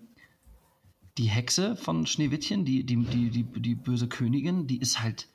die 1.18 1.29
Hexe 1.29 1.77
von 1.77 2.07
Schneewittchen, 2.07 2.64
die, 2.64 2.87
die, 2.87 2.97
die, 3.05 3.29
die, 3.29 3.45
die 3.45 3.74
böse 3.74 4.09
Königin, 4.09 4.66
die 4.66 4.81
ist 4.81 5.03
halt, 5.03 5.29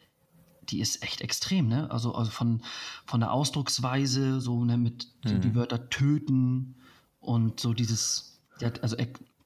die 0.70 0.80
ist 0.80 1.04
echt 1.04 1.22
extrem, 1.22 1.68
ne? 1.68 1.90
Also, 1.92 2.14
also 2.14 2.32
von, 2.32 2.62
von 3.06 3.20
der 3.20 3.32
Ausdrucksweise, 3.32 4.40
so 4.42 4.64
ne, 4.64 4.78
mit 4.78 5.08
so 5.26 5.38
die 5.38 5.56
Wörter 5.56 5.90
töten 5.90 6.76
und 7.20 7.60
so 7.60 7.74
dieses, 7.74 8.40
also 8.82 8.96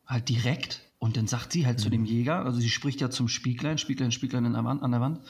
halt 0.05 0.29
direkt 0.29 0.81
Und 0.99 1.17
dann 1.17 1.27
sagt 1.27 1.51
sie 1.51 1.65
halt 1.65 1.79
mhm. 1.79 1.83
zu 1.83 1.89
dem 1.89 2.01
mhm. 2.01 2.07
Jäger, 2.07 2.45
also 2.45 2.59
sie 2.59 2.69
spricht 2.69 3.01
ja 3.01 3.09
zum 3.09 3.27
Spieglein, 3.27 3.77
Spieglein, 3.77 4.11
Spieglein 4.11 4.45
an 4.45 4.53
der 4.53 4.63
Wand, 4.63 4.83
an 4.83 4.91
der 4.91 5.01
Wand 5.01 5.21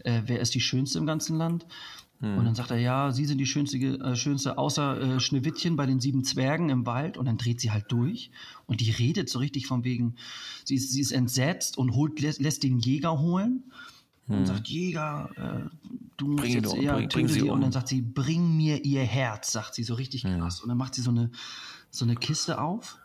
äh, 0.00 0.22
wer 0.26 0.40
ist 0.40 0.54
die 0.54 0.60
Schönste 0.60 0.98
im 0.98 1.06
ganzen 1.06 1.36
Land? 1.36 1.66
Mhm. 2.20 2.38
Und 2.38 2.44
dann 2.44 2.54
sagt 2.54 2.70
er, 2.70 2.78
ja, 2.78 3.12
sie 3.12 3.24
sind 3.24 3.38
die 3.38 3.46
schönste, 3.46 3.78
äh, 3.78 4.16
schönste 4.16 4.58
außer 4.58 5.00
äh, 5.00 5.20
Schneewittchen 5.20 5.76
bei 5.76 5.86
den 5.86 6.00
sieben 6.00 6.24
Zwergen 6.24 6.70
im 6.70 6.86
Wald. 6.86 7.16
Und 7.16 7.26
dann 7.26 7.38
dreht 7.38 7.60
sie 7.60 7.70
halt 7.70 7.86
durch. 7.88 8.30
Und 8.66 8.80
die 8.80 8.90
redet 8.90 9.28
so 9.28 9.38
richtig 9.38 9.66
von 9.66 9.84
wegen, 9.84 10.16
sie 10.64 10.76
ist, 10.76 10.92
sie 10.92 11.00
ist 11.00 11.12
entsetzt 11.12 11.78
und 11.78 11.94
holt, 11.94 12.20
lässt, 12.20 12.40
lässt 12.40 12.62
den 12.62 12.78
Jäger 12.78 13.18
holen. 13.18 13.64
Und 14.26 14.38
hm. 14.38 14.46
sagt, 14.46 14.68
Jäger, 14.68 15.30
äh, 15.36 15.68
du 16.16 16.26
musst 16.26 16.42
bring 16.42 16.52
jetzt, 16.54 16.72
um, 16.72 16.80
ja, 16.80 16.94
bring, 16.94 17.08
bring 17.08 17.28
sie 17.28 17.42
um. 17.42 17.50
Und 17.50 17.60
dann 17.60 17.72
sagt 17.72 17.88
sie, 17.88 18.00
bring 18.00 18.56
mir 18.56 18.84
ihr 18.84 19.02
Herz, 19.02 19.52
sagt 19.52 19.74
sie 19.74 19.82
so 19.82 19.94
richtig 19.94 20.22
krass. 20.22 20.60
Und 20.60 20.68
dann 20.68 20.78
macht 20.78 20.94
sie 20.94 21.02
so 21.02 21.10
eine, 21.10 21.30
so 21.90 22.04
eine 22.04 22.16
Kiste 22.16 22.60
auf 22.60 22.98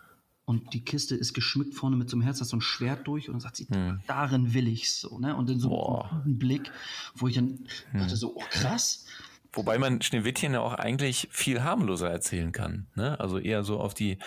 und 0.49 0.73
die 0.73 0.83
Kiste 0.83 1.13
ist 1.15 1.33
geschmückt 1.33 1.75
vorne 1.75 1.95
mit 1.95 2.09
so 2.09 2.15
einem 2.15 2.23
Herz, 2.23 2.39
da 2.39 2.41
ist 2.43 2.49
so 2.49 2.57
ein 2.57 2.61
Schwert 2.61 3.05
durch 3.05 3.27
und 3.27 3.35
dann 3.35 3.39
sagt 3.39 3.57
sie, 3.57 3.67
hm. 3.69 3.99
darin 4.07 4.55
will 4.55 4.67
ich 4.67 4.91
so, 4.95 5.19
ne? 5.19 5.35
Und 5.35 5.47
dann 5.47 5.59
so 5.59 6.01
einen 6.01 6.39
Blick, 6.39 6.71
wo 7.13 7.27
ich 7.27 7.35
dann 7.35 7.67
hm. 7.91 7.99
dachte 7.99 8.15
so, 8.15 8.35
oh 8.35 8.43
krass. 8.49 9.05
Wobei 9.53 9.77
man 9.77 10.01
Schneewittchen 10.01 10.53
ja 10.53 10.61
auch 10.61 10.73
eigentlich 10.73 11.27
viel 11.29 11.63
harmloser 11.63 12.09
erzählen 12.09 12.51
kann, 12.51 12.87
ne? 12.95 13.19
Also 13.19 13.37
eher 13.37 13.63
so 13.63 13.79
auf 13.79 13.93
die 13.93 14.17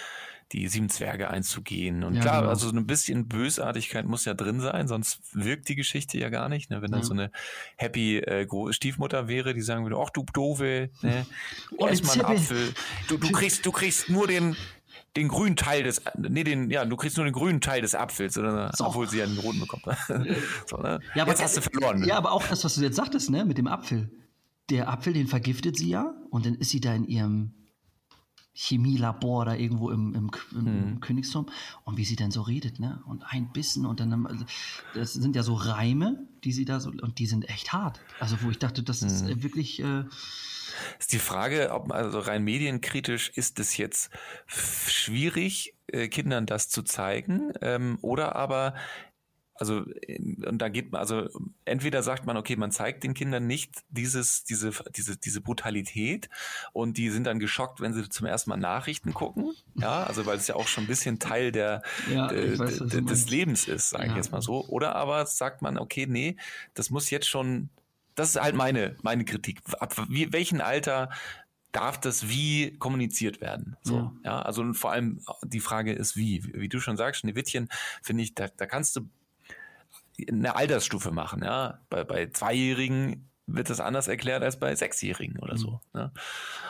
die 0.53 0.69
sieben 0.69 0.89
Zwerge 0.91 1.31
einzugehen. 1.31 2.05
Und 2.05 2.15
ja, 2.15 2.21
klar, 2.21 2.41
genau. 2.41 2.51
also 2.51 2.69
so 2.69 2.77
ein 2.77 2.87
bisschen 2.87 3.27
Bösartigkeit 3.27 4.07
muss 4.07 4.25
ja 4.25 4.35
drin 4.35 4.61
sein, 4.61 4.87
sonst 4.87 5.21
wirkt 5.33 5.69
die 5.69 5.77
Geschichte 5.77 6.19
ja 6.19 6.29
gar 6.29 6.49
nicht. 6.49 6.71
Ne? 6.71 6.83
Wenn 6.83 6.91
ja. 6.91 6.99
dann 6.99 7.07
so 7.07 7.15
eine 7.15 7.31
happy 7.77 8.19
äh, 8.19 8.47
Stiefmutter 8.73 9.29
wäre, 9.29 9.55
die 9.55 9.63
sagen 9.63 9.85
würde, 9.85 9.97
ach 9.99 10.11
du 10.11 10.25
Dove, 10.33 10.91
ne? 11.03 11.27
Oh, 11.79 11.87
ess 11.87 12.03
mal 12.03 12.13
einen 12.13 12.39
Apfel. 12.39 12.75
Du, 13.09 13.17
du 13.17 13.33
kriegst, 13.33 13.65
du 13.65 13.73
kriegst 13.73 14.11
nur 14.11 14.27
den, 14.27 14.57
den 15.17 15.29
grünen 15.29 15.57
Teil 15.57 15.85
des, 15.85 16.03
nee, 16.17 16.45
den, 16.45 16.71
ja, 16.71 16.85
du 16.85 16.97
kriegst 16.97 17.17
nur 17.17 17.25
den 17.25 17.33
grünen 17.33 17.61
Teil 17.61 17.81
des 17.81 17.95
Apfels, 17.95 18.37
oder, 18.37 18.71
so. 18.75 18.85
obwohl 18.85 19.09
sie 19.09 19.19
ja 19.19 19.27
den 19.27 19.39
roten 19.39 19.61
bekommt. 19.61 19.85
so, 20.67 20.77
ne? 20.77 21.01
ja, 21.15 21.23
aber, 21.23 21.31
jetzt 21.31 21.43
hast 21.43 21.57
du 21.57 21.63
verloren. 21.63 22.05
Ja, 22.05 22.17
aber 22.19 22.33
auch 22.33 22.47
das, 22.47 22.65
was 22.65 22.75
du 22.75 22.83
jetzt 22.83 22.97
sagtest, 22.97 23.31
ne, 23.31 23.45
mit 23.45 23.59
dem 23.59 23.67
Apfel. 23.67 24.11
Der 24.71 24.89
Apfel, 24.89 25.13
den 25.13 25.27
vergiftet 25.27 25.77
sie 25.77 25.89
ja 25.89 26.15
und 26.31 26.47
dann 26.47 26.55
ist 26.55 26.71
sie 26.71 26.81
da 26.81 26.95
in 26.95 27.05
ihrem 27.05 27.53
Chemielabor 28.55 29.45
da 29.45 29.55
irgendwo 29.55 29.91
im, 29.91 30.15
im, 30.15 30.31
im 30.53 30.67
hm. 30.67 31.01
Königsturm 31.01 31.47
und 31.85 31.97
wie 31.97 32.05
sie 32.05 32.17
dann 32.17 32.31
so 32.31 32.43
redet, 32.43 32.81
ne? 32.81 33.03
Und 33.07 33.25
ein 33.25 33.51
Bissen 33.53 33.87
und 33.87 34.01
dann, 34.01 34.27
also, 34.27 34.45
das 34.95 35.15
sind 35.15 35.35
ja 35.37 35.43
so 35.43 35.55
Reime, 35.55 36.27
die 36.45 36.53
sie 36.53 36.65
da 36.65 36.79
so, 36.79 36.91
und 36.91 37.19
die 37.19 37.27
sind 37.27 37.49
echt 37.49 37.73
hart. 37.73 38.01
Also, 38.21 38.37
wo 38.43 38.51
ich 38.51 38.59
dachte, 38.59 38.83
das 38.83 39.01
hm. 39.01 39.09
ist 39.09 39.23
äh, 39.23 39.43
wirklich, 39.43 39.81
äh, 39.81 40.05
ist 40.99 41.13
die 41.13 41.19
Frage, 41.19 41.71
ob 41.73 41.93
also 41.93 42.19
rein 42.19 42.45
medienkritisch 42.45 43.31
ist 43.31 43.59
es 43.59 43.77
jetzt 43.77 44.11
schwierig, 44.47 45.75
äh, 45.87 46.09
Kindern 46.09 46.47
das 46.47 46.69
zu 46.69 46.83
zeigen, 46.83 47.53
ähm, 47.61 47.99
oder 48.03 48.37
aber 48.37 48.75
also 49.63 49.85
und 50.47 50.59
da 50.59 50.69
geht 50.69 50.93
man 50.93 51.01
also 51.01 51.29
entweder 51.65 52.03
sagt 52.03 52.27
man 52.27 52.37
okay 52.37 52.57
man 52.57 52.71
zeigt 52.71 53.05
den 53.05 53.15
Kindern 53.15 53.47
nicht 53.47 53.83
dieses 53.91 54.45
diese 54.45 54.73
diese 54.95 55.17
diese 55.17 55.41
Brutalität 55.41 56.29
und 56.73 56.99
die 56.99 57.11
sind 57.11 57.25
dann 57.25 57.39
geschockt 57.39 57.81
wenn 57.81 57.95
sie 57.95 58.09
zum 58.09 58.27
ersten 58.27 58.51
Mal 58.51 58.57
Nachrichten 58.57 59.15
gucken 59.15 59.55
ja 59.75 60.03
also 60.05 60.27
weil 60.27 60.37
es 60.37 60.47
ja 60.49 60.57
auch 60.57 60.69
schon 60.69 60.85
ein 60.85 60.89
bisschen 60.89 61.19
Teil 61.19 61.53
der 61.53 61.83
ja, 62.13 62.31
äh, 62.31 62.59
weiß, 62.59 62.79
des 62.79 63.31
Lebens 63.31 63.69
ist 63.69 63.91
sage 63.91 64.05
ja. 64.05 64.11
ich 64.11 64.17
jetzt 64.17 64.33
mal 64.33 64.43
so 64.43 64.67
oder 64.67 64.97
aber 64.97 65.27
sagt 65.27 65.63
man 65.63 65.79
okay 65.79 66.07
nee 66.07 66.37
das 66.75 66.91
muss 66.91 67.11
jetzt 67.11 67.29
schon 67.29 67.71
das 68.15 68.31
ist 68.31 68.43
halt 68.43 68.55
meine, 68.55 68.97
meine 69.03 69.25
Kritik. 69.25 69.61
Ab 69.79 69.95
wie, 70.09 70.33
welchen 70.33 70.61
Alter 70.61 71.11
darf 71.73 71.99
das 71.99 72.29
wie 72.29 72.77
kommuniziert 72.79 73.41
werden? 73.41 73.77
So, 73.83 73.97
ja. 73.97 74.13
ja. 74.25 74.43
Also 74.43 74.73
vor 74.75 74.93
allem 74.93 75.21
die 75.43 75.61
Frage 75.61 75.93
ist 75.93 76.17
wie. 76.17 76.45
Wie 76.55 76.69
du 76.69 76.81
schon 76.81 76.97
sagst, 76.97 77.21
Schneewittchen, 77.21 77.69
finde 78.03 78.23
ich, 78.23 78.35
da, 78.35 78.49
da 78.49 78.67
kannst 78.67 78.97
du 78.97 79.09
eine 80.31 80.57
Altersstufe 80.57 81.11
machen, 81.11 81.43
ja. 81.45 81.81
Bei, 81.91 82.05
bei 82.05 82.27
Zweijährigen 82.27 83.29
wird 83.47 83.71
das 83.71 83.81
anders 83.81 84.09
erklärt 84.09 84.43
als 84.43 84.59
bei 84.59 84.75
Sechsjährigen 84.75 85.39
oder 85.39 85.57
so. 85.57 85.81
Mhm. 85.93 86.01
Ne? 86.01 86.13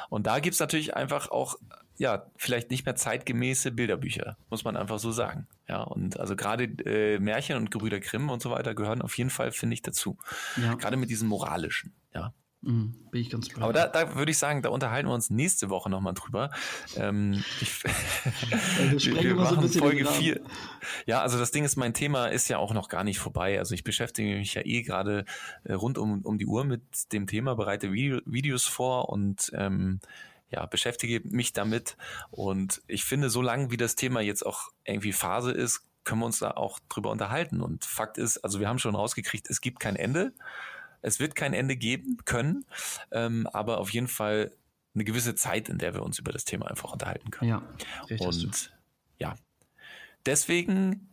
Und 0.09 0.27
da 0.27 0.41
gibt's 0.41 0.61
natürlich 0.61 0.97
einfach 0.97 1.31
auch, 1.31 1.57
ja, 1.97 2.27
vielleicht 2.37 2.71
nicht 2.71 2.87
mehr 2.87 2.97
zeitgemäße 2.97 3.71
Bilderbücher, 3.71 4.37
muss 4.51 4.65
man 4.65 4.77
einfach 4.77 4.99
so 4.99 5.13
sagen. 5.13 5.47
Ja, 5.69 5.83
und 5.83 6.19
also 6.19 6.37
gerade 6.37 6.65
äh, 6.65 7.19
Märchen 7.19 7.57
und 7.57 7.71
Gebrüder 7.71 8.01
Grimm 8.01 8.31
und 8.31 8.43
so 8.43 8.51
weiter 8.51 8.75
gehören 8.75 9.03
auf 9.03 9.17
jeden 9.19 9.31
Fall, 9.31 9.53
finde 9.53 9.75
ich, 9.75 9.83
dazu. 9.83 10.19
Ja. 10.57 10.75
Gerade 10.75 10.97
mit 10.97 11.11
diesem 11.11 11.29
moralischen, 11.29 11.93
ja. 12.15 12.33
Mhm, 12.63 12.95
bin 13.11 13.21
ich 13.21 13.31
ganz 13.31 13.49
klar. 13.49 13.65
Aber 13.65 13.73
da, 13.73 13.89
da 13.89 14.15
würde 14.15 14.31
ich 14.31 14.39
sagen, 14.39 14.63
da 14.63 14.69
unterhalten 14.69 15.09
wir 15.09 15.15
uns 15.15 15.31
nächste 15.31 15.69
Woche 15.69 15.91
nochmal 15.91 16.15
drüber. 16.15 16.51
Ähm, 16.97 17.43
ich, 17.61 17.83
wir, 17.85 19.23
wir 19.23 19.35
machen 19.35 19.67
so 19.67 19.81
Folge 19.81 20.07
4. 20.07 20.41
Ja, 21.07 21.23
also 21.23 21.39
das 21.39 21.51
Ding 21.51 21.65
ist, 21.65 21.75
mein 21.75 21.93
Thema 21.93 22.27
ist 22.29 22.49
ja 22.49 22.59
auch 22.59 22.73
noch 22.73 22.89
gar 22.89 23.03
nicht 23.03 23.19
vorbei. 23.19 23.59
Also 23.59 23.75
ich 23.75 23.83
beschäftige 23.83 24.37
mich 24.37 24.55
ja 24.55 24.63
eh 24.65 24.83
gerade 24.83 25.25
äh, 25.65 25.73
rund 25.73 25.99
um, 25.99 26.23
um 26.23 26.39
die 26.39 26.47
Uhr 26.47 26.65
mit 26.65 27.13
dem 27.13 27.27
Thema, 27.27 27.57
bereite 27.57 27.93
Video, 27.93 28.21
Videos 28.27 28.65
vor 28.65 29.09
und 29.09 29.51
ähm, 29.55 29.99
ja, 30.49 30.65
beschäftige 30.67 31.21
mich 31.25 31.53
damit. 31.53 31.97
Und 32.31 32.81
ich 32.87 33.05
finde, 33.05 33.29
so 33.29 33.43
lange 33.43 33.73
wie 33.73 33.77
das 33.77 33.97
Thema 33.97 34.21
jetzt 34.21 34.47
auch 34.47 34.69
irgendwie 34.85 35.13
Phase 35.13 35.51
ist, 35.51 35.83
können 36.05 36.21
wir 36.21 36.27
uns 36.27 36.39
da 36.39 36.53
auch 36.53 36.79
drüber 36.89 37.11
unterhalten. 37.11 37.61
Und 37.61 37.85
Fakt 37.85 38.19
ist, 38.19 38.39
also 38.39 38.61
wir 38.61 38.69
haben 38.69 38.79
schon 38.79 38.95
rausgekriegt, 38.95 39.51
es 39.51 39.61
gibt 39.61 39.81
kein 39.81 39.97
Ende. 39.97 40.33
Es 41.03 41.21
wird 41.21 41.35
kein 41.35 41.53
Ende 41.53 41.77
geben 41.77 42.19
können, 42.25 42.65
ähm, 43.11 43.47
aber 43.49 43.79
auf 43.79 43.91
jeden 43.91 44.09
Fall 44.09 44.53
eine 44.95 45.05
gewisse 45.05 45.35
Zeit, 45.35 45.69
in 45.69 45.79
der 45.79 45.95
wir 45.95 46.03
uns 46.03 46.19
über 46.19 46.33
das 46.33 46.45
Thema 46.45 46.69
einfach 46.69 46.93
unterhalten 46.93 47.31
können. 47.31 47.51
Ja, 47.51 47.63
und 48.19 48.73
ja, 49.19 49.35
deswegen, 50.27 51.09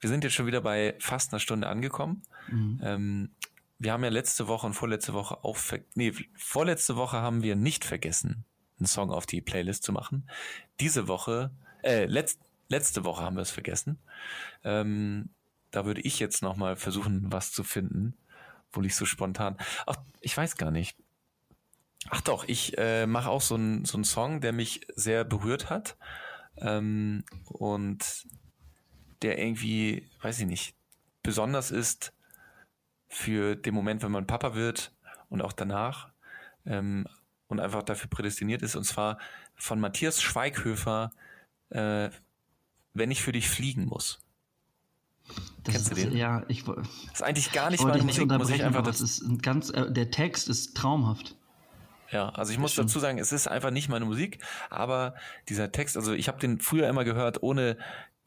wir 0.00 0.08
sind 0.08 0.24
jetzt 0.24 0.34
schon 0.34 0.46
wieder 0.46 0.60
bei 0.60 0.94
fast 0.98 1.32
einer 1.32 1.40
Stunde 1.40 1.68
angekommen. 1.68 2.22
Mhm. 2.48 2.80
Ähm, 2.82 3.30
wir 3.78 3.92
haben 3.92 4.04
ja 4.04 4.10
letzte 4.10 4.46
Woche 4.46 4.66
und 4.66 4.74
vorletzte 4.74 5.12
Woche 5.12 5.42
auch, 5.42 5.58
nee, 5.94 6.12
vorletzte 6.36 6.96
Woche 6.96 7.16
haben 7.16 7.42
wir 7.42 7.56
nicht 7.56 7.84
vergessen, 7.84 8.44
einen 8.78 8.86
Song 8.86 9.10
auf 9.10 9.26
die 9.26 9.40
Playlist 9.40 9.82
zu 9.82 9.92
machen. 9.92 10.28
Diese 10.78 11.08
Woche, 11.08 11.50
äh, 11.82 12.04
letzt, 12.04 12.38
letzte 12.68 13.04
Woche 13.04 13.24
haben 13.24 13.36
wir 13.36 13.42
es 13.42 13.50
vergessen. 13.50 13.98
Ähm, 14.62 15.30
da 15.72 15.84
würde 15.84 16.02
ich 16.02 16.20
jetzt 16.20 16.42
nochmal 16.42 16.76
versuchen, 16.76 17.32
was 17.32 17.50
zu 17.50 17.64
finden, 17.64 18.14
obwohl 18.72 18.86
ich 18.86 18.96
so 18.96 19.04
spontan. 19.04 19.56
Ach, 19.86 19.96
ich 20.20 20.34
weiß 20.34 20.56
gar 20.56 20.70
nicht. 20.70 20.96
Ach 22.08 22.22
doch, 22.22 22.44
ich 22.48 22.76
äh, 22.78 23.06
mache 23.06 23.28
auch 23.28 23.42
so 23.42 23.54
einen 23.54 23.84
so 23.84 24.02
Song, 24.02 24.40
der 24.40 24.52
mich 24.52 24.86
sehr 24.96 25.24
berührt 25.24 25.70
hat 25.70 25.96
ähm, 26.56 27.24
und 27.44 28.26
der 29.20 29.38
irgendwie, 29.38 30.10
weiß 30.22 30.40
ich 30.40 30.46
nicht, 30.46 30.74
besonders 31.22 31.70
ist 31.70 32.12
für 33.08 33.54
den 33.56 33.74
Moment, 33.74 34.02
wenn 34.02 34.10
man 34.10 34.26
Papa 34.26 34.54
wird 34.54 34.92
und 35.28 35.42
auch 35.42 35.52
danach 35.52 36.10
ähm, 36.64 37.06
und 37.48 37.60
einfach 37.60 37.82
dafür 37.82 38.08
prädestiniert 38.08 38.62
ist. 38.62 38.74
Und 38.74 38.84
zwar 38.84 39.18
von 39.54 39.78
Matthias 39.78 40.22
Schweighöfer, 40.22 41.12
äh, 41.70 42.10
Wenn 42.94 43.10
ich 43.10 43.22
für 43.22 43.32
dich 43.32 43.48
fliegen 43.48 43.86
muss. 43.86 44.20
Das 45.64 45.74
Kennst 45.74 45.92
ist, 45.92 46.04
du 46.04 46.10
den? 46.10 46.16
Ja, 46.16 46.44
ich 46.48 46.64
Das 46.64 46.86
ist 47.14 47.22
eigentlich 47.22 47.52
gar 47.52 47.70
nicht 47.70 47.82
meine 47.82 48.02
Musik, 48.02 48.26
muss 48.26 48.50
ich 48.50 48.64
einfach. 48.64 48.82
Das 48.82 49.00
ist 49.00 49.22
ein 49.22 49.38
ganz, 49.38 49.70
äh, 49.70 49.90
der 49.90 50.10
Text 50.10 50.48
ist 50.48 50.76
traumhaft. 50.76 51.36
Ja, 52.10 52.28
also 52.30 52.52
ich 52.52 52.58
muss 52.58 52.74
dazu 52.74 52.98
sagen, 52.98 53.18
es 53.18 53.32
ist 53.32 53.48
einfach 53.48 53.70
nicht 53.70 53.88
meine 53.88 54.04
Musik, 54.04 54.38
aber 54.68 55.14
dieser 55.48 55.72
Text, 55.72 55.96
also 55.96 56.12
ich 56.12 56.28
habe 56.28 56.38
den 56.38 56.60
früher 56.60 56.86
immer 56.88 57.04
gehört, 57.04 57.42
ohne 57.42 57.78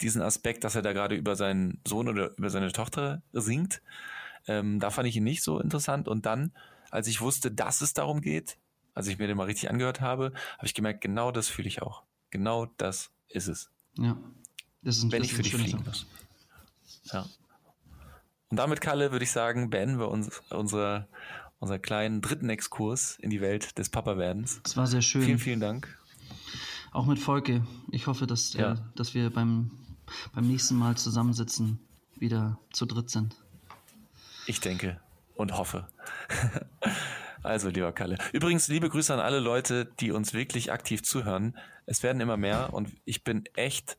diesen 0.01 0.23
Aspekt, 0.23 0.63
dass 0.63 0.75
er 0.75 0.81
da 0.81 0.91
gerade 0.91 1.15
über 1.15 1.35
seinen 1.35 1.79
Sohn 1.87 2.09
oder 2.09 2.35
über 2.37 2.49
seine 2.49 2.71
Tochter 2.71 3.21
singt. 3.31 3.81
Ähm, 4.47 4.79
da 4.79 4.89
fand 4.89 5.07
ich 5.07 5.15
ihn 5.15 5.23
nicht 5.23 5.43
so 5.43 5.59
interessant. 5.59 6.07
Und 6.07 6.25
dann, 6.25 6.51
als 6.89 7.07
ich 7.07 7.21
wusste, 7.21 7.51
dass 7.51 7.81
es 7.81 7.93
darum 7.93 8.21
geht, 8.21 8.57
als 8.93 9.07
ich 9.07 9.19
mir 9.19 9.27
den 9.27 9.37
mal 9.37 9.45
richtig 9.45 9.69
angehört 9.69 10.01
habe, 10.01 10.33
habe 10.57 10.65
ich 10.65 10.73
gemerkt, 10.73 11.01
genau 11.01 11.31
das 11.31 11.47
fühle 11.47 11.67
ich 11.67 11.81
auch. 11.81 12.03
Genau 12.31 12.65
das 12.77 13.11
ist 13.29 13.47
es. 13.47 13.69
Ja. 13.97 14.17
Das 14.81 14.97
ist 14.97 15.03
ein, 15.03 15.11
Wenn 15.11 15.23
ich 15.23 15.33
für 15.33 15.41
dich 15.41 15.55
fliegen 15.55 15.83
muss. 15.85 16.05
Ja. 17.11 17.25
Und 18.49 18.57
damit, 18.57 18.81
Kalle, 18.81 19.11
würde 19.11 19.23
ich 19.23 19.31
sagen, 19.31 19.69
beenden 19.69 19.99
wir 19.99 20.09
uns 20.09 20.41
unsere, 20.49 21.07
unseren 21.59 21.81
kleinen 21.81 22.21
dritten 22.21 22.49
Exkurs 22.49 23.17
in 23.19 23.29
die 23.29 23.41
Welt 23.41 23.77
des 23.77 23.89
Papa-Werdens. 23.89 24.61
Das 24.63 24.77
war 24.77 24.87
sehr 24.87 25.01
schön. 25.01 25.23
Vielen, 25.23 25.39
vielen 25.39 25.59
Dank. 25.59 25.97
Auch 26.91 27.05
mit 27.05 27.19
Volke. 27.19 27.65
Ich 27.91 28.07
hoffe, 28.07 28.27
dass, 28.27 28.55
äh, 28.55 28.61
ja. 28.61 28.73
äh, 28.73 28.77
dass 28.95 29.13
wir 29.13 29.29
beim, 29.29 29.71
beim 30.33 30.47
nächsten 30.47 30.75
Mal 30.75 30.95
zusammensitzen, 30.95 31.79
wieder 32.17 32.57
zu 32.71 32.85
dritt 32.85 33.09
sind. 33.09 33.35
Ich 34.47 34.59
denke 34.61 34.99
und 35.35 35.57
hoffe. 35.57 35.87
also, 37.43 37.69
lieber 37.69 37.91
Kalle. 37.91 38.17
Übrigens, 38.31 38.67
liebe 38.67 38.89
Grüße 38.89 39.13
an 39.13 39.19
alle 39.19 39.39
Leute, 39.39 39.85
die 39.99 40.11
uns 40.11 40.33
wirklich 40.33 40.71
aktiv 40.71 41.03
zuhören. 41.03 41.57
Es 41.85 42.03
werden 42.03 42.21
immer 42.21 42.37
mehr 42.37 42.73
und 42.73 42.89
ich 43.05 43.23
bin 43.23 43.43
echt 43.55 43.97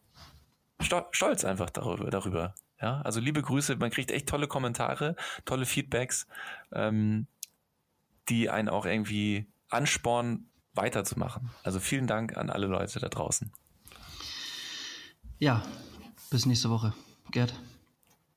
stolz 0.81 1.45
einfach 1.45 1.71
darüber. 1.71 2.11
darüber. 2.11 2.55
Ja, 2.81 3.01
also 3.03 3.21
liebe 3.21 3.41
Grüße, 3.41 3.77
man 3.77 3.91
kriegt 3.91 4.11
echt 4.11 4.29
tolle 4.29 4.49
Kommentare, 4.49 5.17
tolle 5.45 5.65
Feedbacks, 5.65 6.27
ähm, 6.73 7.27
die 8.29 8.51
einen 8.51 8.69
auch 8.69 8.85
irgendwie 8.85 9.47
anspornen, 9.71 10.51
weiterzumachen. 10.75 11.51
Also 11.63 11.81
vielen 11.81 12.07
Dank 12.07 12.37
an 12.37 12.51
alle 12.51 12.67
Leute 12.67 13.01
da 13.01 13.09
draußen. 13.09 13.51
Ja, 15.39 15.63
bis 16.31 16.47
nächste 16.47 16.71
Woche. 16.71 16.93
Gerd. 17.31 17.55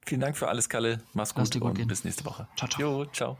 Vielen 0.05 0.21
Dank 0.21 0.37
für 0.37 0.47
alles, 0.47 0.69
Kalle. 0.69 1.03
Mach's 1.13 1.35
gut 1.35 1.51
gut 1.51 1.61
und 1.61 1.73
gehen. 1.75 1.87
bis 1.87 2.03
nächste 2.03 2.25
Woche. 2.25 2.47
Ciao, 2.55 2.69
ciao. 2.69 2.81
Jo, 2.81 3.05
ciao. 3.05 3.37